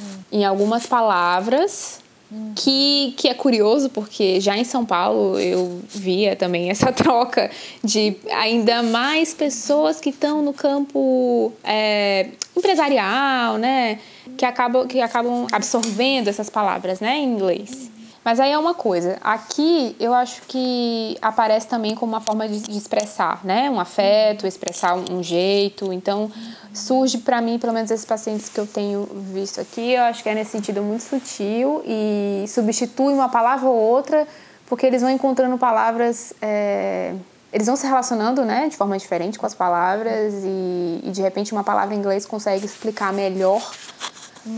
hum. 0.00 0.04
em 0.30 0.44
algumas 0.44 0.86
palavras 0.86 2.00
hum. 2.30 2.52
que, 2.54 3.14
que 3.16 3.28
é 3.28 3.34
curioso 3.34 3.88
porque 3.90 4.40
já 4.40 4.56
em 4.56 4.64
São 4.64 4.84
Paulo 4.84 5.38
eu 5.38 5.80
via 5.88 6.36
também 6.36 6.70
essa 6.70 6.90
troca 6.92 7.50
de 7.82 8.16
ainda 8.30 8.82
mais 8.82 9.32
pessoas 9.32 10.00
que 10.00 10.10
estão 10.10 10.42
no 10.42 10.52
campo 10.52 11.52
é, 11.64 12.28
empresarial, 12.56 13.56
né? 13.56 13.98
Que 14.36 14.44
acabam, 14.44 14.86
que 14.86 15.00
acabam 15.00 15.46
absorvendo 15.50 16.28
essas 16.28 16.48
palavras 16.48 17.00
né, 17.00 17.18
em 17.18 17.24
inglês. 17.24 17.90
Mas 18.24 18.38
aí 18.38 18.52
é 18.52 18.58
uma 18.58 18.72
coisa, 18.72 19.18
aqui 19.20 19.96
eu 19.98 20.14
acho 20.14 20.42
que 20.42 21.18
aparece 21.20 21.66
também 21.66 21.96
como 21.96 22.12
uma 22.12 22.20
forma 22.20 22.48
de, 22.48 22.60
de 22.60 22.78
expressar, 22.78 23.44
né? 23.44 23.68
Um 23.68 23.80
afeto, 23.80 24.46
expressar 24.46 24.94
um, 24.94 25.18
um 25.18 25.22
jeito. 25.22 25.92
Então, 25.92 26.30
surge 26.72 27.18
para 27.18 27.40
mim, 27.40 27.58
pelo 27.58 27.72
menos 27.72 27.90
esses 27.90 28.06
pacientes 28.06 28.48
que 28.48 28.60
eu 28.60 28.66
tenho 28.66 29.08
visto 29.32 29.60
aqui, 29.60 29.94
eu 29.94 30.02
acho 30.02 30.22
que 30.22 30.28
é 30.28 30.34
nesse 30.34 30.52
sentido 30.52 30.82
muito 30.82 31.02
sutil 31.02 31.82
e 31.84 32.44
substitui 32.46 33.12
uma 33.12 33.28
palavra 33.28 33.68
ou 33.68 33.76
outra, 33.76 34.26
porque 34.66 34.86
eles 34.86 35.02
vão 35.02 35.10
encontrando 35.10 35.58
palavras. 35.58 36.32
É, 36.40 37.14
eles 37.52 37.66
vão 37.66 37.76
se 37.76 37.86
relacionando 37.86 38.44
né, 38.44 38.68
de 38.68 38.76
forma 38.76 38.96
diferente 38.96 39.38
com 39.38 39.44
as 39.44 39.52
palavras 39.52 40.32
e, 40.42 41.00
e 41.04 41.10
de 41.10 41.20
repente 41.20 41.52
uma 41.52 41.62
palavra 41.62 41.94
em 41.94 41.98
inglês 41.98 42.24
consegue 42.24 42.64
explicar 42.64 43.12
melhor 43.12 43.60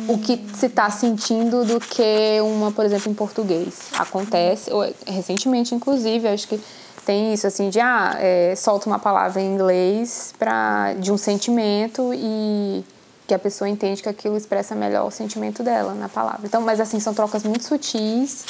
o 0.09 0.18
que 0.18 0.45
se 0.55 0.66
está 0.66 0.91
sentindo 0.91 1.64
do 1.64 1.78
que 1.78 2.41
uma, 2.41 2.72
por 2.72 2.85
exemplo, 2.85 3.11
em 3.11 3.14
português. 3.14 3.91
Acontece, 3.99 4.72
ou, 4.72 4.82
recentemente, 5.07 5.74
inclusive, 5.74 6.26
acho 6.28 6.49
que 6.49 6.61
tem 7.05 7.35
isso 7.35 7.47
assim 7.47 7.68
de 7.68 7.78
ah, 7.80 8.16
é, 8.18 8.55
solta 8.57 8.87
uma 8.87 8.99
palavra 8.99 9.41
em 9.41 9.55
inglês 9.55 10.32
para 10.39 10.95
de 10.95 11.12
um 11.12 11.18
sentimento 11.18 12.12
e 12.14 12.82
que 13.26 13.35
a 13.35 13.39
pessoa 13.39 13.68
entende 13.68 14.03
que 14.03 14.09
aquilo 14.09 14.37
expressa 14.37 14.74
melhor 14.74 15.07
o 15.07 15.11
sentimento 15.11 15.62
dela 15.62 15.95
na 15.95 16.09
palavra. 16.09 16.47
Então, 16.47 16.61
mas 16.62 16.80
assim 16.80 17.01
são 17.01 17.12
trocas 17.14 17.43
muito 17.43 17.64
sutis. 17.64 18.45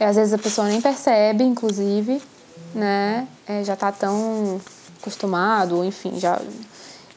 E, 0.00 0.04
às 0.04 0.16
vezes 0.16 0.32
a 0.32 0.38
pessoa 0.38 0.66
nem 0.66 0.80
percebe, 0.80 1.44
inclusive, 1.44 2.20
né? 2.74 3.26
É, 3.46 3.62
já 3.62 3.74
está 3.74 3.92
tão 3.92 4.60
acostumado, 5.00 5.84
enfim, 5.84 6.18
já 6.18 6.40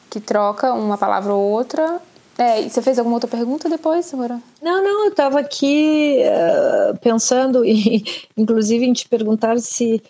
que 0.08 0.20
troca 0.20 0.72
uma 0.72 0.96
palavra 0.96 1.32
ou 1.32 1.42
outra. 1.42 2.00
É, 2.38 2.68
você 2.68 2.82
fez 2.82 2.98
alguma 2.98 3.16
outra 3.16 3.30
pergunta 3.30 3.68
depois, 3.68 4.04
Samara? 4.06 4.40
Não, 4.60 4.82
não, 4.82 5.04
eu 5.04 5.10
estava 5.10 5.40
aqui 5.40 6.20
uh, 6.22 6.98
pensando, 6.98 7.64
e, 7.64 8.04
inclusive 8.36 8.84
em 8.84 8.92
te 8.92 9.08
perguntar 9.08 9.58
se 9.58 10.02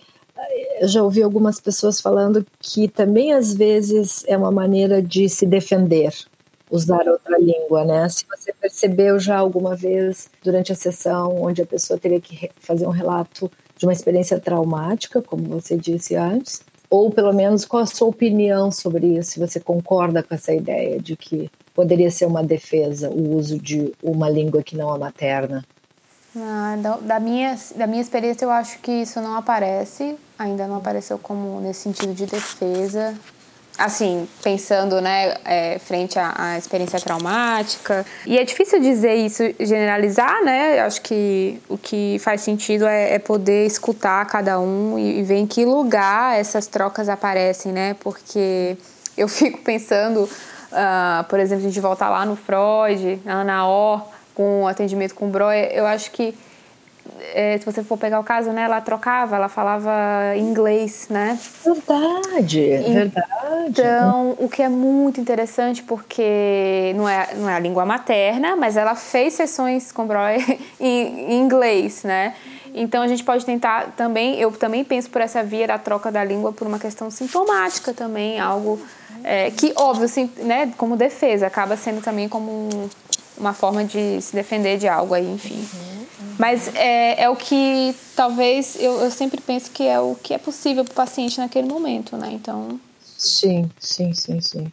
eu 0.81 0.89
já 0.89 1.03
ouvi 1.03 1.23
algumas 1.23 1.61
pessoas 1.61 2.01
falando 2.01 2.45
que 2.61 2.89
também 2.89 3.33
às 3.33 3.55
vezes 3.55 4.25
é 4.27 4.37
uma 4.37 4.51
maneira 4.51 5.03
de 5.03 5.29
se 5.29 5.47
defender 5.47 6.13
usar 6.71 7.09
outra 7.09 7.39
língua, 7.39 7.85
né? 7.85 8.09
Se 8.09 8.25
você 8.29 8.53
percebeu 8.53 9.19
já 9.19 9.39
alguma 9.39 9.75
vez 9.75 10.29
durante 10.43 10.73
a 10.73 10.75
sessão 10.75 11.41
onde 11.43 11.63
a 11.63 11.67
pessoa 11.67 11.99
teria 11.99 12.21
que 12.21 12.51
fazer 12.59 12.87
um 12.87 12.91
relato 12.91 13.51
de 13.77 13.87
uma 13.87 13.93
experiência 13.93 14.41
traumática, 14.41 15.23
como 15.23 15.45
você 15.45 15.77
disse 15.77 16.17
antes, 16.17 16.63
ou 16.91 17.11
pelo 17.11 17.33
menos 17.33 17.65
qual 17.65 17.83
a 17.83 17.87
sua 17.87 18.09
opinião 18.09 18.71
sobre 18.71 19.07
isso, 19.19 19.33
se 19.33 19.41
você 19.41 19.61
concorda 19.61 20.23
com 20.23 20.35
essa 20.35 20.53
ideia 20.53 21.01
de 21.01 21.17
que 21.17 21.51
poderia 21.77 22.11
ser 22.11 22.25
uma 22.25 22.43
defesa 22.43 23.11
o 23.11 23.37
uso 23.37 23.59
de 23.59 23.93
uma 24.03 24.31
língua 24.31 24.63
que 24.63 24.75
não 24.75 24.93
é 24.93 24.99
materna? 24.99 25.63
Ah, 26.35 26.77
da, 27.03 27.21
minha, 27.21 27.57
da 27.77 27.87
minha 27.87 28.01
experiência, 28.01 28.47
eu 28.47 28.51
acho 28.51 28.79
que 28.79 28.91
isso 28.91 29.21
não 29.21 29.37
aparece, 29.37 30.17
ainda 30.39 30.67
não 30.67 30.77
apareceu 30.77 31.19
como 31.19 31.61
nesse 31.61 31.81
sentido 31.81 32.15
de 32.15 32.27
defesa. 32.27 33.15
Assim, 33.79 34.27
pensando, 34.43 35.03
né, 35.03 35.35
é, 35.45 35.79
frente 35.79 36.19
à, 36.19 36.33
à, 36.35 36.59
experiência 36.59 36.99
traumática. 36.99 38.07
E 38.25 38.39
é 38.39 38.45
difícil 38.45 38.81
dizer 38.81 39.15
isso, 39.15 39.43
generalizar, 39.61 40.43
né? 40.43 40.81
Acho 40.81 41.03
que 41.03 41.61
o 41.69 41.77
que 41.77 42.19
faz 42.21 42.41
sentido 42.41 42.87
é, 42.87 43.15
é 43.15 43.19
poder 43.19 43.67
escutar 43.67 44.25
cada 44.27 44.59
um 44.59 44.99
e, 44.99 45.19
e 45.19 45.23
ver 45.23 45.37
em 45.37 45.47
que 45.47 45.67
lugar 45.67 46.39
essas 46.39 46.67
trocas 46.67 47.11
aparecem, 47.11 47.71
né? 47.71 47.95
Porque 48.01 48.79
eu 49.15 49.29
fico 49.29 49.59
pensando, 49.59 50.27
uh, 50.77 51.25
por 51.25 51.41
exemplo, 51.41 51.65
a 51.65 51.69
gente 51.69 51.81
voltar 51.81 52.11
lá 52.11 52.25
no 52.25 52.37
Freud, 52.37 53.21
na 53.25 53.41
Ana 53.41 53.69
O, 53.69 54.01
com 54.35 54.63
o 54.63 54.67
atendimento 54.67 55.15
com 55.15 55.27
o 55.27 55.31
Breuer, 55.31 55.71
eu 55.73 55.87
acho 55.87 56.11
que 56.11 56.35
é, 57.33 57.57
se 57.59 57.65
você 57.65 57.83
for 57.83 57.97
pegar 57.97 58.21
o 58.21 58.25
caso, 58.25 58.51
né, 58.51 58.63
ela 58.63 58.81
trocava, 58.81 59.37
ela 59.37 59.49
falava 59.49 60.37
inglês, 60.37 61.07
né? 61.09 61.39
Verdade, 61.65 62.61
então, 62.61 62.93
verdade. 62.93 63.27
Então, 63.69 64.37
o 64.39 64.49
que 64.49 64.63
é 64.63 64.69
muito 64.69 65.21
interessante, 65.21 65.83
porque 65.83 66.93
não 66.97 67.09
é, 67.09 67.35
não 67.35 67.49
é 67.49 67.55
a 67.55 67.59
língua 67.59 67.85
materna, 67.85 68.57
mas 68.57 68.77
ela 68.77 68.95
fez 68.95 69.35
sessões 69.35 69.93
com 69.93 70.07
Breuer 70.07 70.59
em, 70.79 71.33
em 71.33 71.41
inglês, 71.41 72.03
né? 72.05 72.35
Então 72.75 73.03
a 73.03 73.09
gente 73.09 73.25
pode 73.25 73.47
tentar 73.47 73.93
também, 73.97 74.39
eu 74.39 74.53
também 74.53 74.85
penso 74.85 75.09
por 75.09 75.23
essa 75.23 75.43
via 75.43 75.67
da 75.67 75.79
troca 75.79 76.13
da 76.13 76.23
língua 76.23 76.53
por 76.53 76.67
uma 76.67 76.79
questão 76.79 77.11
sintomática 77.11 77.95
também, 77.95 78.39
algo 78.39 78.79
é, 79.29 79.51
que, 79.51 79.73
óbvio, 79.75 80.05
assim, 80.05 80.31
né, 80.37 80.73
como 80.77 80.97
defesa, 80.97 81.49
acaba 81.49 81.77
sendo 81.77 82.01
também 82.01 82.29
como 82.29 82.49
um, 82.49 82.89
uma 83.37 83.53
forma 83.53 83.83
de 83.83 84.23
se 84.23 84.33
defender 84.33 84.79
de 84.79 84.87
algo 84.87 85.15
aí, 85.15 85.29
enfim. 85.29 85.57
Uhum, 85.57 85.99
uhum. 85.99 86.35
Mas 86.39 86.73
é, 86.77 87.25
é 87.25 87.29
o 87.29 87.35
que 87.35 87.93
talvez 88.15 88.77
eu, 88.79 89.01
eu 89.01 89.11
sempre 89.11 89.41
penso 89.41 89.73
que 89.73 89.83
é 89.83 89.99
o 89.99 90.15
que 90.15 90.33
é 90.33 90.39
possível 90.39 90.85
para 90.85 90.93
o 90.93 90.95
paciente 90.95 91.39
naquele 91.39 91.67
momento, 91.67 92.17
né? 92.17 92.29
Então. 92.31 92.79
Sim, 93.03 93.69
sim, 93.81 94.15
sim, 94.15 94.41
sim. 94.41 94.71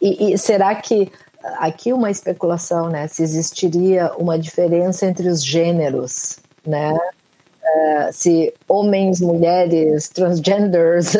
E, 0.00 0.32
e, 0.32 0.38
será 0.38 0.76
que 0.76 1.10
aqui 1.56 1.92
uma 1.92 2.08
especulação, 2.08 2.88
né? 2.88 3.08
Se 3.08 3.24
existiria 3.24 4.12
uma 4.16 4.38
diferença 4.38 5.06
entre 5.06 5.28
os 5.28 5.44
gêneros, 5.44 6.38
né? 6.64 6.92
Uh, 6.92 8.12
se 8.12 8.54
homens, 8.68 9.20
mulheres, 9.20 10.08
transgenders, 10.08 11.16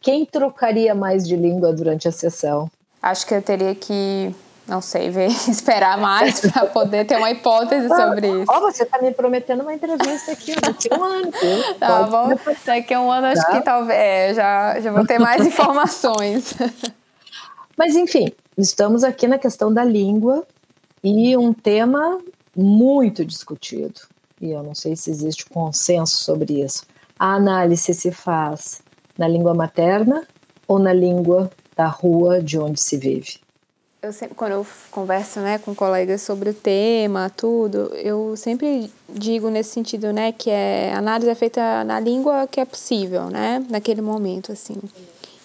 quem 0.00 0.24
trocaria 0.24 0.94
mais 0.94 1.26
de 1.26 1.36
língua 1.36 1.72
durante 1.72 2.08
a 2.08 2.12
sessão? 2.12 2.70
Acho 3.02 3.26
que 3.26 3.34
eu 3.34 3.42
teria 3.42 3.74
que 3.74 4.34
não 4.70 4.80
sei, 4.80 5.10
ver, 5.10 5.26
esperar 5.50 5.98
mais 5.98 6.40
para 6.40 6.64
poder 6.66 7.04
ter 7.04 7.16
uma 7.16 7.30
hipótese 7.30 7.88
sobre 7.88 8.28
isso. 8.28 8.46
Ó, 8.48 8.58
oh, 8.58 8.60
você 8.60 8.84
está 8.84 9.02
me 9.02 9.12
prometendo 9.12 9.62
uma 9.62 9.74
entrevista 9.74 10.30
aqui 10.30 10.54
daqui 10.60 10.88
a 10.92 10.96
um 10.96 11.02
ano. 11.02 11.32
Tá 11.78 12.02
bom, 12.04 12.28
daqui 12.64 12.94
a 12.94 13.00
um 13.00 13.10
ano 13.10 13.26
acho 13.26 13.42
tá. 13.42 13.50
que 13.50 13.62
talvez 13.62 13.98
é, 13.98 14.34
já, 14.34 14.80
já 14.80 14.92
vou 14.92 15.04
ter 15.04 15.18
mais 15.18 15.44
informações. 15.46 16.54
Mas 17.76 17.96
enfim, 17.96 18.32
estamos 18.56 19.02
aqui 19.02 19.26
na 19.26 19.38
questão 19.38 19.74
da 19.74 19.82
língua 19.82 20.46
e 21.02 21.36
um 21.36 21.52
tema 21.52 22.20
muito 22.56 23.24
discutido. 23.24 24.02
E 24.40 24.52
eu 24.52 24.62
não 24.62 24.74
sei 24.74 24.94
se 24.94 25.10
existe 25.10 25.46
consenso 25.46 26.18
sobre 26.18 26.62
isso. 26.62 26.84
A 27.18 27.34
análise 27.34 27.92
se 27.92 28.12
faz 28.12 28.80
na 29.20 29.28
língua 29.28 29.54
materna 29.54 30.26
ou 30.66 30.78
na 30.78 30.92
língua 30.92 31.50
da 31.76 31.86
rua 31.86 32.42
de 32.42 32.58
onde 32.58 32.80
se 32.80 32.96
vive? 32.96 33.38
eu 34.02 34.12
sempre, 34.12 34.34
quando 34.34 34.52
eu 34.52 34.66
converso 34.90 35.40
né, 35.40 35.58
com 35.58 35.74
colegas 35.74 36.22
sobre 36.22 36.50
o 36.50 36.54
tema, 36.54 37.30
tudo, 37.30 37.92
eu 37.96 38.34
sempre 38.34 38.90
digo 39.08 39.50
nesse 39.50 39.72
sentido, 39.72 40.10
né, 40.12 40.32
que 40.32 40.48
é, 40.48 40.92
a 40.94 40.98
análise 40.98 41.30
é 41.30 41.34
feita 41.34 41.84
na 41.84 42.00
língua 42.00 42.48
que 42.50 42.60
é 42.60 42.64
possível, 42.64 43.26
né, 43.26 43.62
naquele 43.68 44.00
momento, 44.00 44.52
assim. 44.52 44.76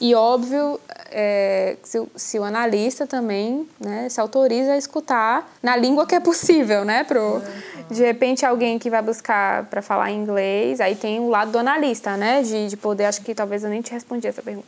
E 0.05 0.13
óbvio, 0.13 0.79
é, 1.09 1.77
se, 1.81 1.99
se, 2.15 2.37
o 2.37 2.43
analista 2.43 3.07
também 3.07 3.67
né, 3.79 4.07
se 4.07 4.21
autoriza 4.21 4.73
a 4.73 4.77
escutar 4.77 5.51
na 5.63 5.75
língua 5.75 6.05
que 6.05 6.13
é 6.13 6.19
possível, 6.19 6.85
né? 6.85 7.03
Pro, 7.03 7.41
de 7.89 8.03
repente, 8.03 8.45
alguém 8.45 8.77
que 8.77 8.87
vai 8.87 9.01
buscar 9.01 9.65
para 9.65 9.81
falar 9.81 10.11
inglês, 10.11 10.79
aí 10.79 10.95
tem 10.95 11.19
o 11.19 11.27
lado 11.27 11.53
do 11.53 11.57
analista, 11.57 12.15
né? 12.15 12.43
De, 12.43 12.67
de 12.67 12.77
poder, 12.77 13.05
acho 13.05 13.21
que 13.23 13.33
talvez 13.33 13.63
eu 13.63 13.69
nem 13.71 13.81
te 13.81 13.93
respondi 13.93 14.27
essa 14.27 14.43
pergunta, 14.43 14.67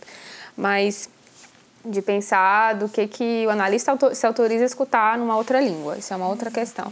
mas 0.57 1.07
de 1.85 2.01
pensar 2.01 2.73
do 2.73 2.89
que, 2.89 3.05
que 3.05 3.45
o 3.45 3.51
analista 3.51 3.95
se 4.11 4.25
autoriza 4.25 4.63
a 4.63 4.65
escutar 4.65 5.19
numa 5.19 5.37
outra 5.37 5.61
língua. 5.61 5.99
Isso 5.99 6.11
é 6.11 6.17
uma 6.17 6.29
outra 6.29 6.49
questão. 6.49 6.91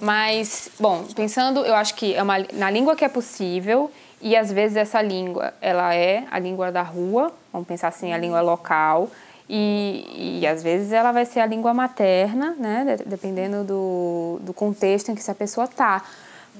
Mas, 0.00 0.68
bom, 0.80 1.04
pensando, 1.14 1.60
eu 1.60 1.76
acho 1.76 1.94
que 1.94 2.12
é 2.12 2.22
uma, 2.24 2.44
na 2.54 2.72
língua 2.72 2.96
que 2.96 3.04
é 3.04 3.08
possível 3.08 3.88
e 4.24 4.34
às 4.34 4.50
vezes 4.50 4.76
essa 4.76 5.00
língua, 5.02 5.52
ela 5.60 5.94
é 5.94 6.24
a 6.30 6.38
língua 6.38 6.72
da 6.72 6.82
rua, 6.82 7.30
vamos 7.52 7.68
pensar 7.68 7.88
assim, 7.88 8.12
a 8.12 8.18
língua 8.18 8.40
local, 8.40 9.10
e, 9.48 10.40
e 10.40 10.46
às 10.46 10.62
vezes 10.62 10.90
ela 10.90 11.12
vai 11.12 11.26
ser 11.26 11.40
a 11.40 11.46
língua 11.46 11.74
materna, 11.74 12.56
né, 12.58 12.96
dependendo 13.04 13.62
do, 13.62 14.38
do 14.40 14.54
contexto 14.54 15.10
em 15.10 15.14
que 15.14 15.20
essa 15.20 15.34
pessoa 15.34 15.66
está 15.66 16.02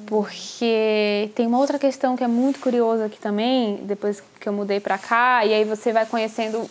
porque 0.06 1.30
tem 1.34 1.46
uma 1.46 1.58
outra 1.58 1.78
questão 1.78 2.16
que 2.16 2.24
é 2.24 2.26
muito 2.26 2.58
curiosa 2.58 3.06
aqui 3.06 3.18
também, 3.18 3.76
depois 3.84 4.22
que 4.40 4.48
eu 4.48 4.52
mudei 4.52 4.80
para 4.80 4.98
cá, 4.98 5.46
e 5.46 5.54
aí 5.54 5.64
você 5.64 5.92
vai 5.92 6.04
conhecendo 6.04 6.68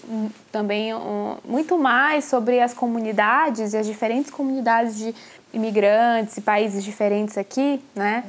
também 0.51 0.93
um, 0.93 1.37
muito 1.45 1.77
mais 1.77 2.25
sobre 2.25 2.59
as 2.59 2.73
comunidades 2.73 3.73
e 3.73 3.77
as 3.77 3.87
diferentes 3.87 4.29
comunidades 4.29 4.97
de 4.97 5.15
imigrantes 5.53 6.37
e 6.37 6.41
países 6.41 6.83
diferentes 6.83 7.37
aqui, 7.37 7.81
né? 7.95 8.25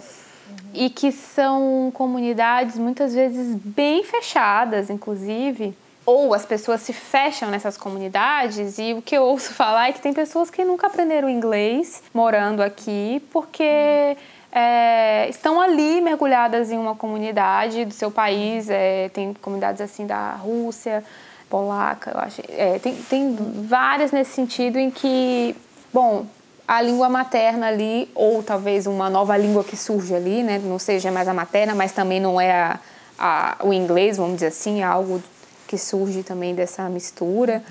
E 0.75 0.91
que 0.91 1.13
são 1.13 1.91
comunidades 1.95 2.77
muitas 2.79 3.15
vezes 3.15 3.55
bem 3.55 4.03
fechadas, 4.05 4.91
inclusive, 4.91 5.75
ou 6.07 6.35
as 6.35 6.45
pessoas 6.45 6.83
se 6.83 6.93
fecham 6.93 7.51
nessas 7.51 7.77
comunidades 7.77 8.79
e 8.79 8.93
o 8.93 9.01
que 9.01 9.17
eu 9.17 9.23
ouço 9.23 9.55
falar 9.55 9.89
é 9.89 9.93
que 9.93 10.01
tem 10.01 10.13
pessoas 10.13 10.51
que 10.51 10.65
nunca 10.65 10.87
aprenderam 10.87 11.29
inglês 11.29 12.03
morando 12.13 12.63
aqui 12.63 13.23
porque 13.33 14.17
é, 14.53 15.27
estão 15.29 15.61
ali 15.61 16.01
mergulhadas 16.01 16.71
em 16.71 16.79
uma 16.79 16.95
comunidade 16.95 17.85
do 17.85 17.95
seu 17.95 18.11
país, 18.11 18.69
é, 18.69 19.09
tem 19.09 19.35
comunidades 19.35 19.81
assim 19.81 20.07
da 20.07 20.33
Rússia, 20.33 21.03
polaca, 21.51 22.11
eu 22.13 22.21
acho. 22.21 22.43
É, 22.49 22.79
tem, 22.79 22.95
tem 22.95 23.37
várias 23.67 24.13
nesse 24.13 24.33
sentido 24.33 24.79
em 24.79 24.91
que, 24.91 25.57
bom, 25.93 26.27
a 26.67 26.81
língua 26.81 27.09
materna 27.09 27.69
ali, 27.69 28.11
ou 28.15 28.43
talvez 28.43 28.87
uma 28.87 29.11
nova 29.11 29.37
língua 29.37 29.63
que 29.63 29.77
surge 29.77 30.15
ali, 30.15 30.43
né, 30.43 30.59
não 30.59 30.79
seja 30.79 31.11
mais 31.11 31.29
a 31.29 31.35
materna, 31.35 31.75
mas 31.75 31.93
também 31.93 32.21
não 32.21 32.41
é 32.41 32.53
a, 32.53 32.81
a, 33.19 33.57
o 33.63 33.73
inglês, 33.73 34.17
vamos 34.17 34.35
dizer 34.35 34.47
assim, 34.47 34.81
é 34.81 34.85
algo 34.85 35.23
que 35.67 35.77
surge 35.77 36.23
também 36.23 36.55
dessa 36.55 36.89
mistura. 36.89 37.63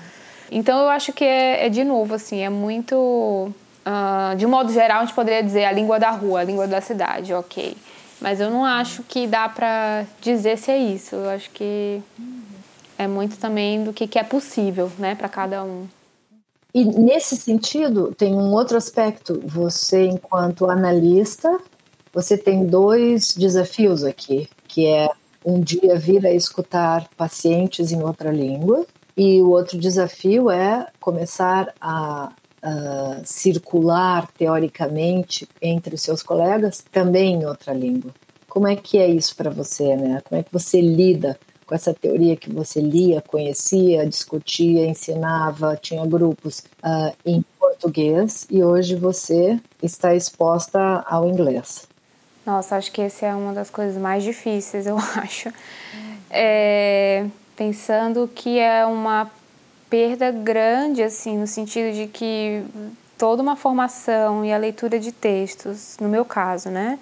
Então 0.50 0.78
eu 0.82 0.88
acho 0.88 1.12
que 1.12 1.24
é, 1.24 1.66
é 1.66 1.68
de 1.68 1.82
novo 1.84 2.14
assim, 2.14 2.40
é 2.40 2.48
muito 2.48 3.52
Uh, 3.84 4.34
de 4.36 4.46
um 4.46 4.48
modo 4.48 4.72
geral, 4.72 5.00
a 5.02 5.04
gente 5.04 5.14
poderia 5.14 5.42
dizer 5.42 5.66
a 5.66 5.72
língua 5.72 5.98
da 6.00 6.10
rua, 6.10 6.40
a 6.40 6.44
língua 6.44 6.66
da 6.66 6.80
cidade, 6.80 7.34
ok. 7.34 7.76
Mas 8.18 8.40
eu 8.40 8.50
não 8.50 8.64
acho 8.64 9.02
que 9.02 9.26
dá 9.26 9.46
para 9.46 10.06
dizer 10.22 10.56
se 10.56 10.70
é 10.70 10.78
isso. 10.78 11.14
Eu 11.14 11.28
acho 11.28 11.50
que 11.50 12.02
é 12.96 13.06
muito 13.06 13.36
também 13.36 13.84
do 13.84 13.92
que, 13.92 14.06
que 14.06 14.18
é 14.18 14.22
possível, 14.22 14.90
né, 14.98 15.14
para 15.14 15.28
cada 15.28 15.62
um. 15.62 15.86
E 16.74 16.84
nesse 16.84 17.36
sentido, 17.36 18.12
tem 18.18 18.34
um 18.34 18.52
outro 18.52 18.76
aspecto. 18.76 19.40
Você, 19.44 20.06
enquanto 20.06 20.68
analista, 20.68 21.56
você 22.12 22.36
tem 22.36 22.66
dois 22.66 23.32
desafios 23.32 24.02
aqui, 24.02 24.48
que 24.66 24.86
é 24.86 25.08
um 25.44 25.60
dia 25.60 25.96
vir 25.96 26.26
a 26.26 26.32
escutar 26.32 27.08
pacientes 27.16 27.92
em 27.92 28.02
outra 28.02 28.32
língua. 28.32 28.84
E 29.16 29.40
o 29.40 29.50
outro 29.50 29.78
desafio 29.78 30.50
é 30.50 30.88
começar 30.98 31.72
a, 31.80 32.32
a 32.60 33.20
circular 33.24 34.28
teoricamente 34.36 35.48
entre 35.62 35.94
os 35.94 36.02
seus 36.02 36.24
colegas 36.24 36.84
também 36.90 37.34
em 37.34 37.46
outra 37.46 37.72
língua. 37.72 38.12
Como 38.48 38.66
é 38.66 38.74
que 38.74 38.98
é 38.98 39.06
isso 39.06 39.36
para 39.36 39.50
você, 39.50 39.94
né? 39.94 40.20
Como 40.24 40.40
é 40.40 40.42
que 40.42 40.52
você 40.52 40.80
lida 40.80 41.38
com 41.66 41.74
essa 41.74 41.94
teoria 41.94 42.36
que 42.36 42.52
você 42.52 42.80
lia, 42.80 43.22
conhecia, 43.22 44.06
discutia, 44.06 44.86
ensinava, 44.86 45.76
tinha 45.80 46.04
grupos 46.06 46.60
uh, 46.84 47.14
em 47.24 47.44
português 47.58 48.46
e 48.50 48.62
hoje 48.62 48.94
você 48.94 49.58
está 49.82 50.14
exposta 50.14 51.04
ao 51.06 51.28
inglês? 51.28 51.88
Nossa, 52.44 52.76
acho 52.76 52.92
que 52.92 53.00
essa 53.00 53.26
é 53.26 53.34
uma 53.34 53.52
das 53.52 53.70
coisas 53.70 54.00
mais 54.00 54.22
difíceis, 54.22 54.86
eu 54.86 54.98
acho. 54.98 55.50
É, 56.30 57.26
pensando 57.56 58.28
que 58.32 58.58
é 58.58 58.84
uma 58.84 59.30
perda 59.88 60.30
grande, 60.30 61.02
assim, 61.02 61.38
no 61.38 61.46
sentido 61.46 61.94
de 61.94 62.06
que 62.06 62.62
toda 63.16 63.42
uma 63.42 63.56
formação 63.56 64.44
e 64.44 64.52
a 64.52 64.58
leitura 64.58 64.98
de 64.98 65.12
textos, 65.12 65.96
no 66.00 66.08
meu 66.08 66.24
caso, 66.24 66.68
né, 66.68 66.98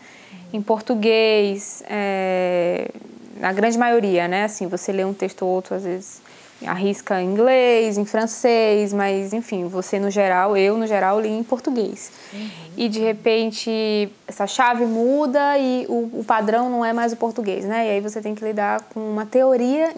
em 0.53 0.61
português, 0.61 1.83
é, 1.89 2.91
na 3.37 3.53
grande 3.53 3.79
maioria, 3.79 4.29
né, 4.29 4.45
assim, 4.45 4.67
você 4.67 4.93
lê 4.93 5.05
um 5.05 5.15
texto 5.15 5.43
ou 5.43 5.49
outro, 5.49 5.75
às 5.75 5.85
vezes 5.85 6.23
arrisca 6.67 7.21
em 7.21 7.31
inglês, 7.31 7.99
em 7.99 8.05
francês, 8.05 8.93
mas 8.93 9.33
enfim, 9.33 9.67
você 9.67 9.99
no 9.99 10.11
geral, 10.11 10.57
eu 10.57 10.77
no 10.77 10.87
geral 10.87 11.21
li 11.21 11.29
em 11.29 11.43
português. 11.43 12.13
Uhum. 12.33 12.51
E 12.77 12.89
de 12.89 13.01
repente 13.01 14.09
essa 14.27 14.47
chave 14.47 14.85
muda 14.85 15.59
e 15.59 15.87
o, 15.89 16.21
o, 16.21 16.25
padrão 16.25 16.71
não 16.71 16.85
é 16.85 16.93
mais 16.93 17.13
o 17.13 17.17
português, 17.17 17.65
né? 17.65 17.87
E 17.87 17.91
aí 17.91 18.01
você 18.01 18.21
tem 18.21 18.35
que 18.35 18.45
lidar 18.45 18.83
com 18.95 19.01
uma 19.01 19.27
teoria, 19.27 19.93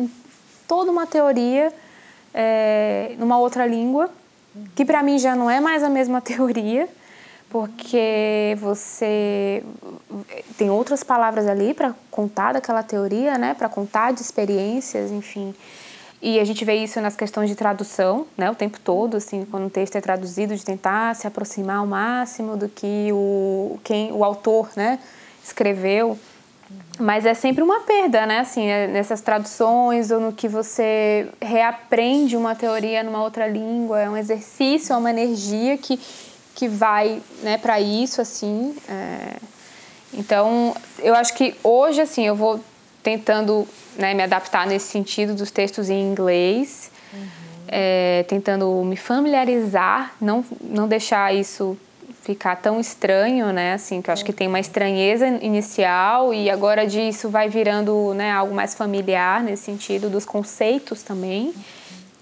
toda 0.66 0.90
uma 0.90 1.06
teoria 1.06 1.72
é, 2.32 3.14
numa 3.18 3.38
outra 3.38 3.66
língua, 3.66 4.10
que 4.74 4.84
para 4.84 5.02
mim 5.02 5.18
já 5.18 5.34
não 5.34 5.50
é 5.50 5.60
mais 5.60 5.82
a 5.82 5.88
mesma 5.88 6.20
teoria, 6.22 6.88
porque 7.54 8.56
você 8.58 9.62
tem 10.58 10.70
outras 10.70 11.04
palavras 11.04 11.46
ali 11.46 11.72
para 11.72 11.94
contar 12.10 12.52
daquela 12.52 12.82
teoria, 12.82 13.38
né? 13.38 13.54
Para 13.54 13.68
contar 13.68 14.12
de 14.12 14.22
experiências, 14.22 15.12
enfim. 15.12 15.54
E 16.20 16.40
a 16.40 16.44
gente 16.44 16.64
vê 16.64 16.74
isso 16.74 17.00
nas 17.00 17.14
questões 17.14 17.48
de 17.48 17.54
tradução, 17.54 18.26
né, 18.36 18.50
o 18.50 18.56
tempo 18.56 18.80
todo, 18.80 19.18
assim, 19.18 19.46
quando 19.48 19.66
um 19.66 19.68
texto 19.68 19.94
é 19.94 20.00
traduzido, 20.00 20.56
de 20.56 20.64
tentar 20.64 21.14
se 21.14 21.28
aproximar 21.28 21.76
ao 21.76 21.86
máximo 21.86 22.56
do 22.56 22.68
que 22.68 23.10
o, 23.12 23.78
quem, 23.84 24.10
o 24.10 24.24
autor, 24.24 24.70
né, 24.74 24.98
escreveu. 25.44 26.18
Mas 26.98 27.24
é 27.24 27.34
sempre 27.34 27.62
uma 27.62 27.80
perda, 27.80 28.26
né, 28.26 28.40
assim, 28.40 28.66
é 28.66 28.88
nessas 28.88 29.20
traduções 29.20 30.10
ou 30.10 30.18
no 30.18 30.32
que 30.32 30.48
você 30.48 31.28
reaprende 31.40 32.36
uma 32.36 32.56
teoria 32.56 33.04
numa 33.04 33.22
outra 33.22 33.46
língua, 33.46 34.00
é 34.00 34.10
um 34.10 34.16
exercício, 34.16 34.92
é 34.92 34.96
uma 34.96 35.10
energia 35.10 35.78
que, 35.78 36.00
que 36.54 36.68
vai, 36.68 37.20
né, 37.42 37.58
para 37.58 37.80
isso, 37.80 38.20
assim. 38.20 38.74
É... 38.88 39.36
Então, 40.12 40.74
eu 41.00 41.14
acho 41.14 41.34
que 41.34 41.54
hoje, 41.62 42.00
assim, 42.00 42.24
eu 42.26 42.36
vou 42.36 42.60
tentando 43.02 43.66
né, 43.96 44.14
me 44.14 44.22
adaptar 44.22 44.66
nesse 44.66 44.86
sentido 44.86 45.34
dos 45.34 45.50
textos 45.50 45.90
em 45.90 46.00
inglês, 46.00 46.90
uhum. 47.12 47.20
é, 47.68 48.24
tentando 48.28 48.82
me 48.84 48.96
familiarizar, 48.96 50.14
não, 50.20 50.44
não 50.60 50.88
deixar 50.88 51.34
isso 51.34 51.76
ficar 52.22 52.56
tão 52.56 52.80
estranho, 52.80 53.52
né? 53.52 53.74
Assim, 53.74 54.00
que 54.00 54.08
eu 54.08 54.12
acho 54.12 54.24
que 54.24 54.32
tem 54.32 54.48
uma 54.48 54.58
estranheza 54.58 55.26
inicial 55.26 56.32
e 56.32 56.48
agora 56.48 56.86
disso 56.86 57.28
vai 57.28 57.50
virando 57.50 58.14
né, 58.14 58.30
algo 58.30 58.54
mais 58.54 58.74
familiar 58.74 59.42
nesse 59.42 59.64
sentido 59.64 60.08
dos 60.08 60.24
conceitos 60.24 61.02
também. 61.02 61.52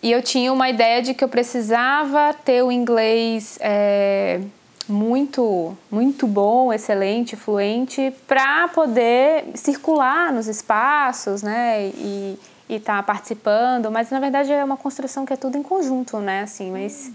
E 0.02 0.10
eu 0.10 0.20
tinha 0.20 0.52
uma 0.52 0.68
ideia 0.68 1.00
de 1.00 1.14
que 1.14 1.22
eu 1.22 1.28
precisava 1.28 2.34
ter 2.34 2.62
o 2.62 2.72
inglês 2.72 3.56
é, 3.60 4.40
muito, 4.88 5.76
muito 5.90 6.26
bom, 6.26 6.72
excelente, 6.72 7.36
fluente, 7.36 8.12
para 8.26 8.66
poder 8.68 9.44
circular 9.54 10.32
nos 10.32 10.48
espaços, 10.48 11.42
né? 11.42 11.86
E 11.94 12.36
estar 12.68 12.96
tá 12.96 13.02
participando, 13.02 13.90
mas 13.90 14.10
na 14.10 14.18
verdade 14.18 14.52
é 14.52 14.64
uma 14.64 14.76
construção 14.76 15.24
que 15.24 15.32
é 15.32 15.36
tudo 15.36 15.56
em 15.56 15.62
conjunto, 15.62 16.18
né? 16.18 16.42
Assim, 16.42 16.72
mas, 16.72 17.06
uhum. 17.06 17.14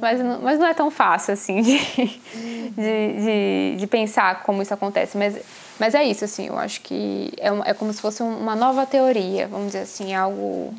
mas, 0.00 0.20
mas 0.42 0.58
não 0.58 0.66
é 0.66 0.74
tão 0.74 0.90
fácil 0.90 1.32
assim 1.32 1.62
de, 1.62 1.76
uhum. 1.76 2.72
de, 2.76 3.22
de, 3.22 3.76
de, 3.78 3.86
pensar 3.86 4.42
como 4.42 4.60
isso 4.60 4.74
acontece. 4.74 5.16
Mas, 5.16 5.38
mas 5.78 5.94
é 5.94 6.04
isso, 6.04 6.24
assim, 6.24 6.48
eu 6.48 6.58
acho 6.58 6.80
que 6.82 7.32
é, 7.38 7.70
é 7.70 7.74
como 7.74 7.92
se 7.92 8.02
fosse 8.02 8.22
uma 8.22 8.54
nova 8.54 8.84
teoria, 8.84 9.46
vamos 9.46 9.68
dizer 9.68 9.80
assim, 9.80 10.14
algo 10.14 10.74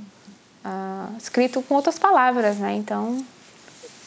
uh, 0.66 1.18
escrito 1.18 1.62
com 1.62 1.76
outras 1.76 1.97
palavras, 1.99 2.57
né? 2.57 2.76
Então 2.76 3.24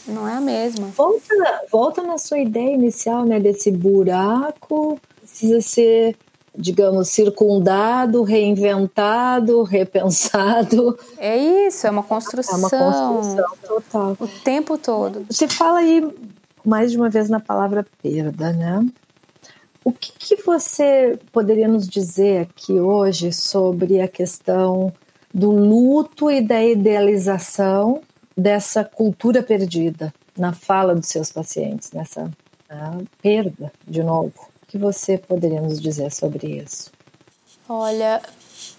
não 0.07 0.29
é 0.29 0.35
a 0.35 0.41
mesma. 0.41 0.89
Volta, 0.89 1.35
volta 1.71 2.03
na 2.03 2.19
sua 2.19 2.39
ideia 2.39 2.75
inicial, 2.75 3.25
né? 3.25 3.39
Desse 3.39 3.71
buraco 3.71 5.01
precisa 5.21 5.61
ser, 5.61 6.17
digamos, 6.57 7.09
circundado, 7.09 8.23
reinventado, 8.23 9.63
repensado. 9.65 10.99
É 11.19 11.37
isso, 11.37 11.87
é 11.87 11.91
uma 11.91 12.03
construção. 12.03 12.55
É 12.55 12.59
uma 12.59 12.71
construção 12.71 13.57
total. 13.67 14.17
O 14.19 14.29
tempo 14.43 14.77
todo. 14.77 15.25
Você 15.31 15.49
fala 15.49 15.79
aí 15.79 16.07
mais 16.65 16.93
de 16.93 16.97
uma 16.97 17.09
vez 17.09 17.29
na 17.29 17.41
palavra 17.41 17.87
perda, 18.03 18.53
né? 18.53 18.87
O 19.85 19.91
que, 19.91 20.13
que 20.17 20.43
você 20.45 21.19
poderia 21.33 21.67
nos 21.67 21.89
dizer 21.89 22.43
aqui 22.43 22.75
hoje 22.75 23.33
sobre 23.33 24.01
a 24.01 24.07
questão 24.07 24.93
do 25.33 25.51
luto 25.51 26.31
e 26.31 26.41
da 26.41 26.63
idealização 26.63 28.03
dessa 28.37 28.85
cultura 28.85 29.43
perdida 29.43 30.13
na 30.37 30.53
fala 30.53 30.95
dos 30.95 31.09
seus 31.09 31.31
pacientes, 31.31 31.93
nessa 31.93 32.31
perda, 33.21 33.73
de 33.87 34.03
novo. 34.03 34.33
O 34.63 34.67
que 34.67 34.79
você 34.79 35.19
poderia 35.19 35.61
nos 35.61 35.81
dizer 35.81 36.11
sobre 36.11 36.59
isso? 36.59 36.91
Olha, 37.69 38.23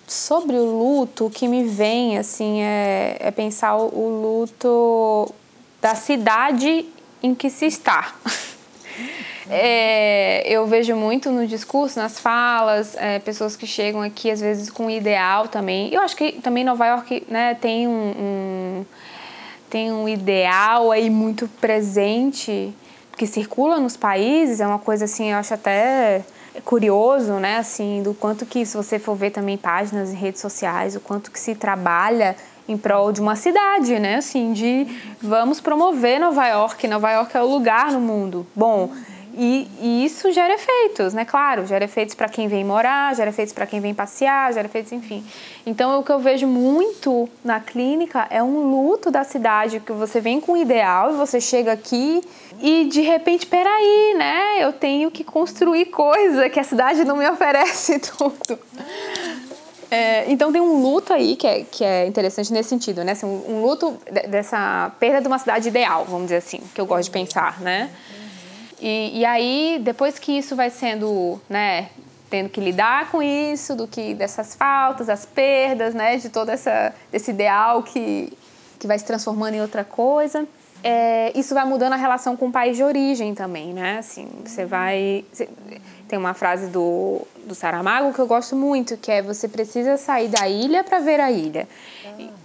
sobre 0.08 0.56
o 0.56 0.66
luto, 0.66 1.28
o 1.28 1.30
que 1.30 1.48
me 1.48 1.64
vem 1.64 2.18
assim 2.18 2.62
é, 2.62 3.18
é 3.20 3.32
pensar 3.32 3.78
o 3.78 4.22
luto 4.22 5.34
da 5.82 5.96
cidade 5.96 6.88
em 7.22 7.34
que 7.36 7.50
se 7.50 7.66
está. 7.66 8.16
É, 9.50 10.44
eu 10.48 10.66
vejo 10.66 10.96
muito 10.96 11.30
no 11.32 11.46
discurso, 11.46 12.00
nas 12.00 12.20
falas, 12.20 12.96
é, 12.96 13.20
pessoas 13.20 13.56
que 13.56 13.68
chegam 13.68 14.02
aqui 14.02 14.32
às 14.32 14.40
vezes 14.40 14.70
com 14.70 14.86
um 14.86 14.90
ideal 14.90 15.48
também. 15.48 15.94
Eu 15.94 16.02
acho 16.02 16.16
que 16.16 16.34
também 16.34 16.64
Nova 16.64 16.86
York 16.86 17.24
né, 17.28 17.56
tem 17.56 17.88
um, 17.88 17.92
um 17.92 18.86
tem 19.70 19.92
um 19.92 20.08
ideal 20.08 20.92
aí 20.92 21.10
muito 21.10 21.48
presente 21.60 22.74
que 23.18 23.26
circula 23.26 23.80
nos 23.80 23.98
países, 23.98 24.60
é 24.60 24.68
uma 24.68 24.80
coisa 24.80 25.06
assim, 25.06 25.32
eu 25.32 25.38
acho 25.38 25.54
até 25.54 26.24
curioso, 26.64 27.34
né, 27.34 27.58
assim, 27.58 28.02
do 28.04 28.14
quanto 28.14 28.46
que 28.46 28.66
se 28.66 28.78
você 28.78 29.00
for 29.00 29.16
ver 29.16 29.32
também 29.32 29.58
páginas 29.58 30.12
em 30.12 30.16
redes 30.16 30.42
sociais, 30.42 30.96
o 30.96 31.00
quanto 31.00 31.32
que 31.32 31.40
se 31.40 31.56
trabalha 31.56 32.36
em 32.68 32.78
prol 32.78 33.12
de 33.12 33.22
uma 33.22 33.36
cidade, 33.36 34.00
né, 34.00 34.16
assim, 34.16 34.54
de 34.54 34.88
vamos 35.22 35.60
promover 35.60 36.20
Nova 36.20 36.48
York, 36.48 36.88
Nova 36.88 37.12
York 37.12 37.36
é 37.36 37.42
o 37.42 37.48
lugar 37.48 37.92
no 37.92 38.00
mundo. 38.00 38.48
Bom, 38.56 38.92
e, 39.36 39.68
e, 39.82 40.06
isso 40.06 40.32
gera 40.32 40.54
efeitos, 40.54 41.12
né? 41.14 41.26
Claro, 41.26 41.66
gera 41.66 41.84
efeitos 41.84 42.14
para 42.14 42.30
quem 42.30 42.48
vem 42.48 42.64
morar, 42.64 43.16
gera 43.16 43.32
efeitos 43.32 43.52
para 43.52 43.66
quem 43.66 43.80
vem 43.80 43.94
passear, 43.94 44.54
gera 44.54 44.68
efeitos, 44.68 44.92
enfim. 44.92 45.26
Então, 45.66 46.00
o 46.00 46.04
que 46.04 46.12
eu 46.12 46.20
vejo 46.20 46.46
muito 46.46 47.28
na 47.44 47.60
clínica 47.60 48.28
é 48.30 48.44
um 48.44 48.70
luto 48.70 49.10
da 49.10 49.24
cidade, 49.24 49.80
que 49.80 49.92
você 49.92 50.22
vem 50.22 50.40
com 50.40 50.52
um 50.52 50.58
ideal 50.58 51.12
e 51.12 51.16
você 51.16 51.42
chega 51.42 51.72
aqui 51.72 52.22
e 52.62 52.86
de 52.86 53.02
repente, 53.02 53.48
peraí, 53.48 54.14
né? 54.16 54.64
Eu 54.64 54.72
tenho 54.72 55.10
que 55.10 55.24
construir 55.24 55.86
coisa 55.86 56.48
que 56.48 56.60
a 56.60 56.64
cidade 56.64 57.04
não 57.04 57.18
me 57.18 57.28
oferece 57.28 57.98
tudo. 58.16 58.60
É, 59.94 60.32
então 60.32 60.52
tem 60.52 60.60
um 60.60 60.82
luto 60.82 61.14
aí 61.14 61.36
que 61.36 61.46
é, 61.46 61.64
que 61.64 61.84
é 61.84 62.08
interessante 62.08 62.52
nesse 62.52 62.70
sentido, 62.70 63.04
né? 63.04 63.12
Assim, 63.12 63.28
um, 63.28 63.58
um 63.58 63.62
luto 63.62 63.96
dessa 64.28 64.92
perda 65.00 65.22
de 65.22 65.28
uma 65.28 65.38
cidade 65.38 65.68
ideal, 65.68 66.04
vamos 66.06 66.24
dizer 66.24 66.38
assim, 66.38 66.62
que 66.74 66.82
eu 66.82 66.86
gosto 66.88 67.04
de 67.04 67.12
pensar, 67.12 67.62
né? 67.62 67.92
E, 68.82 69.20
e 69.20 69.24
aí, 69.24 69.80
depois 69.84 70.18
que 70.18 70.32
isso 70.32 70.56
vai 70.56 70.72
sendo, 70.72 71.40
né, 71.48 71.90
tendo 72.28 72.50
que 72.50 72.60
lidar 72.60 73.12
com 73.12 73.22
isso, 73.22 73.76
do 73.76 73.88
que 73.88 74.16
dessas 74.16 74.56
faltas, 74.56 75.10
as 75.10 75.28
perdas, 75.28 75.94
né, 75.94 76.18
de 76.18 76.30
todo 76.30 76.50
essa, 76.50 76.92
desse 77.12 77.30
ideal 77.30 77.84
que, 77.84 78.34
que 78.80 78.88
vai 78.88 78.98
se 78.98 79.06
transformando 79.06 79.54
em 79.54 79.62
outra 79.62 79.84
coisa. 79.84 80.48
É, 80.84 81.32
isso 81.34 81.54
vai 81.54 81.66
mudando 81.66 81.94
a 81.94 81.96
relação 81.96 82.36
com 82.36 82.48
o 82.48 82.52
país 82.52 82.76
de 82.76 82.84
origem 82.84 83.34
também, 83.34 83.74
né? 83.74 84.00
Assim, 84.00 84.28
você 84.44 84.66
vai. 84.66 85.24
Você, 85.32 85.48
tem 86.08 86.20
uma 86.20 86.34
frase 86.34 86.68
do, 86.68 87.22
do 87.46 87.56
Saramago 87.56 88.14
que 88.14 88.20
eu 88.20 88.28
gosto 88.28 88.56
muito, 88.56 88.98
que 88.98 89.12
é 89.12 89.22
você 89.22 89.48
precisa 89.48 89.98
sair 89.98 90.28
da 90.28 90.48
ilha 90.48 90.84
para 90.84 91.00
ver 91.00 91.20
a 91.20 91.32
ilha. 91.32 91.68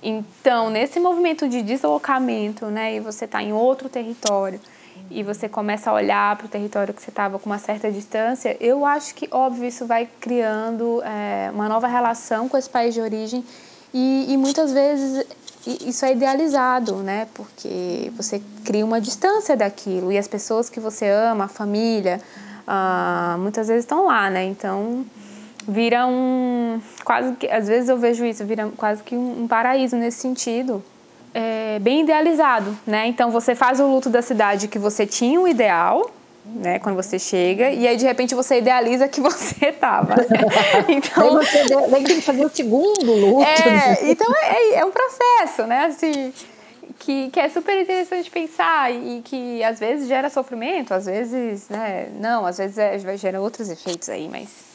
Então, 0.02 0.70
nesse 0.70 0.98
movimento 0.98 1.46
de 1.48 1.60
deslocamento, 1.60 2.66
né, 2.66 2.94
e 2.94 3.00
você 3.00 3.26
está 3.26 3.42
em 3.42 3.52
outro 3.52 3.88
território, 3.88 4.58
e 5.10 5.22
você 5.22 5.48
começa 5.48 5.90
a 5.90 5.94
olhar 5.94 6.36
para 6.36 6.46
o 6.46 6.48
território 6.48 6.92
que 6.92 7.02
você 7.02 7.10
estava 7.10 7.38
com 7.38 7.46
uma 7.46 7.58
certa 7.58 7.90
distância, 7.90 8.56
eu 8.60 8.84
acho 8.84 9.14
que, 9.14 9.28
óbvio, 9.30 9.66
isso 9.66 9.86
vai 9.86 10.08
criando 10.20 11.02
é, 11.02 11.50
uma 11.52 11.68
nova 11.68 11.86
relação 11.86 12.48
com 12.48 12.56
esse 12.56 12.68
país 12.68 12.94
de 12.94 13.00
origem 13.00 13.44
e, 13.92 14.26
e, 14.28 14.36
muitas 14.36 14.72
vezes 14.72 15.26
isso 15.66 16.04
é 16.04 16.12
idealizado, 16.12 16.96
né? 16.96 17.26
Porque 17.34 18.12
você 18.16 18.40
cria 18.64 18.84
uma 18.84 19.00
distância 19.00 19.56
daquilo 19.56 20.12
e 20.12 20.18
as 20.18 20.28
pessoas 20.28 20.70
que 20.70 20.80
você 20.80 21.08
ama, 21.08 21.44
a 21.44 21.48
família, 21.48 22.20
ah, 22.66 23.36
muitas 23.38 23.68
vezes 23.68 23.84
estão 23.84 24.06
lá, 24.06 24.30
né? 24.30 24.44
Então 24.44 25.04
vira 25.66 26.06
um 26.06 26.80
quase 27.04 27.34
que 27.34 27.46
às 27.48 27.68
vezes 27.68 27.88
eu 27.88 27.98
vejo 27.98 28.24
isso 28.24 28.42
vira 28.44 28.70
quase 28.76 29.02
que 29.02 29.14
um, 29.14 29.46
paraíso 29.46 29.96
nesse 29.96 30.18
sentido 30.18 30.82
é, 31.34 31.78
bem 31.80 32.02
idealizado, 32.02 32.76
né? 32.86 33.06
Então 33.06 33.30
você 33.30 33.54
faz 33.54 33.78
o 33.80 33.86
luto 33.86 34.08
da 34.08 34.22
cidade 34.22 34.68
que 34.68 34.78
você 34.78 35.06
tinha 35.06 35.38
um 35.38 35.46
ideal, 35.46 36.10
né? 36.54 36.78
Quando 36.78 36.96
você 36.96 37.18
chega 37.18 37.70
e 37.70 37.86
aí 37.86 37.96
de 37.96 38.04
repente 38.04 38.34
você 38.34 38.58
idealiza 38.58 39.08
que 39.08 39.20
você 39.22 39.66
estava. 39.66 40.16
Né? 40.16 40.26
Então 40.88 41.38
aí 41.38 41.46
você 41.46 42.04
tem 42.04 42.16
que 42.16 42.22
fazer 42.22 42.44
o 42.44 42.48
segundo 42.48 43.12
luto. 43.12 43.42
É, 43.42 43.70
né? 43.70 43.98
então 44.10 44.26
é, 44.42 44.74
é, 44.76 44.84
um 44.84 44.90
processo, 44.90 45.64
né? 45.66 45.86
Assim, 45.86 46.32
que, 46.98 47.30
que 47.30 47.40
é 47.40 47.48
super 47.48 47.80
interessante 47.80 48.30
pensar 48.30 48.92
e 48.92 49.22
que 49.24 49.62
às 49.62 49.78
vezes 49.78 50.08
gera 50.08 50.30
sofrimento, 50.30 50.94
às 50.94 51.06
vezes, 51.06 51.68
né? 51.68 52.08
Não, 52.18 52.46
às 52.46 52.58
vezes 52.58 52.78
é, 52.78 52.98
gera 53.16 53.40
outros 53.40 53.68
efeitos 53.68 54.08
aí, 54.08 54.28
mas 54.28 54.68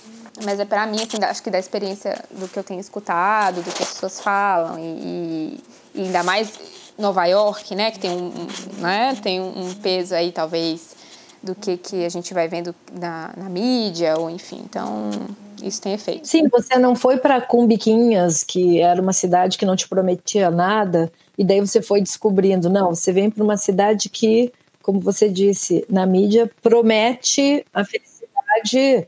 mas 0.43 0.59
é 0.59 0.65
para 0.65 0.88
mim 0.88 0.97
assim, 0.97 1.24
acho 1.24 1.43
que 1.43 1.51
da 1.51 1.59
experiência 1.59 2.17
do 2.32 2.47
que 2.47 2.57
eu 2.57 2.63
tenho 2.63 2.80
escutado, 2.80 3.61
do 3.61 3.71
que 3.71 3.84
as 3.84 3.89
pessoas 3.93 4.19
falam 4.19 4.80
e, 4.80 5.59
e 5.93 6.01
ainda 6.01 6.24
mais 6.24 6.51
Nova 6.97 7.26
York, 7.26 7.76
né, 7.76 7.91
que 7.91 7.99
tem 7.99 8.11
um, 8.11 8.32
né, 8.80 9.15
tem 9.21 9.39
um 9.39 9.74
peso 9.76 10.15
aí 10.15 10.32
talvez 10.32 10.95
do 11.43 11.53
que, 11.53 11.75
que 11.77 12.05
a 12.05 12.09
gente 12.09 12.33
vai 12.33 12.47
vendo 12.47 12.73
na, 12.97 13.33
na 13.35 13.49
mídia 13.49 14.17
ou 14.17 14.29
enfim, 14.29 14.61
então 14.63 15.11
isso 15.61 15.81
tem 15.81 15.93
efeito. 15.93 16.27
Sim, 16.27 16.47
você 16.47 16.79
não 16.79 16.95
foi 16.95 17.17
para 17.17 17.41
Cumbiquinhas, 17.41 18.43
que 18.43 18.79
era 18.79 19.01
uma 19.01 19.13
cidade 19.13 19.57
que 19.57 19.65
não 19.65 19.75
te 19.75 19.87
prometia 19.87 20.49
nada, 20.49 21.11
e 21.37 21.43
daí 21.43 21.59
você 21.59 21.81
foi 21.81 22.01
descobrindo, 22.01 22.69
não, 22.69 22.95
você 22.95 23.11
vem 23.11 23.29
para 23.29 23.43
uma 23.43 23.57
cidade 23.57 24.09
que, 24.09 24.51
como 24.81 24.99
você 24.99 25.29
disse, 25.29 25.85
na 25.89 26.05
mídia 26.05 26.49
promete 26.61 27.65
a 27.73 27.83
felicidade 27.83 29.07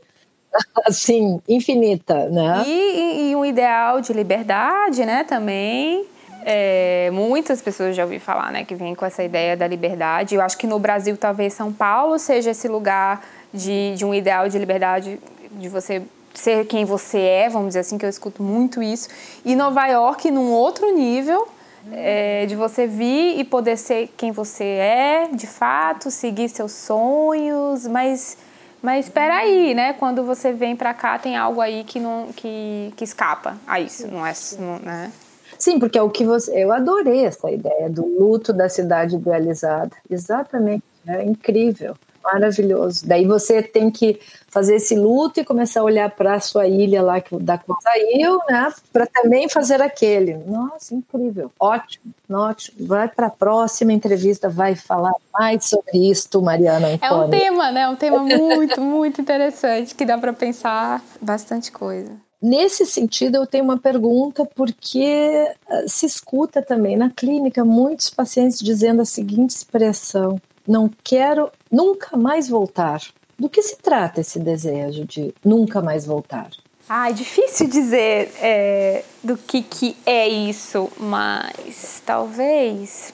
assim, 0.86 1.40
infinita, 1.48 2.28
né? 2.28 2.64
E, 2.66 3.30
e, 3.30 3.36
um 3.36 3.44
ideal 3.44 4.00
de 4.00 4.12
liberdade, 4.12 5.04
né, 5.04 5.24
também. 5.24 6.06
É, 6.48 7.10
muitas 7.12 7.60
pessoas 7.60 7.96
já 7.96 8.04
ouvi 8.04 8.20
falar, 8.20 8.52
né, 8.52 8.64
que 8.64 8.76
vêm 8.76 8.94
com 8.94 9.04
essa 9.04 9.24
ideia 9.24 9.56
da 9.56 9.66
liberdade. 9.66 10.36
Eu 10.36 10.40
acho 10.40 10.56
que 10.56 10.64
no 10.64 10.78
Brasil, 10.78 11.16
talvez 11.16 11.52
São 11.54 11.72
Paulo 11.72 12.20
seja 12.20 12.52
esse 12.52 12.68
lugar 12.68 13.26
de, 13.52 13.96
de 13.96 14.04
um 14.04 14.14
ideal 14.14 14.48
de 14.48 14.56
liberdade, 14.56 15.18
de 15.50 15.68
você 15.68 16.02
ser 16.34 16.64
quem 16.66 16.84
você 16.84 17.18
é, 17.18 17.48
vamos 17.48 17.68
dizer 17.68 17.80
assim, 17.80 17.98
que 17.98 18.04
eu 18.06 18.08
escuto 18.08 18.44
muito 18.44 18.80
isso. 18.80 19.08
E 19.44 19.56
Nova 19.56 19.88
York, 19.88 20.30
num 20.30 20.52
outro 20.52 20.94
nível, 20.94 21.48
é, 21.90 22.46
de 22.46 22.54
você 22.54 22.86
vir 22.86 23.40
e 23.40 23.42
poder 23.42 23.76
ser 23.76 24.14
quem 24.16 24.30
você 24.30 24.64
é, 24.64 25.28
de 25.32 25.48
fato, 25.48 26.12
seguir 26.12 26.48
seus 26.48 26.70
sonhos, 26.70 27.88
mas 27.88 28.38
mas 28.82 29.06
espera 29.06 29.38
aí, 29.38 29.74
né? 29.74 29.94
Quando 29.94 30.22
você 30.22 30.52
vem 30.52 30.76
para 30.76 30.94
cá, 30.94 31.18
tem 31.18 31.36
algo 31.36 31.60
aí 31.60 31.82
que 31.82 31.98
não 31.98 32.28
que, 32.36 32.92
que 32.94 33.02
escapa 33.02 33.56
a 33.66 33.80
isso, 33.80 34.06
não 34.06 34.24
é, 34.24 34.32
não, 34.60 34.78
né? 34.78 35.10
Sim, 35.58 35.78
porque 35.78 35.98
é 35.98 36.02
o 36.02 36.10
que 36.10 36.24
você. 36.24 36.52
Eu 36.64 36.72
adorei 36.72 37.24
essa 37.24 37.50
ideia 37.50 37.88
do 37.88 38.04
luto 38.04 38.52
da 38.52 38.68
cidade 38.68 39.16
idealizada. 39.16 39.92
Exatamente, 40.10 40.84
é 41.06 41.22
incrível 41.22 41.96
maravilhoso. 42.32 43.06
Daí 43.06 43.24
você 43.24 43.62
tem 43.62 43.90
que 43.90 44.20
fazer 44.48 44.76
esse 44.76 44.94
luto 44.96 45.40
e 45.40 45.44
começar 45.44 45.80
a 45.80 45.84
olhar 45.84 46.10
para 46.10 46.34
a 46.34 46.40
sua 46.40 46.66
ilha 46.66 47.02
lá 47.02 47.20
que 47.20 47.36
da 47.36 47.56
qual 47.56 47.80
saiu, 47.80 48.40
né? 48.48 48.72
Para 48.92 49.06
também 49.06 49.48
fazer 49.48 49.80
aquele. 49.80 50.34
Nossa, 50.34 50.94
incrível, 50.94 51.50
ótimo, 51.58 52.12
ótimo. 52.30 52.86
Vai 52.86 53.08
para 53.08 53.28
a 53.28 53.30
próxima 53.30 53.92
entrevista, 53.92 54.48
vai 54.48 54.74
falar 54.74 55.14
mais 55.32 55.64
sobre 55.66 56.10
isso, 56.10 56.42
Mariana. 56.42 56.98
É 57.00 57.12
um 57.12 57.30
tema, 57.30 57.70
né? 57.70 57.88
Um 57.88 57.96
tema 57.96 58.18
muito, 58.18 58.80
muito 58.80 59.20
interessante 59.20 59.94
que 59.94 60.04
dá 60.04 60.18
para 60.18 60.32
pensar 60.32 61.02
bastante 61.20 61.70
coisa. 61.70 62.25
Nesse 62.40 62.84
sentido, 62.84 63.36
eu 63.36 63.46
tenho 63.46 63.64
uma 63.64 63.78
pergunta, 63.78 64.44
porque 64.44 65.50
ah, 65.68 65.84
se 65.86 66.06
escuta 66.06 66.60
também 66.60 66.96
na 66.96 67.10
clínica 67.10 67.64
muitos 67.64 68.10
pacientes 68.10 68.60
dizendo 68.60 69.02
a 69.02 69.06
seguinte 69.06 69.50
expressão: 69.50 70.40
não 70.66 70.90
quero 71.02 71.50
nunca 71.70 72.16
mais 72.16 72.48
voltar. 72.48 73.00
Do 73.38 73.48
que 73.48 73.60
se 73.60 73.76
trata 73.76 74.20
esse 74.20 74.38
desejo 74.38 75.04
de 75.04 75.34
nunca 75.44 75.82
mais 75.82 76.06
voltar? 76.06 76.50
Ah, 76.88 77.10
é 77.10 77.12
difícil 77.12 77.68
dizer 77.68 78.32
é, 78.40 79.04
do 79.22 79.36
que, 79.36 79.62
que 79.62 79.96
é 80.06 80.28
isso, 80.28 80.90
mas 80.98 82.00
talvez 82.06 83.12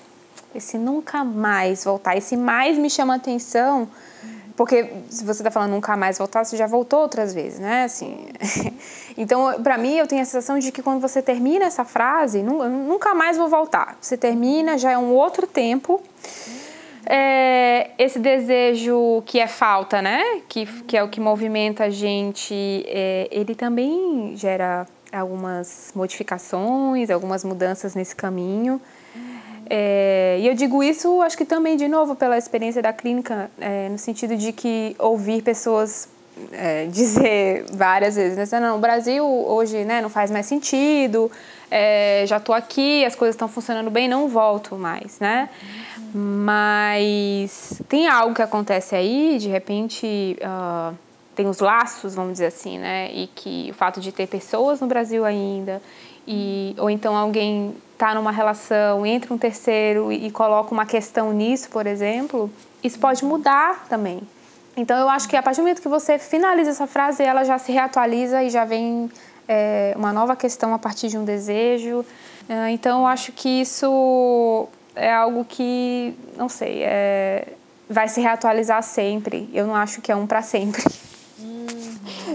esse 0.54 0.76
nunca 0.76 1.24
mais 1.24 1.84
voltar, 1.84 2.16
esse 2.16 2.36
mais 2.36 2.76
me 2.76 2.90
chama 2.90 3.14
atenção, 3.14 3.88
porque 4.62 4.92
se 5.08 5.24
você 5.24 5.42
está 5.42 5.50
falando 5.50 5.72
nunca 5.72 5.96
mais 5.96 6.18
voltar, 6.18 6.44
você 6.44 6.56
já 6.56 6.68
voltou 6.68 7.00
outras 7.00 7.34
vezes, 7.34 7.58
né? 7.58 7.82
Assim, 7.82 8.28
então, 9.18 9.60
para 9.60 9.76
mim, 9.76 9.96
eu 9.96 10.06
tenho 10.06 10.22
a 10.22 10.24
sensação 10.24 10.56
de 10.56 10.70
que 10.70 10.80
quando 10.80 11.00
você 11.00 11.20
termina 11.20 11.64
essa 11.64 11.84
frase, 11.84 12.44
nunca 12.44 13.12
mais 13.12 13.36
vou 13.36 13.48
voltar. 13.48 13.96
Você 14.00 14.16
termina, 14.16 14.78
já 14.78 14.92
é 14.92 14.96
um 14.96 15.14
outro 15.14 15.48
tempo 15.48 16.00
é, 17.04 17.90
esse 17.98 18.20
desejo 18.20 19.24
que 19.26 19.40
é 19.40 19.48
falta, 19.48 20.00
né? 20.00 20.22
Que, 20.48 20.64
que 20.84 20.96
é 20.96 21.02
o 21.02 21.08
que 21.08 21.20
movimenta 21.20 21.86
a 21.86 21.90
gente, 21.90 22.54
é, 22.86 23.26
ele 23.32 23.56
também 23.56 24.36
gera 24.36 24.86
algumas 25.12 25.90
modificações, 25.92 27.10
algumas 27.10 27.42
mudanças 27.42 27.96
nesse 27.96 28.14
caminho. 28.14 28.80
É, 29.68 30.38
e 30.40 30.46
eu 30.46 30.54
digo 30.54 30.82
isso, 30.82 31.20
acho 31.22 31.36
que 31.36 31.44
também, 31.44 31.76
de 31.76 31.88
novo, 31.88 32.14
pela 32.14 32.36
experiência 32.36 32.82
da 32.82 32.92
clínica, 32.92 33.50
é, 33.60 33.88
no 33.88 33.98
sentido 33.98 34.36
de 34.36 34.52
que 34.52 34.94
ouvir 34.98 35.42
pessoas 35.42 36.08
é, 36.52 36.86
dizer 36.92 37.64
várias 37.72 38.16
vezes, 38.16 38.50
né? 38.50 38.60
Não, 38.60 38.76
o 38.76 38.80
Brasil 38.80 39.24
hoje 39.24 39.84
né, 39.84 40.00
não 40.00 40.08
faz 40.08 40.30
mais 40.30 40.46
sentido, 40.46 41.30
é, 41.70 42.24
já 42.26 42.36
estou 42.36 42.54
aqui, 42.54 43.04
as 43.04 43.14
coisas 43.14 43.34
estão 43.34 43.48
funcionando 43.48 43.90
bem, 43.90 44.08
não 44.08 44.28
volto 44.28 44.76
mais, 44.76 45.18
né? 45.20 45.48
Mas 46.14 47.80
tem 47.88 48.06
algo 48.06 48.34
que 48.34 48.42
acontece 48.42 48.94
aí, 48.94 49.38
de 49.38 49.48
repente 49.48 50.36
uh, 50.42 50.94
tem 51.34 51.46
os 51.46 51.60
laços, 51.60 52.14
vamos 52.14 52.32
dizer 52.32 52.46
assim, 52.46 52.78
né? 52.78 53.10
E 53.14 53.26
que 53.28 53.68
o 53.70 53.74
fato 53.74 54.00
de 54.00 54.12
ter 54.12 54.26
pessoas 54.26 54.80
no 54.80 54.86
Brasil 54.86 55.24
ainda, 55.24 55.80
e, 56.28 56.74
ou 56.78 56.90
então 56.90 57.16
alguém 57.16 57.74
está 58.02 58.16
numa 58.16 58.32
relação, 58.32 59.06
entra 59.06 59.32
um 59.32 59.38
terceiro 59.38 60.10
e, 60.10 60.26
e 60.26 60.30
coloca 60.32 60.74
uma 60.74 60.84
questão 60.84 61.32
nisso, 61.32 61.70
por 61.70 61.86
exemplo, 61.86 62.50
isso 62.82 62.98
pode 62.98 63.24
mudar 63.24 63.86
também. 63.88 64.20
Então 64.76 64.98
eu 64.98 65.08
acho 65.08 65.28
que 65.28 65.36
a 65.36 65.42
partir 65.42 65.60
do 65.60 65.62
momento 65.62 65.80
que 65.80 65.88
você 65.88 66.18
finaliza 66.18 66.70
essa 66.70 66.86
frase, 66.88 67.22
ela 67.22 67.44
já 67.44 67.58
se 67.58 67.70
reatualiza 67.70 68.42
e 68.42 68.50
já 68.50 68.64
vem 68.64 69.08
é, 69.46 69.94
uma 69.96 70.12
nova 70.12 70.34
questão 70.34 70.74
a 70.74 70.78
partir 70.80 71.08
de 71.08 71.16
um 71.16 71.24
desejo. 71.24 72.04
É, 72.48 72.70
então 72.70 73.00
eu 73.00 73.06
acho 73.06 73.30
que 73.30 73.48
isso 73.48 74.66
é 74.96 75.12
algo 75.12 75.44
que, 75.44 76.12
não 76.36 76.48
sei, 76.48 76.82
é, 76.82 77.52
vai 77.88 78.08
se 78.08 78.20
reatualizar 78.20 78.82
sempre. 78.82 79.48
Eu 79.52 79.64
não 79.64 79.76
acho 79.76 80.02
que 80.02 80.10
é 80.10 80.16
um 80.16 80.26
para 80.26 80.42
sempre. 80.42 80.82
Uhum. 81.38 81.66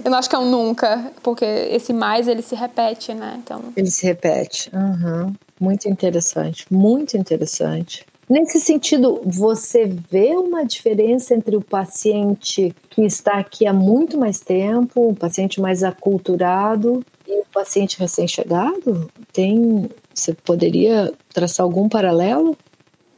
Eu 0.06 0.12
não 0.12 0.18
acho 0.18 0.30
que 0.30 0.36
é 0.36 0.40
um 0.40 0.50
nunca, 0.50 1.12
porque 1.22 1.44
esse 1.44 1.92
mais 1.92 2.28
ele 2.28 2.42
se 2.42 2.56
repete, 2.56 3.14
né? 3.14 3.36
Então... 3.44 3.62
Ele 3.76 3.92
se 3.92 4.06
repete. 4.06 4.72
Uhum. 4.74 5.34
Muito 5.60 5.90
interessante, 5.90 6.66
muito 6.70 7.18
interessante. 7.18 8.06
Nesse 8.30 8.60
sentido, 8.60 9.22
você 9.26 9.86
vê 9.86 10.36
uma 10.36 10.66
diferença 10.66 11.34
entre 11.34 11.56
o 11.56 11.62
paciente 11.62 12.76
que 12.90 13.04
está 13.04 13.40
aqui 13.40 13.66
há 13.66 13.72
muito 13.72 14.18
mais 14.18 14.42
tempo, 14.42 15.10
o 15.10 15.16
paciente 15.16 15.62
mais 15.62 15.82
aculturado 15.82 17.06
e 17.26 17.40
o 17.40 17.46
paciente 17.54 17.98
recém-chegado? 17.98 19.10
Tem, 19.32 19.90
você 20.14 20.34
poderia 20.34 21.14
traçar 21.34 21.64
algum 21.64 21.88
paralelo? 21.88 22.58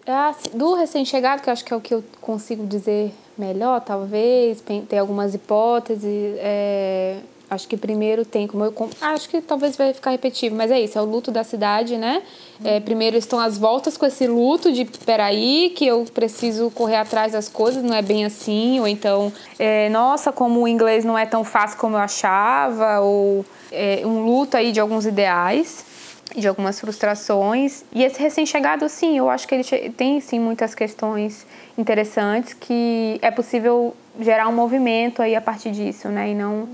É, 0.06 0.56
do 0.56 0.76
recém-chegado, 0.76 1.42
que 1.42 1.50
eu 1.50 1.54
acho 1.54 1.66
que 1.66 1.74
é 1.74 1.76
o 1.76 1.82
que 1.82 1.94
eu 1.94 2.04
consigo 2.22 2.68
dizer 2.68 3.12
melhor, 3.36 3.82
talvez, 3.82 4.62
tem 4.62 5.00
algumas 5.00 5.34
hipóteses. 5.34 6.36
É, 6.38 7.20
Acho 7.50 7.68
que 7.68 7.76
primeiro 7.76 8.24
tem 8.24 8.46
como 8.46 8.64
eu. 8.64 8.74
Acho 9.02 9.28
que 9.28 9.42
talvez 9.42 9.76
vai 9.76 9.92
ficar 9.94 10.12
repetitivo, 10.12 10.56
mas 10.56 10.70
é 10.70 10.80
isso, 10.80 11.00
é 11.00 11.02
o 11.02 11.06
luto 11.06 11.32
da 11.32 11.44
cidade, 11.44 11.98
né? 11.98 12.22
É, 12.64 12.80
primeiro 12.80 13.18
estão 13.18 13.40
as 13.40 13.58
voltas 13.58 13.98
com 13.98 14.06
esse 14.06 14.28
luto 14.28 14.72
de 14.72 14.86
peraí, 14.86 15.72
que 15.76 15.88
eu 15.88 16.06
preciso 16.14 16.70
correr 16.70 16.98
atrás 16.98 17.32
das 17.32 17.50
coisas, 17.50 17.82
não 17.82 17.96
é 17.96 18.02
bem 18.02 18.24
assim, 18.24 18.80
ou 18.80 18.88
então, 18.88 19.34
é, 19.58 19.90
nossa, 19.90 20.32
como 20.32 20.62
o 20.62 20.68
inglês 20.68 21.04
não 21.04 21.18
é 21.18 21.26
tão 21.26 21.44
fácil 21.44 21.78
como 21.80 21.96
eu 21.96 22.00
achava, 22.00 23.00
ou 23.00 23.44
é, 23.72 24.02
um 24.06 24.24
luto 24.26 24.56
aí 24.56 24.72
de 24.72 24.80
alguns 24.80 25.06
ideais. 25.06 25.86
de 26.36 26.48
algumas 26.48 26.80
frustrações. 26.80 27.84
E 27.92 28.04
esse 28.04 28.22
recém-chegado, 28.22 28.88
sim, 28.88 29.18
eu 29.18 29.30
acho 29.30 29.48
que 29.48 29.56
ele 29.56 29.90
tem 29.98 30.22
sim 30.22 30.40
muitas 30.40 30.76
questões 30.76 31.46
interessantes 31.76 32.54
que 32.54 33.18
é 33.22 33.32
possível 33.32 33.96
gerar 34.20 34.48
um 34.48 34.54
movimento 34.54 35.22
aí 35.24 35.36
a 35.36 35.42
partir 35.42 35.72
disso, 35.72 36.08
né? 36.10 36.30
E 36.30 36.36
não 36.36 36.70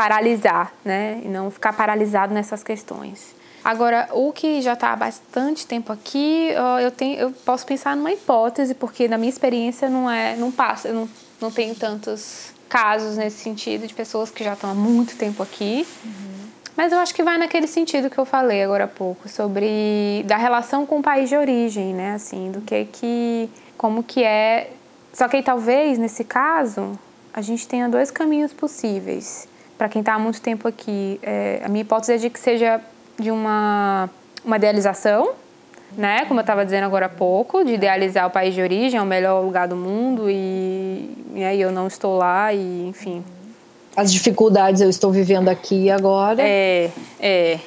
paralisar, 0.00 0.72
né? 0.82 1.20
E 1.22 1.28
não 1.28 1.50
ficar 1.50 1.74
paralisado 1.74 2.32
nessas 2.32 2.64
questões. 2.64 3.34
Agora, 3.62 4.08
o 4.12 4.32
que 4.32 4.62
já 4.62 4.72
está 4.72 4.94
há 4.94 4.96
bastante 4.96 5.66
tempo 5.66 5.92
aqui, 5.92 6.48
eu, 6.82 6.90
tenho, 6.90 7.18
eu 7.18 7.30
posso 7.44 7.66
pensar 7.66 7.94
numa 7.94 8.10
hipótese, 8.10 8.74
porque 8.74 9.06
na 9.06 9.18
minha 9.18 9.28
experiência 9.28 9.90
não 9.90 10.10
é, 10.10 10.34
não 10.36 10.50
passa, 10.50 10.88
eu 10.88 10.94
não, 10.94 11.08
não 11.38 11.50
tenho 11.50 11.74
tantos 11.74 12.54
casos 12.66 13.18
nesse 13.18 13.42
sentido 13.42 13.86
de 13.86 13.92
pessoas 13.92 14.30
que 14.30 14.42
já 14.42 14.54
estão 14.54 14.70
há 14.70 14.74
muito 14.74 15.16
tempo 15.16 15.42
aqui. 15.42 15.86
Uhum. 16.02 16.48
Mas 16.74 16.92
eu 16.92 16.98
acho 16.98 17.14
que 17.14 17.22
vai 17.22 17.36
naquele 17.36 17.66
sentido 17.66 18.08
que 18.08 18.16
eu 18.16 18.24
falei 18.24 18.62
agora 18.62 18.84
há 18.84 18.88
pouco, 18.88 19.28
sobre 19.28 20.24
da 20.26 20.38
relação 20.38 20.86
com 20.86 21.00
o 21.00 21.02
país 21.02 21.28
de 21.28 21.36
origem, 21.36 21.92
né? 21.92 22.14
Assim, 22.14 22.50
do 22.50 22.62
que 22.62 22.86
que 22.86 23.50
como 23.76 24.02
que 24.02 24.24
é. 24.24 24.70
Só 25.12 25.28
que 25.28 25.36
aí, 25.36 25.42
talvez 25.42 25.98
nesse 25.98 26.24
caso 26.24 26.98
a 27.34 27.42
gente 27.42 27.68
tenha 27.68 27.86
dois 27.86 28.10
caminhos 28.10 28.54
possíveis 28.54 29.49
para 29.80 29.88
quem 29.88 30.00
está 30.00 30.12
há 30.12 30.18
muito 30.18 30.42
tempo 30.42 30.68
aqui. 30.68 31.18
É, 31.22 31.62
a 31.64 31.68
minha 31.70 31.80
hipótese 31.80 32.12
é 32.12 32.16
de 32.18 32.28
que 32.28 32.38
seja 32.38 32.82
de 33.18 33.30
uma 33.30 34.10
uma 34.44 34.56
idealização, 34.56 35.30
né? 35.96 36.26
Como 36.26 36.38
eu 36.38 36.42
estava 36.42 36.66
dizendo 36.66 36.84
agora 36.84 37.06
há 37.06 37.08
pouco, 37.08 37.64
de 37.64 37.72
idealizar 37.72 38.26
o 38.26 38.30
país 38.30 38.54
de 38.54 38.60
origem, 38.60 38.98
é 38.98 39.02
o 39.02 39.06
melhor 39.06 39.42
lugar 39.42 39.66
do 39.66 39.76
mundo 39.76 40.28
e, 40.28 41.08
aí 41.34 41.58
eu 41.58 41.72
não 41.72 41.86
estou 41.86 42.18
lá 42.18 42.52
e 42.52 42.88
enfim 42.88 43.24
as 43.96 44.12
dificuldades 44.12 44.82
eu 44.82 44.90
estou 44.90 45.10
vivendo 45.10 45.48
aqui 45.48 45.90
agora. 45.90 46.42
É, 46.42 46.90
é. 47.18 47.58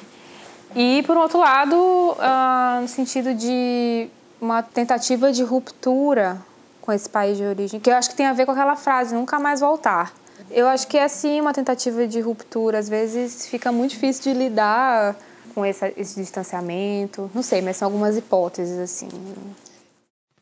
E 0.74 1.02
por 1.06 1.16
outro 1.16 1.40
lado, 1.40 1.76
uh, 1.76 2.80
no 2.80 2.88
sentido 2.88 3.34
de 3.34 4.08
uma 4.40 4.62
tentativa 4.62 5.32
de 5.32 5.42
ruptura 5.42 6.38
com 6.80 6.92
esse 6.92 7.08
país 7.08 7.36
de 7.36 7.44
origem, 7.44 7.78
que 7.80 7.90
eu 7.90 7.94
acho 7.94 8.08
que 8.08 8.16
tem 8.16 8.26
a 8.26 8.32
ver 8.32 8.46
com 8.46 8.52
aquela 8.52 8.76
frase, 8.76 9.14
nunca 9.14 9.38
mais 9.38 9.60
voltar. 9.60 10.12
Eu 10.50 10.66
acho 10.68 10.86
que 10.86 10.96
é 10.96 11.08
sim 11.08 11.40
uma 11.40 11.52
tentativa 11.52 12.06
de 12.06 12.20
ruptura. 12.20 12.78
Às 12.78 12.88
vezes 12.88 13.46
fica 13.46 13.72
muito 13.72 13.92
difícil 13.92 14.32
de 14.32 14.38
lidar 14.38 15.16
com 15.54 15.64
esse, 15.64 15.92
esse 15.96 16.20
distanciamento. 16.20 17.30
Não 17.34 17.42
sei, 17.42 17.62
mas 17.62 17.76
são 17.76 17.86
algumas 17.86 18.16
hipóteses 18.16 18.78
assim. 18.78 19.08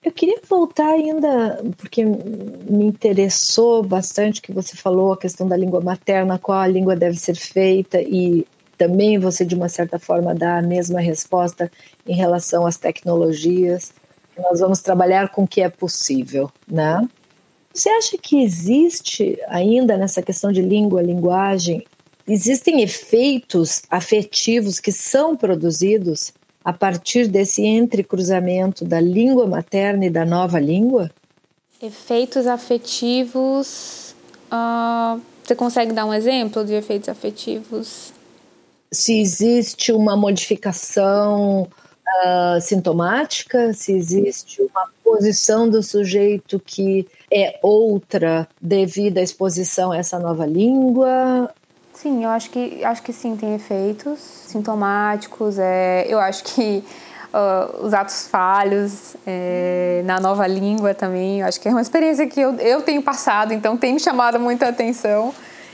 Eu 0.05 0.11
queria 0.11 0.41
voltar 0.49 0.89
ainda, 0.89 1.63
porque 1.77 2.05
me 2.05 2.85
interessou 2.85 3.85
bastante 3.85 4.43
que 4.43 4.53
você 4.53 4.77
falou 4.77 5.13
a 5.13 5.19
questão 5.19 5.47
da 5.47 5.57
língua 5.57 5.81
materna, 5.81 6.41
qual 6.41 6.59
a 6.59 6.67
língua 6.67 6.97
deve 6.97 7.17
ser 7.17 7.37
feita, 7.37 8.03
e 8.03 8.45
também 8.77 9.17
você, 9.17 9.45
de 9.45 9.55
uma 9.55 9.69
certa 9.69 10.01
forma, 10.01 10.35
dá 10.35 10.59
a 10.59 10.63
mesma 10.63 11.01
resposta 11.01 11.71
em 12.05 12.17
relação 12.17 12.67
às 12.67 12.77
tecnologias. 12.77 13.93
Nós 14.37 14.59
vamos 14.59 14.81
trabalhar 14.81 15.29
com 15.29 15.45
o 15.45 15.49
que 15.49 15.61
é 15.61 15.69
possível, 15.69 16.51
né? 16.67 17.07
Você 17.73 17.89
acha 17.89 18.18
que 18.18 18.43
existe 18.43 19.39
ainda 19.49 19.97
nessa 19.97 20.23
questão 20.23 20.53
de 20.53 20.61
língua, 20.61 21.01
linguagem, 21.01 21.85
existem 22.29 22.83
efeitos 22.83 23.83
afetivos 23.91 24.79
que 24.79 24.93
são 24.93 25.37
produzidos 25.37 26.33
a 26.64 26.73
partir 26.73 27.27
desse 27.27 27.62
entrecruzamento 27.62 28.85
da 28.85 29.01
língua 29.01 29.47
materna 29.47 30.07
e 30.07 30.11
da 30.11 30.25
nova 30.25 30.61
língua? 30.61 31.11
Efeitos 31.81 32.47
afetivos. 32.47 34.14
Uh, 34.53 35.20
você 35.43 35.55
consegue 35.57 35.93
dar 35.93 36.05
um 36.05 36.14
exemplo 36.14 36.64
de 36.64 36.75
efeitos 36.75 37.09
afetivos? 37.09 38.12
Se 38.93 39.18
existe 39.18 39.91
uma 39.91 40.16
modificação 40.16 41.66
uh, 42.07 42.61
sintomática, 42.61 43.73
se 43.73 43.93
existe 43.93 44.63
uma 44.63 44.89
posição 45.03 45.69
do 45.69 45.83
sujeito 45.83 46.59
que 46.59 47.07
é 47.33 47.59
outra 47.63 48.49
devido 48.61 49.19
à 49.19 49.23
exposição 49.23 49.93
a 49.93 49.97
essa 49.97 50.19
nova 50.19 50.47
língua, 50.47 51.53
Sim, 52.03 52.25
eu 52.25 52.31
acho 52.31 52.51
que, 52.51 52.85
acho 52.85 53.01
que 53.01 53.13
sim, 53.13 53.37
tem 53.37 53.55
efeitos 53.55 54.19
sintomáticos. 54.19 55.57
É, 55.57 56.05
eu 56.09 56.19
acho 56.19 56.43
que 56.43 56.83
uh, 57.33 57.85
os 57.85 57.95
atos 57.95 58.27
falhos 58.27 59.15
é, 59.27 60.03
na 60.05 60.19
nova 60.19 60.47
língua 60.47 60.95
também, 60.95 61.41
eu 61.41 61.47
acho 61.47 61.61
que 61.61 61.69
é 61.69 61.71
uma 61.71 61.81
experiência 61.81 62.27
que 62.27 62.41
eu, 62.41 62.55
eu 62.57 62.83
tenho 62.83 63.03
passado, 63.03 63.53
então 63.53 63.77
tem 63.77 63.93
me 63.93 64.01
chamado 64.01 64.41
muita 64.41 64.69
atenção 64.69 65.33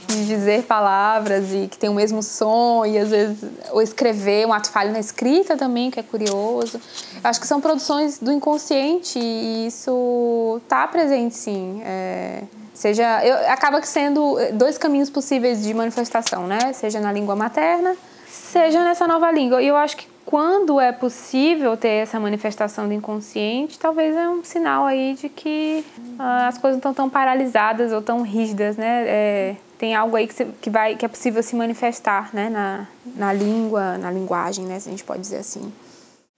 de 0.09 0.25
dizer 0.25 0.63
palavras 0.63 1.53
e 1.53 1.67
que 1.67 1.77
tem 1.77 1.89
o 1.89 1.93
mesmo 1.93 2.21
som 2.21 2.85
e 2.85 2.97
às 2.97 3.09
vezes 3.09 3.37
ou 3.71 3.81
escrever 3.81 4.45
um 4.47 4.53
ato 4.53 4.69
falho 4.69 4.91
na 4.91 4.99
escrita 4.99 5.55
também 5.55 5.91
que 5.91 5.99
é 5.99 6.03
curioso 6.03 6.79
acho 7.23 7.39
que 7.39 7.47
são 7.47 7.61
produções 7.61 8.19
do 8.19 8.31
inconsciente 8.31 9.19
e 9.19 9.67
isso 9.67 10.59
está 10.63 10.87
presente 10.87 11.35
sim 11.35 11.81
é, 11.83 12.43
Seja, 12.79 13.25
eu, 13.25 13.35
acaba 13.51 13.81
sendo 13.81 14.37
dois 14.53 14.77
caminhos 14.77 15.09
possíveis 15.09 15.61
de 15.61 15.73
manifestação, 15.73 16.47
né? 16.47 16.71
Seja 16.71 17.01
na 17.01 17.11
língua 17.11 17.35
materna, 17.35 17.93
seja 18.25 18.85
nessa 18.85 19.05
nova 19.05 19.29
língua. 19.29 19.61
E 19.61 19.67
eu 19.67 19.75
acho 19.75 19.97
que 19.97 20.07
quando 20.25 20.79
é 20.79 20.93
possível 20.93 21.75
ter 21.75 22.03
essa 22.03 22.17
manifestação 22.21 22.87
do 22.87 22.93
inconsciente, 22.93 23.77
talvez 23.77 24.15
é 24.15 24.29
um 24.29 24.45
sinal 24.45 24.85
aí 24.85 25.13
de 25.13 25.27
que 25.27 25.83
ah, 26.17 26.47
as 26.47 26.57
coisas 26.57 26.81
não 26.81 26.91
estão 26.91 26.93
tão 26.93 27.09
paralisadas 27.09 27.91
ou 27.91 28.01
tão 28.01 28.21
rígidas, 28.21 28.77
né? 28.77 29.03
É, 29.07 29.55
tem 29.79 29.95
algo 29.95 30.17
aí 30.17 30.27
que, 30.27 30.33
se, 30.33 30.45
que, 30.45 30.69
vai, 30.69 30.97
que 30.97 31.05
é 31.05 31.07
possível 31.07 31.41
se 31.41 31.55
manifestar, 31.55 32.29
né? 32.35 32.49
Na, 32.49 32.87
na 33.15 33.33
língua, 33.33 33.97
na 33.97 34.11
linguagem, 34.11 34.65
né? 34.65 34.77
Se 34.79 34.89
a 34.89 34.91
gente 34.91 35.05
pode 35.05 35.21
dizer 35.21 35.37
assim. 35.37 35.71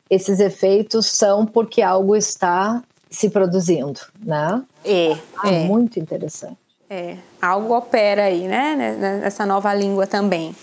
Esses 0.10 0.39
efeitos 0.39 1.08
são 1.08 1.46
porque 1.46 1.82
algo 1.82 2.16
está 2.16 2.84
se 3.10 3.30
produzindo, 3.30 4.00
né? 4.24 4.64
É, 4.86 5.18
ah, 5.44 5.50
é. 5.52 5.66
Muito 5.66 6.00
interessante. 6.00 6.58
É, 6.88 7.18
algo 7.42 7.76
opera 7.76 8.26
aí, 8.26 8.48
né? 8.48 8.96
Nessa 9.22 9.46
nova 9.46 9.74
língua 9.74 10.06
também. 10.06 10.56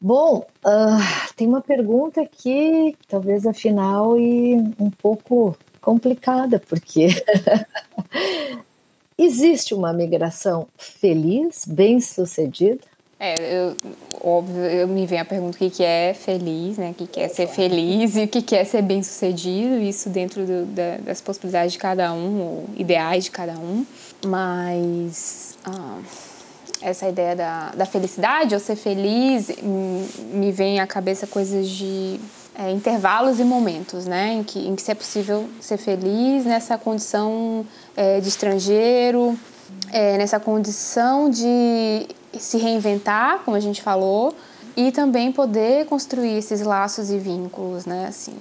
Bom, 0.00 0.44
uh, 0.64 1.32
tem 1.36 1.46
uma 1.46 1.60
pergunta 1.60 2.20
aqui, 2.20 2.96
talvez 3.08 3.46
afinal, 3.46 4.18
e 4.18 4.54
um 4.78 4.90
pouco 4.90 5.56
complicada, 5.80 6.60
porque 6.68 7.08
existe 9.18 9.74
uma 9.74 9.92
migração 9.92 10.66
feliz, 10.76 11.64
bem 11.66 12.00
sucedida? 12.00 12.80
É, 13.18 13.58
eu, 13.58 13.76
óbvio, 14.22 14.62
eu 14.62 14.86
me 14.86 15.06
vem 15.06 15.18
a 15.18 15.24
pergunta 15.24 15.56
o 15.56 15.70
que, 15.70 15.82
é 15.82 16.12
feliz, 16.12 16.76
né? 16.76 16.90
O 16.90 16.94
que, 16.94 17.18
é 17.18 17.28
ser 17.28 17.46
feliz 17.46 18.14
e 18.14 18.24
o 18.24 18.28
que, 18.28 18.54
é 18.54 18.62
ser 18.62 18.82
bem 18.82 19.02
sucedido, 19.02 19.80
isso 19.80 20.10
dentro 20.10 20.44
do, 20.44 20.66
da, 20.66 20.98
das 20.98 21.22
possibilidades 21.22 21.72
de 21.72 21.78
cada 21.78 22.12
um, 22.12 22.40
ou 22.40 22.64
ideais 22.76 23.24
de 23.24 23.30
cada 23.30 23.54
um. 23.54 23.86
Mas 24.26 25.56
ah, 25.64 25.98
essa 26.82 27.08
ideia 27.08 27.34
da, 27.34 27.70
da 27.70 27.86
felicidade, 27.86 28.52
ou 28.52 28.60
ser 28.60 28.76
feliz, 28.76 29.50
me 29.62 30.52
vem 30.52 30.78
à 30.78 30.86
cabeça 30.86 31.26
coisas 31.26 31.70
de 31.70 32.20
é, 32.58 32.70
intervalos 32.70 33.38
e 33.38 33.44
momentos, 33.44 34.06
né? 34.06 34.32
Em 34.32 34.42
que, 34.42 34.58
em 34.66 34.74
que 34.74 34.90
é 34.90 34.94
possível 34.94 35.48
ser 35.60 35.76
feliz 35.76 36.44
nessa 36.44 36.78
condição 36.78 37.66
é, 37.96 38.20
de 38.20 38.28
estrangeiro, 38.28 39.38
é, 39.92 40.16
nessa 40.16 40.40
condição 40.40 41.28
de 41.28 42.06
se 42.38 42.56
reinventar, 42.56 43.40
como 43.44 43.56
a 43.56 43.60
gente 43.60 43.82
falou, 43.82 44.34
e 44.76 44.90
também 44.90 45.32
poder 45.32 45.86
construir 45.86 46.36
esses 46.36 46.62
laços 46.62 47.10
e 47.10 47.18
vínculos, 47.18 47.84
né? 47.84 48.06
Assim, 48.08 48.34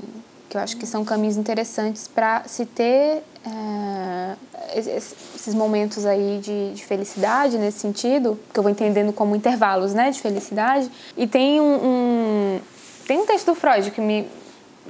que 0.49 0.57
eu 0.57 0.61
acho 0.61 0.77
que 0.77 0.85
são 0.85 1.03
caminhos 1.03 1.37
interessantes 1.37 2.07
para 2.07 2.43
se 2.45 2.65
ter 2.65 3.21
é, 3.45 4.35
esses 4.75 5.53
momentos 5.53 6.05
aí 6.05 6.39
de, 6.41 6.73
de, 6.73 6.85
felicidade 6.85 7.57
nesse 7.57 7.79
sentido, 7.79 8.39
que 8.53 8.59
eu 8.59 8.63
vou 8.63 8.71
entendendo 8.71 9.13
como 9.13 9.35
intervalos, 9.35 9.93
né, 9.93 10.11
de 10.11 10.19
felicidade. 10.19 10.89
E 11.17 11.27
tem 11.27 11.61
um, 11.61 11.75
um 11.75 12.59
tem 13.07 13.19
um 13.19 13.25
texto 13.25 13.47
do 13.47 13.55
Freud 13.55 13.91
que 13.91 14.01
me 14.01 14.27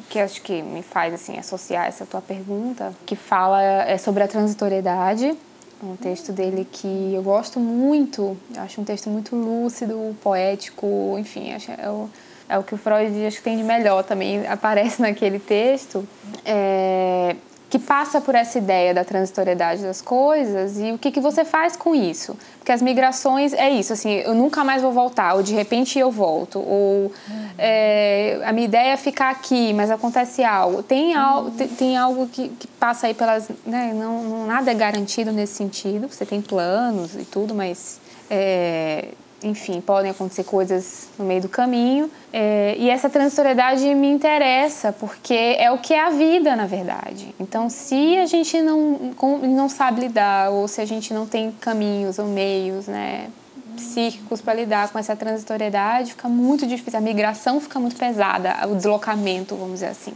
que 0.09 0.19
acho 0.19 0.41
que 0.41 0.61
me 0.61 0.83
faz 0.83 1.13
assim 1.13 1.37
associar 1.37 1.87
essa 1.87 2.05
tua 2.05 2.19
pergunta, 2.19 2.93
que 3.05 3.15
fala 3.15 3.63
é 3.63 3.97
sobre 3.97 4.23
a 4.23 4.27
transitoriedade 4.27 5.37
um 5.83 5.95
texto 5.95 6.31
dele 6.31 6.67
que 6.69 7.13
eu 7.13 7.21
gosto 7.21 7.59
muito, 7.59 8.37
acho 8.57 8.81
um 8.81 8.83
texto 8.83 9.09
muito 9.09 9.35
lúcido, 9.35 10.15
poético, 10.21 11.15
enfim, 11.19 11.53
acho 11.53 11.71
é 11.71 11.89
o, 11.89 12.09
é 12.47 12.57
o 12.57 12.63
que 12.63 12.73
o 12.73 12.77
Freud 12.77 13.25
acho 13.25 13.37
que 13.37 13.43
tem 13.43 13.57
de 13.57 13.63
melhor 13.63 14.03
também, 14.03 14.45
aparece 14.47 15.01
naquele 15.01 15.39
texto. 15.39 16.07
É, 16.45 17.35
que 17.75 17.79
passa 17.79 18.21
por 18.21 18.35
essa 18.35 18.57
ideia 18.57 18.93
da 18.93 19.03
transitoriedade 19.03 19.83
das 19.83 20.01
coisas 20.01 20.79
e 20.79 20.93
o 20.93 20.97
que, 20.97 21.11
que 21.11 21.19
você 21.19 21.43
faz 21.43 21.75
com 21.75 21.93
isso. 21.93 22.37
Porque 22.57 22.71
as 22.71 22.81
migrações 22.81 23.51
é 23.51 23.69
isso, 23.69 23.91
assim, 23.91 24.13
eu 24.13 24.33
nunca 24.33 24.63
mais 24.63 24.81
vou 24.81 24.93
voltar, 24.93 25.33
ou 25.33 25.43
de 25.43 25.53
repente 25.53 25.99
eu 25.99 26.09
volto, 26.09 26.57
ou 26.57 27.11
é, 27.57 28.39
a 28.45 28.53
minha 28.53 28.65
ideia 28.65 28.93
é 28.93 28.97
ficar 28.97 29.29
aqui, 29.29 29.73
mas 29.73 29.91
acontece 29.91 30.41
algo. 30.41 30.81
Tem, 30.83 31.15
algo, 31.15 31.51
tem, 31.51 31.67
tem 31.67 31.97
algo 31.97 32.27
que, 32.27 32.47
que, 32.47 32.65
passa 32.65 33.07
aí 33.07 33.13
pelas. 33.13 33.49
Né, 33.65 33.91
não, 33.93 34.23
não, 34.23 34.47
nada 34.47 34.71
é 34.71 34.73
garantido 34.73 35.33
nesse 35.33 35.55
sentido, 35.55 36.07
você 36.07 36.25
tem 36.25 36.41
planos 36.41 37.13
e 37.15 37.25
tudo, 37.25 37.53
mas. 37.53 37.99
É, 38.29 39.09
enfim, 39.45 39.79
podem 39.79 40.09
acontecer 40.09 40.43
coisas 40.43 41.07
no 41.19 41.23
meio 41.23 41.43
do 41.43 41.47
caminho. 41.47 42.09
É, 42.33 42.75
e 42.79 42.89
essa 42.89 43.09
transitoriedade 43.09 43.93
me 43.93 44.09
interessa, 44.09 44.91
porque 44.91 45.55
é 45.59 45.71
o 45.71 45.77
que 45.77 45.93
é 45.93 46.03
a 46.03 46.09
vida, 46.09 46.55
na 46.55 46.65
verdade. 46.65 47.33
Então, 47.39 47.69
se 47.69 48.17
a 48.17 48.25
gente 48.25 48.59
não, 48.59 49.13
não 49.43 49.69
sabe 49.69 50.01
lidar, 50.01 50.49
ou 50.49 50.67
se 50.67 50.81
a 50.81 50.85
gente 50.85 51.13
não 51.13 51.27
tem 51.27 51.51
caminhos 51.51 52.17
ou 52.17 52.25
meios, 52.25 52.87
né, 52.87 53.29
psíquicos 53.75 54.41
para 54.41 54.55
lidar 54.55 54.89
com 54.89 54.97
essa 54.97 55.15
transitoriedade, 55.15 56.11
fica 56.11 56.27
muito 56.27 56.65
difícil. 56.65 56.97
A 56.97 57.01
migração 57.01 57.61
fica 57.61 57.79
muito 57.79 57.95
pesada, 57.95 58.67
o 58.67 58.75
deslocamento, 58.75 59.55
vamos 59.55 59.75
dizer 59.75 59.87
assim. 59.87 60.13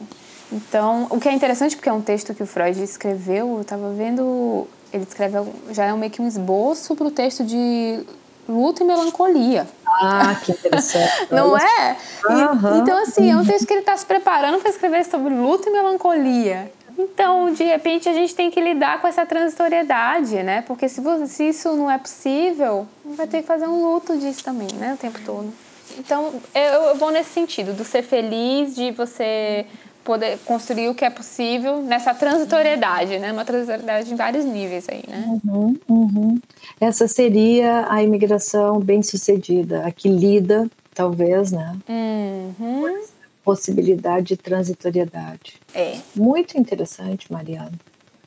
Então, 0.51 1.05
o 1.11 1.19
que 1.19 1.29
é 1.29 1.33
interessante, 1.33 1.75
porque 1.75 1.89
é 1.89 1.93
um 1.93 2.01
texto 2.01 2.33
que 2.33 2.41
o 2.41 2.47
Freud 2.47 2.81
escreveu, 2.81 3.55
eu 3.55 3.61
estava 3.61 3.91
vendo, 3.91 4.65
ele 4.91 5.03
escreve, 5.03 5.37
já 5.71 5.85
é 5.85 5.93
meio 5.93 6.11
que 6.11 6.19
um 6.19 6.27
esboço 6.27 6.95
para 6.95 7.05
o 7.05 7.11
texto 7.11 7.43
de 7.43 8.03
luto 8.49 8.83
e 8.83 8.85
melancolia. 8.85 9.67
Ah, 9.85 10.35
que 10.43 10.51
interessante. 10.51 11.27
Não 11.31 11.57
é? 11.57 11.95
Uhum. 12.27 12.79
Então, 12.79 12.97
assim, 13.03 13.31
é 13.31 13.35
um 13.35 13.45
texto 13.45 13.67
que 13.67 13.73
ele 13.73 13.81
está 13.81 13.95
se 13.95 14.05
preparando 14.05 14.59
para 14.59 14.69
escrever 14.69 15.05
sobre 15.05 15.33
luto 15.33 15.69
e 15.69 15.71
melancolia. 15.71 16.71
Então, 16.97 17.53
de 17.53 17.63
repente, 17.63 18.09
a 18.09 18.13
gente 18.13 18.35
tem 18.35 18.51
que 18.51 18.59
lidar 18.59 18.99
com 18.99 19.07
essa 19.07 19.25
transitoriedade, 19.25 20.43
né? 20.43 20.63
Porque 20.63 20.89
se, 20.89 20.99
você, 20.99 21.27
se 21.27 21.49
isso 21.49 21.71
não 21.73 21.89
é 21.89 21.97
possível, 21.97 22.85
vai 23.05 23.25
ter 23.25 23.41
que 23.41 23.47
fazer 23.47 23.67
um 23.67 23.93
luto 23.93 24.17
disso 24.17 24.43
também, 24.43 24.67
né? 24.73 24.95
O 24.95 24.97
tempo 24.97 25.19
todo. 25.25 25.53
Então, 25.97 26.33
eu, 26.53 26.61
eu 26.61 26.95
vou 26.95 27.11
nesse 27.11 27.29
sentido, 27.29 27.73
do 27.73 27.85
ser 27.85 28.03
feliz, 28.03 28.75
de 28.75 28.91
você 28.91 29.65
poder 30.09 30.39
construir 30.39 30.89
o 30.89 30.95
que 30.95 31.05
é 31.05 31.09
possível 31.11 31.83
nessa 31.83 32.15
transitoriedade, 32.15 33.19
né? 33.19 33.31
Uma 33.31 33.45
transitoriedade 33.45 34.11
em 34.11 34.15
vários 34.15 34.43
níveis 34.43 34.87
aí, 34.89 35.03
né? 35.07 35.39
Uhum, 35.45 35.77
uhum. 35.87 36.39
Essa 36.81 37.07
seria 37.07 37.85
a 37.87 38.01
imigração 38.01 38.79
bem 38.79 39.03
sucedida, 39.03 39.85
a 39.85 39.91
que 39.91 40.09
lida, 40.09 40.67
talvez, 40.95 41.51
né? 41.51 41.77
Uhum. 41.87 43.03
Possibilidade 43.43 44.29
de 44.29 44.37
transitoriedade. 44.37 45.57
É. 45.75 45.99
Muito 46.15 46.57
interessante, 46.57 47.31
Mariana. 47.31 47.73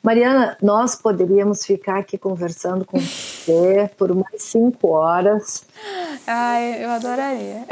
Mariana, 0.03 0.57
nós 0.61 0.95
poderíamos 0.95 1.65
ficar 1.65 1.99
aqui 1.99 2.17
conversando 2.17 2.83
com 2.83 2.99
você 2.99 3.89
por 3.97 4.13
mais 4.13 4.43
cinco 4.43 4.89
horas. 4.89 5.63
Ai, 6.27 6.83
eu 6.83 6.89
adoraria. 6.89 7.63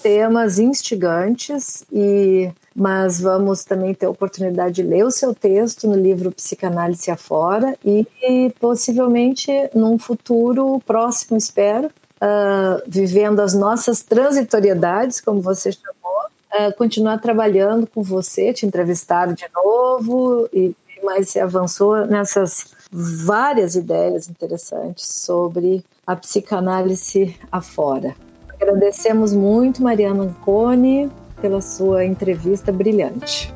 Temas 0.00 0.60
instigantes 0.60 1.84
e 1.92 2.48
mas 2.72 3.20
vamos 3.20 3.64
também 3.64 3.92
ter 3.92 4.06
a 4.06 4.10
oportunidade 4.10 4.76
de 4.76 4.82
ler 4.84 5.04
o 5.04 5.10
seu 5.10 5.34
texto 5.34 5.88
no 5.88 5.96
livro 5.96 6.30
Psicanálise 6.30 7.10
Afora 7.10 7.76
e, 7.84 8.06
e 8.22 8.50
possivelmente 8.60 9.50
num 9.74 9.98
futuro 9.98 10.80
próximo, 10.86 11.36
espero, 11.36 11.88
uh, 11.88 12.80
vivendo 12.86 13.40
as 13.40 13.52
nossas 13.52 14.00
transitoriedades, 14.00 15.20
como 15.20 15.40
você 15.40 15.72
chamou, 15.72 16.68
uh, 16.68 16.76
continuar 16.76 17.18
trabalhando 17.18 17.84
com 17.84 18.00
você, 18.00 18.52
te 18.52 18.64
entrevistar 18.64 19.34
de 19.34 19.46
novo 19.52 20.48
e 20.52 20.72
mais 21.04 21.30
se 21.30 21.38
avançou 21.38 22.06
nessas 22.06 22.66
várias 22.90 23.74
ideias 23.74 24.28
interessantes 24.28 25.06
sobre 25.06 25.84
a 26.06 26.16
psicanálise 26.16 27.36
afora. 27.50 28.14
Agradecemos 28.60 29.32
muito, 29.32 29.82
Mariana 29.82 30.24
Anconi, 30.24 31.10
pela 31.40 31.60
sua 31.60 32.04
entrevista 32.04 32.72
brilhante. 32.72 33.52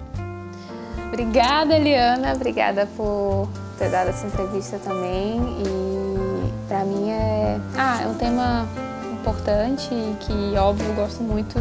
Obrigada, 1.08 1.76
Eliana. 1.76 2.32
Obrigada 2.34 2.86
por 2.96 3.48
ter 3.78 3.90
dado 3.90 4.08
essa 4.08 4.26
entrevista 4.26 4.78
também. 4.78 5.40
E 5.58 6.68
para 6.68 6.84
mim 6.84 7.10
é, 7.10 7.60
ah, 7.76 8.02
é 8.02 8.06
um 8.06 8.14
tema 8.14 8.66
importante 9.12 9.88
e 9.92 10.16
que, 10.20 10.56
óbvio, 10.56 10.86
eu 10.86 10.94
gosto 10.94 11.22
muito. 11.22 11.58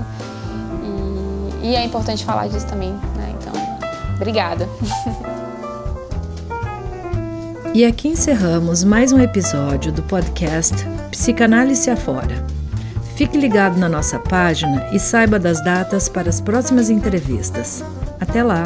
E, 1.62 1.70
e 1.70 1.76
é 1.76 1.84
importante 1.84 2.24
falar 2.24 2.48
disso 2.48 2.68
também. 2.68 2.92
Né? 2.92 3.36
Então, 3.40 3.54
obrigada. 4.16 4.68
E 7.74 7.86
aqui 7.86 8.10
encerramos 8.10 8.84
mais 8.84 9.14
um 9.14 9.20
episódio 9.22 9.94
do 9.94 10.04
podcast 10.04 10.76
Psicanálise 11.10 11.90
Afora. 11.90 12.46
Fique 13.16 13.38
ligado 13.38 13.78
na 13.80 13.88
nossa 13.88 14.20
página 14.20 14.90
e 14.94 15.00
saiba 15.00 15.40
das 15.40 15.64
datas 15.64 16.10
para 16.10 16.28
as 16.28 16.42
próximas 16.42 16.90
entrevistas. 16.90 17.82
Até 18.20 18.44
lá! 18.44 18.64